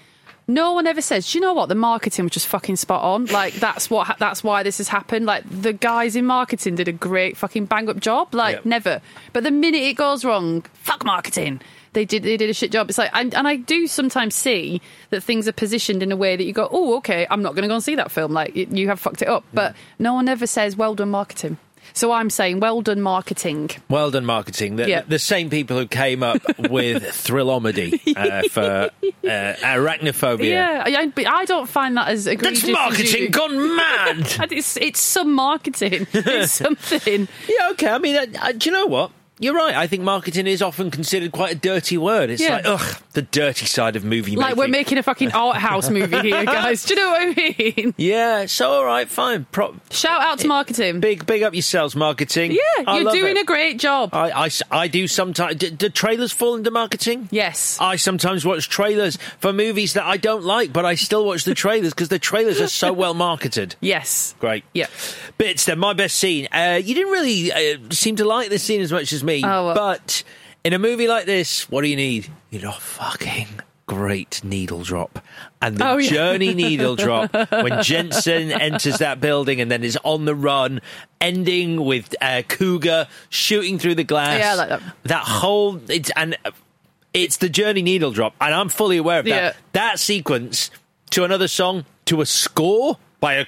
[0.48, 1.70] no one ever says, "Do you know what?
[1.70, 3.26] The marketing was just fucking spot on.
[3.28, 5.26] Like that's what ha- that's why this has happened.
[5.26, 8.34] Like the guys in marketing did a great fucking bang up job.
[8.34, 8.66] Like Yep.
[8.66, 9.02] never.
[9.34, 11.62] But the minute it goes wrong, fuck marketing.
[11.96, 12.90] They did they did a shit job.
[12.90, 16.36] It's like and, and I do sometimes see that things are positioned in a way
[16.36, 18.32] that you go, oh okay, I'm not going to go and see that film.
[18.34, 19.44] Like you have fucked it up.
[19.54, 21.58] But no one ever says, well done marketing.
[21.94, 23.70] So I'm saying, well done marketing.
[23.90, 24.76] Well done, marketing.
[24.76, 25.02] The, Yeah.
[25.08, 28.90] the same people who came up with Thrillomedy uh, for
[29.24, 30.50] uh, arachnophobia.
[30.50, 32.64] Yeah, I, I- but I don't find that as egregious.
[32.64, 34.52] That's marketing gone mad.
[34.52, 36.08] It's it's some marketing.
[36.14, 37.28] It's something.
[37.48, 37.90] Yeah, okay.
[37.90, 39.12] I mean, uh, uh, do you know what?
[39.40, 39.76] You're right.
[39.76, 42.30] I think marketing is often considered quite a dirty word.
[42.30, 42.56] It's Yeah.
[42.56, 44.38] like, ugh, the dirty side of movie making.
[44.38, 44.58] Like making.
[44.60, 46.86] we're making a fucking art house movie here, guys.
[46.86, 47.94] Do you know what I mean?
[47.98, 49.46] Yeah, so all right, fine.
[49.52, 51.02] Pro- Shout out to marketing.
[51.02, 52.52] big, big up yourselves, marketing.
[52.52, 53.42] Yeah, I you're doing it.
[53.42, 54.12] a great job.
[54.14, 55.58] I, I do sometimes.
[55.58, 57.28] Do, do trailers fall into marketing?
[57.32, 57.78] Yes.
[57.82, 61.54] I sometimes watch trailers for movies that I don't like, but I still watch the
[61.56, 63.76] trailers because the trailers are so well marketed.
[63.86, 64.34] Yes.
[64.40, 64.64] Great.
[64.74, 64.88] Yeah.
[65.38, 66.48] Bits then, my best scene.
[66.52, 69.66] Uh, you didn't really uh, seem to like this scene as much as me, Oh,
[69.68, 69.76] well.
[69.76, 70.24] but
[70.64, 72.30] in a movie like this, what do you need?
[72.52, 73.48] You know, fucking
[73.88, 75.20] great needle drop.
[75.62, 76.10] And the Oh, yeah.
[76.10, 80.82] journey needle drop when Jensen enters that building and then is on the run,
[81.22, 84.40] ending with uh, Cougar shooting through the glass.
[84.40, 84.82] Yeah, I like that.
[85.04, 86.36] That whole it's and
[87.14, 89.30] it's the journey needle drop, and I'm fully aware of that.
[89.32, 89.54] Yeah.
[89.74, 90.70] That sequence
[91.12, 93.46] to another song to a score by a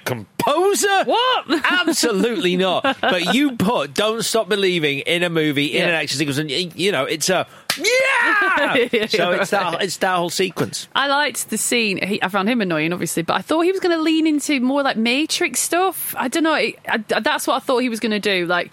[0.52, 1.04] composer.
[1.04, 1.64] What?
[1.64, 2.82] Absolutely not.
[3.00, 5.88] But you put "Don't Stop Believing" in a movie in Yeah.
[5.88, 7.46] an action sequence, and you know it's a
[7.78, 9.06] yeah.
[9.08, 10.88] so it's that it's that whole sequence.
[10.94, 11.98] I liked the scene.
[12.04, 14.60] He, I found him annoying, obviously, but I thought he was going to lean into
[14.60, 16.14] more like Matrix stuff.
[16.18, 16.54] I don't know.
[16.54, 18.46] I, I, that's what I thought he was going to do.
[18.46, 18.72] Like.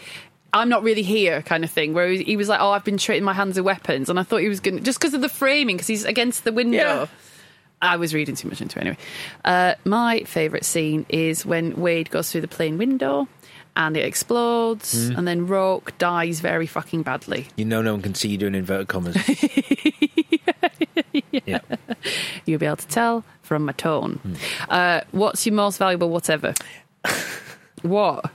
[0.54, 1.94] I'm not really here, kind of thing.
[1.94, 4.24] Where he, he was like, "Oh, I've been treating my hands of weapons," and I
[4.24, 6.78] thought he was going to just because of the framing, because he's against the window.
[6.78, 7.08] Yeah.
[7.82, 8.98] I was reading too much into it anyway.
[9.44, 13.28] Uh, my favourite scene is when Wade goes through the plane window
[13.78, 15.18] and it explodes, Mm.
[15.18, 17.48] and then Roque dies very fucking badly.
[17.58, 19.18] You know, no one can see you doing inverted commas.
[21.46, 21.60] yeah.
[22.46, 24.20] You'll be able to tell from my tone.
[24.24, 24.34] Hmm.
[24.70, 26.54] Uh, what's your most valuable whatever?
[27.82, 28.32] what?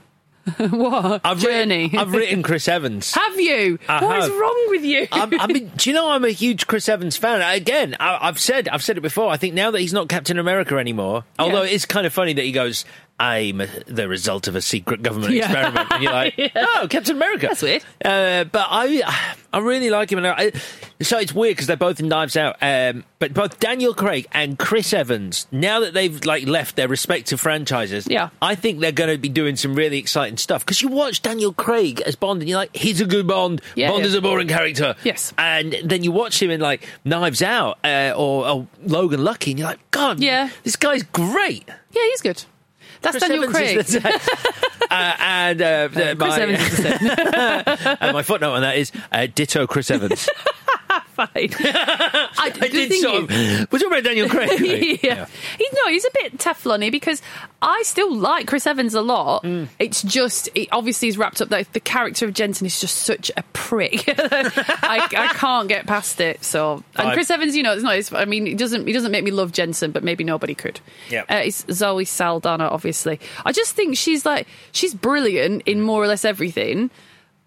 [0.69, 1.21] what?
[1.23, 1.83] I've Journey.
[1.83, 3.13] Written, I've written Chris Evans.
[3.13, 3.77] Have you?
[3.87, 4.37] I What is have.
[4.37, 5.07] wrong with you?
[5.11, 7.41] I'm, I mean, do you know I'm a huge Chris Evans fan?
[7.55, 9.29] Again, I, I've said I've said it before.
[9.31, 12.33] I think now that he's not Captain America anymore, although it is kind of funny
[12.33, 12.85] that he goes,
[13.21, 15.45] "I'm a, the result of a secret government Yeah.
[15.45, 16.49] experiment," and you're like, Yeah.
[16.55, 17.83] "Oh, Captain America." That's weird.
[18.03, 20.51] Uh, but I, I really like him, and I,
[21.01, 22.57] so it's weird because they're both in Knives Out.
[22.61, 27.39] Um, but both Daniel Craig and Chris Evans, now that they've like left their respective
[27.39, 28.29] franchises, Yeah.
[28.41, 30.65] I think they're going to be doing some really exciting stuff.
[30.65, 33.61] Because you watch Daniel Craig as Bond, and you're like, he's a good Bond.
[33.75, 34.95] Yeah, Bond is a boring character.
[35.03, 35.33] Yes.
[35.37, 39.59] And then you watch him in like Knives Out uh, or, or Logan Lucky, and
[39.59, 40.49] you're like, God, Yeah.
[40.63, 41.67] this guy's great.
[41.67, 42.43] yeah, he's good.
[43.01, 44.05] That's Chris Daniel Evans Craig.
[44.91, 47.97] uh, and uh, Chris my, Evans is the same.
[48.09, 50.29] uh, my footnote on that is uh, ditto Chris Evans.
[51.27, 51.49] fine.
[51.59, 53.31] I, I the did thing sort of.
[53.31, 54.99] is- We're talking about Daniel Craig.
[55.03, 55.27] yeah.
[55.57, 57.21] He's no, he's a bit Teflony because
[57.61, 59.43] I still like Chris Evans a lot.
[59.43, 59.67] Mm.
[59.79, 63.31] It's just it obviously he's wrapped up that the character of Jensen is just such
[63.37, 64.03] a prick.
[64.07, 66.43] I, I can't get past it.
[66.43, 67.95] So and I- Chris Evans, you know, it's not.
[67.95, 70.79] It's, I mean, he doesn't he doesn't make me love Jensen, but maybe nobody could.
[71.09, 71.21] Yeah.
[71.29, 73.19] Uh, it's Zoe Saldana, obviously.
[73.45, 76.89] I just think she's like she's brilliant in more or less everything.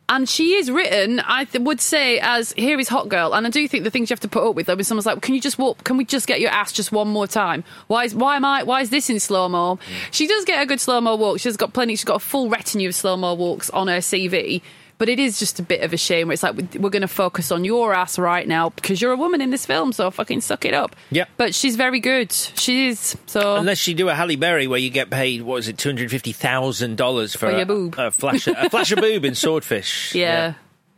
[0.06, 3.34] And she is written, I th- would say, as here is hot girl.
[3.34, 5.06] And I do think the things you have to put up with, though, when someone's
[5.06, 5.82] like, "Can you just walk?
[5.84, 7.64] Can we just get your ass just one more time?
[7.86, 8.64] Why is why am I?
[8.64, 9.78] Why is this in slow mo?"
[10.10, 11.40] She does get a good slow mo walk.
[11.40, 11.96] She's got plenty.
[11.96, 14.60] She's got a full retinue of slow mo walks on her CV.
[14.96, 17.08] But it is just a bit of a shame where it's like we're going to
[17.08, 20.40] focus on your ass right now because you're a woman in this film, so fucking
[20.40, 20.94] suck it up.
[21.10, 21.28] Yep.
[21.36, 22.30] But she's very good.
[22.32, 23.16] She is.
[23.26, 25.88] So Unless you do a Halle Berry where you get paid, what is it, two
[25.88, 27.96] hundred fifty thousand dollars for For a, boob.
[27.98, 30.14] a flash, a flash of boob in Swordfish.
[30.14, 30.54] yeah.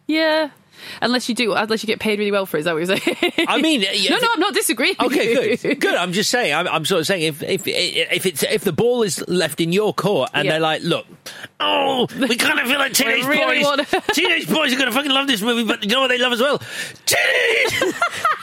[0.07, 0.51] yeah.
[1.03, 2.97] Unless you do, unless you get paid really well for it, is that what you're
[2.97, 3.33] saying?
[3.49, 4.97] I mean, yeah, no, no, I'm not disagreeing.
[5.01, 5.95] Okay, good, good.
[5.95, 6.55] I'm just saying.
[6.55, 9.73] I'm, I'm sort of saying if if if it's if the ball is left in
[9.73, 10.53] your court and Yeah.
[10.53, 11.07] they're like, look,
[11.61, 14.93] oh, we kind of feel like teenage really boys, wanna- teenage boys are going to
[14.93, 16.59] fucking love this movie, but you know what they love as well,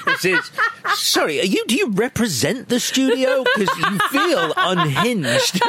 [0.06, 0.52] this is
[0.96, 1.40] sorry.
[1.40, 1.64] Are you?
[1.68, 5.60] Do you represent the studio because you feel unhinged?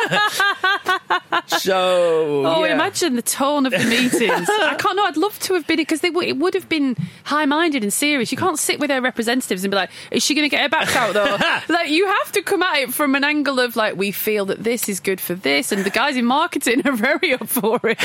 [1.59, 2.75] so Oh, yeah.
[2.75, 4.49] imagine the tone of the meetings.
[4.51, 5.05] I can't know.
[5.05, 8.31] I'd love to have been because they would, it would have been high-minded and serious.
[8.33, 10.69] You can't sit with their representatives and be like, "Is she going to get her
[10.69, 11.39] back out though?"
[11.73, 14.63] like you have to come at it from an angle of like, "We feel that
[14.65, 17.99] this is good for this," and the guys in marketing are very up for it.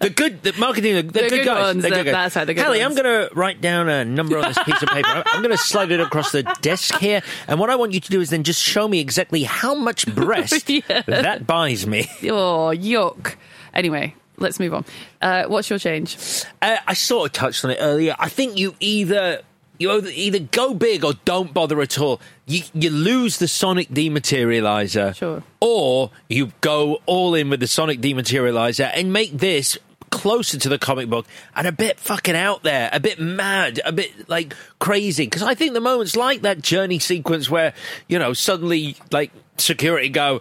[0.00, 1.62] the good, the marketing, the, the The good, good guys.
[1.62, 2.12] ones, the good guys.
[2.12, 2.96] that's how the good Kelly, ones.
[2.98, 5.08] I'm going to write down a number on this piece of paper.
[5.08, 8.00] I'm- I'm going to slide it across the desk here, and what I want you
[8.00, 11.02] to do is then just show me exactly how much breast Yeah.
[11.06, 12.08] that buys me.
[12.24, 13.36] oh, yuck.
[13.72, 14.84] Anyway, let's move on.
[15.22, 16.16] Uh, what's your change?
[16.60, 18.16] Uh, I sort of touched on it earlier.
[18.18, 19.42] I think you either
[19.78, 22.20] you either- go big or don't bother at all.
[22.46, 25.42] You you lose the Sonic dematerializer, Sure.
[25.60, 29.78] or you go all in with the Sonic dematerializer and make this
[30.10, 33.92] closer to the comic book and a bit fucking out there, a bit mad, a
[33.92, 35.24] bit like crazy.
[35.24, 37.72] Because I think the moments like that journey sequence where
[38.08, 40.40] you know suddenly like security go.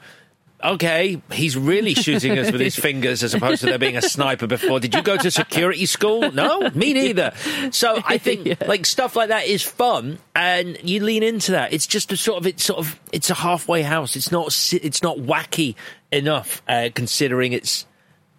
[0.61, 4.45] Okay, he's really shooting us with his fingers as opposed to there being a sniper
[4.45, 4.81] before.
[4.81, 6.31] Did you go to security school?
[6.33, 7.31] No, me neither.
[7.71, 11.71] So I think like stuff like that is fun, and you lean into that.
[11.71, 14.17] It's just a sort of it's sort of it's a halfway house.
[14.17, 15.75] It's not it's not wacky
[16.11, 17.85] enough uh, considering its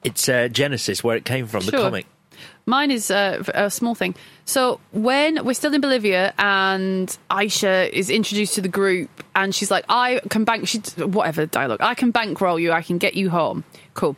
[0.04, 2.06] its uh, genesis where it came from the comic.
[2.66, 4.14] Mine is uh, a small thing.
[4.44, 9.70] So when we're still in Bolivia and Aisha is introduced to the group and she's
[9.70, 13.30] like, I can bank, she, whatever dialogue, I can bankroll you, I can get you
[13.30, 13.64] home.
[13.94, 14.16] Cool.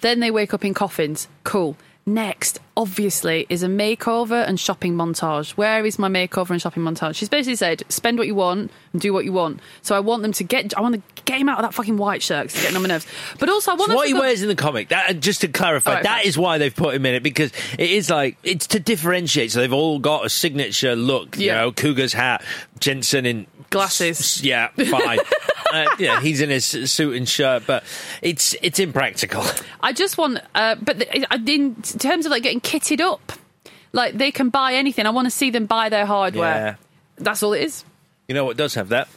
[0.00, 1.28] Then they wake up in coffins.
[1.44, 1.76] Cool.
[2.10, 5.50] Next, obviously, is a makeover and shopping montage.
[5.52, 7.14] Where is my makeover and shopping montage?
[7.14, 9.60] She's basically said, spend what you want and do what you want.
[9.82, 11.98] So I want them to get, I want to get him out of that fucking
[11.98, 13.06] white shirt 'cause it's getting on my nerves.
[13.38, 15.12] But also, I want So what to he go- wears in the comic, that uh,
[15.12, 16.26] just to clarify, right, that fine.
[16.26, 19.52] is why they've put him in it because it is like it's to differentiate.
[19.52, 21.38] So they've all got a signature look.
[21.38, 21.60] You Yeah.
[21.60, 22.42] know, Cougar's hat,
[22.80, 24.42] Jensen in Glasses.
[24.42, 25.18] Yeah, fine.
[25.72, 27.84] uh, yeah, he's in his suit and shirt, but
[28.22, 29.44] it's it's impractical.
[29.80, 33.32] I just want, uh, but the, I- in terms of like getting kitted up,
[33.92, 35.06] like they can buy anything.
[35.06, 36.54] I want to see them buy their hardware.
[36.54, 36.74] Yeah.
[37.18, 37.84] That's all it is.
[38.28, 39.08] You know what does have that?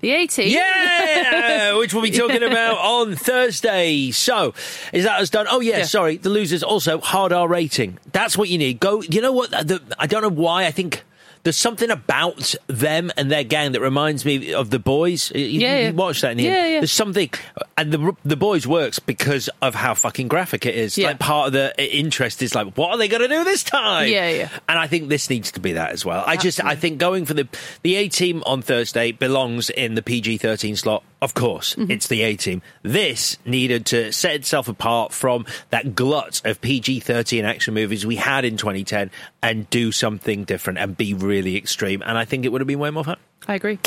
[0.00, 0.44] The 80.
[0.44, 4.10] Yeah, which we'll be talking about on Thursday.
[4.10, 4.52] So,
[4.92, 5.46] is that us done?
[5.48, 5.84] Oh yeah, Yeah.
[5.84, 6.16] sorry.
[6.18, 7.98] The losers also hard R rating.
[8.12, 8.78] That's what you need.
[8.80, 9.02] Go.
[9.02, 9.50] You know what?
[9.50, 10.66] The, I don't know why.
[10.66, 11.02] I think
[11.42, 15.32] there's something about them and their gang that reminds me of the boys.
[15.34, 16.80] You, Yeah, you watch that, the Yeah, yeah.
[16.80, 17.30] There's something,
[17.78, 20.98] and the the boys works because of how fucking graphic it is.
[20.98, 21.08] Yeah.
[21.08, 24.08] Like part of the interest is like, what are they going to do this time?
[24.08, 24.48] Yeah, yeah.
[24.68, 26.22] And I think this needs to be that as well.
[26.26, 27.48] I just, I think going for the
[27.82, 31.02] the A team on Thursday belongs in the PG thirteen slot.
[31.22, 31.90] Of course, Mm-hmm.
[31.90, 32.62] it's the A team.
[32.82, 38.16] This needed to set itself apart from that glut of PG thirteen action movies we
[38.16, 39.10] had in 2010
[39.42, 42.02] and do something different and be really extreme.
[42.06, 43.18] And I think it would have been way more fun.
[43.46, 43.78] I agree.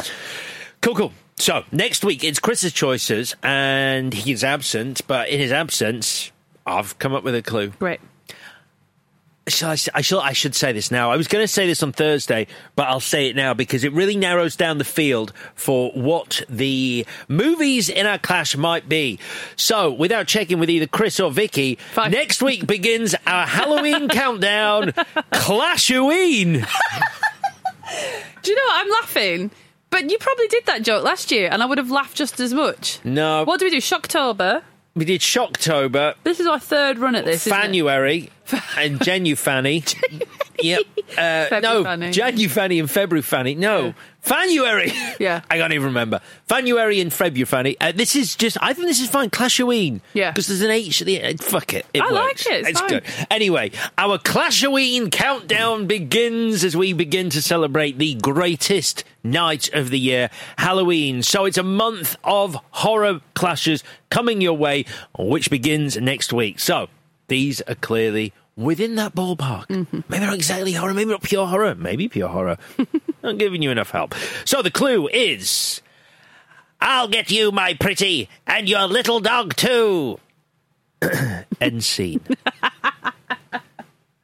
[0.82, 1.14] Cool, cool.
[1.38, 5.02] So next week it's Chris's choices, and he's absent.
[5.08, 6.32] But in his absence,
[6.68, 7.70] I've come up with a clue.
[7.80, 8.00] Great.
[9.46, 11.12] Shall I, I, shall, I should say this now.
[11.12, 12.48] I was going to say this on Thursday,
[12.78, 17.06] but I'll say it now because it really narrows down the field for what the
[17.28, 19.20] movies in our clash might be.
[19.58, 21.78] So, without checking with either Chris or Vicky,
[22.10, 24.94] next week begins our Halloween countdown,
[25.34, 26.66] Clashoween.
[28.44, 28.86] Do you know what?
[28.86, 29.52] I'm laughing.
[29.90, 32.52] But you probably did that joke last year, and I would have laughed just as
[32.54, 33.00] much.
[33.04, 33.78] No, What do we do?
[33.78, 34.64] Shocktober.
[34.96, 37.44] We did Shocktober, This is our third run at this.
[37.46, 38.30] Fanuary,
[38.78, 39.84] and Genu Fanny.
[40.62, 40.82] Yep.
[41.18, 42.10] Uh, no, Fanny.
[42.10, 43.54] January Fanny and February Fanny.
[43.54, 44.92] No, Fanuary.
[45.20, 45.42] Yeah.
[45.52, 46.22] I can't even remember.
[46.48, 47.78] Fanuary and February Fanny.
[47.80, 49.30] Uh, this is just, I think this is fine.
[49.30, 50.02] Clashoween.
[50.14, 50.32] Yeah.
[50.32, 51.44] Because there's an H at the end.
[51.44, 51.86] Fuck it.
[51.94, 52.48] It I like works.
[52.48, 53.04] it, it's It's good.
[53.30, 60.00] Anyway, our Clashoween countdown begins as we begin to celebrate the greatest night of the
[60.00, 61.22] year, Halloween.
[61.22, 64.86] So it's a month of horror clashes coming your way,
[65.20, 66.60] which begins next week.
[66.60, 66.88] So
[67.28, 69.68] these are clearly within that ballpark.
[69.68, 70.02] Mm-hmm.
[70.10, 72.58] Maybe not exactly horror, maybe not pure horror, maybe pure horror.
[73.24, 74.16] I'm giving you enough help.
[74.46, 75.82] So the clue is
[76.82, 80.20] I'll get you, my pretty, and your little dog too.
[81.62, 82.22] End scene.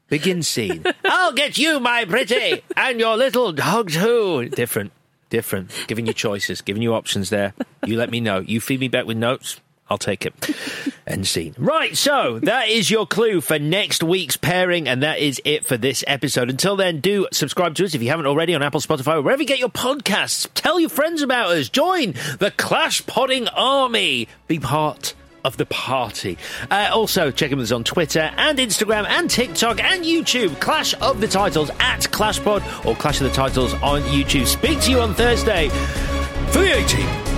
[0.10, 0.84] Begin scene.
[1.06, 4.50] I'll get you, my pretty, and your little dog too.
[4.50, 4.92] Different,
[5.30, 5.72] different.
[5.88, 7.54] Giving you choices, giving you options there.
[7.86, 8.40] You let me know.
[8.40, 9.62] You feed me back with notes.
[9.90, 10.34] I'll take it.
[11.08, 11.56] End scene.
[11.58, 15.78] Right, so that is your clue for next week's pairing, and that is it for
[15.78, 16.50] this episode.
[16.50, 19.42] Until then, do subscribe to us if you haven't already on Apple, Spotify, or wherever
[19.42, 20.48] you get your podcasts.
[20.54, 21.70] Tell your friends about us.
[21.70, 24.28] Join the Clash Podding Army.
[24.48, 26.38] Be part of the party.
[26.70, 30.60] Uh, also, check us on Twitter and Instagram and TikTok and YouTube.
[30.60, 34.46] Clash of the Titles at ClashPod or Clash of the Titles on YouTube.
[34.46, 37.29] Speak to you on Thursday for the 18th.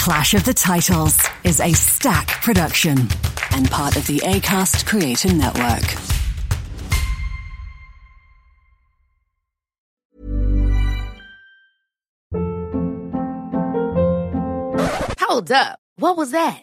[0.00, 2.96] Clash of the Titles is a stack production
[3.50, 5.84] and part of the ACAST Creator Network.
[15.20, 15.78] Hold up.
[15.96, 16.62] What was that?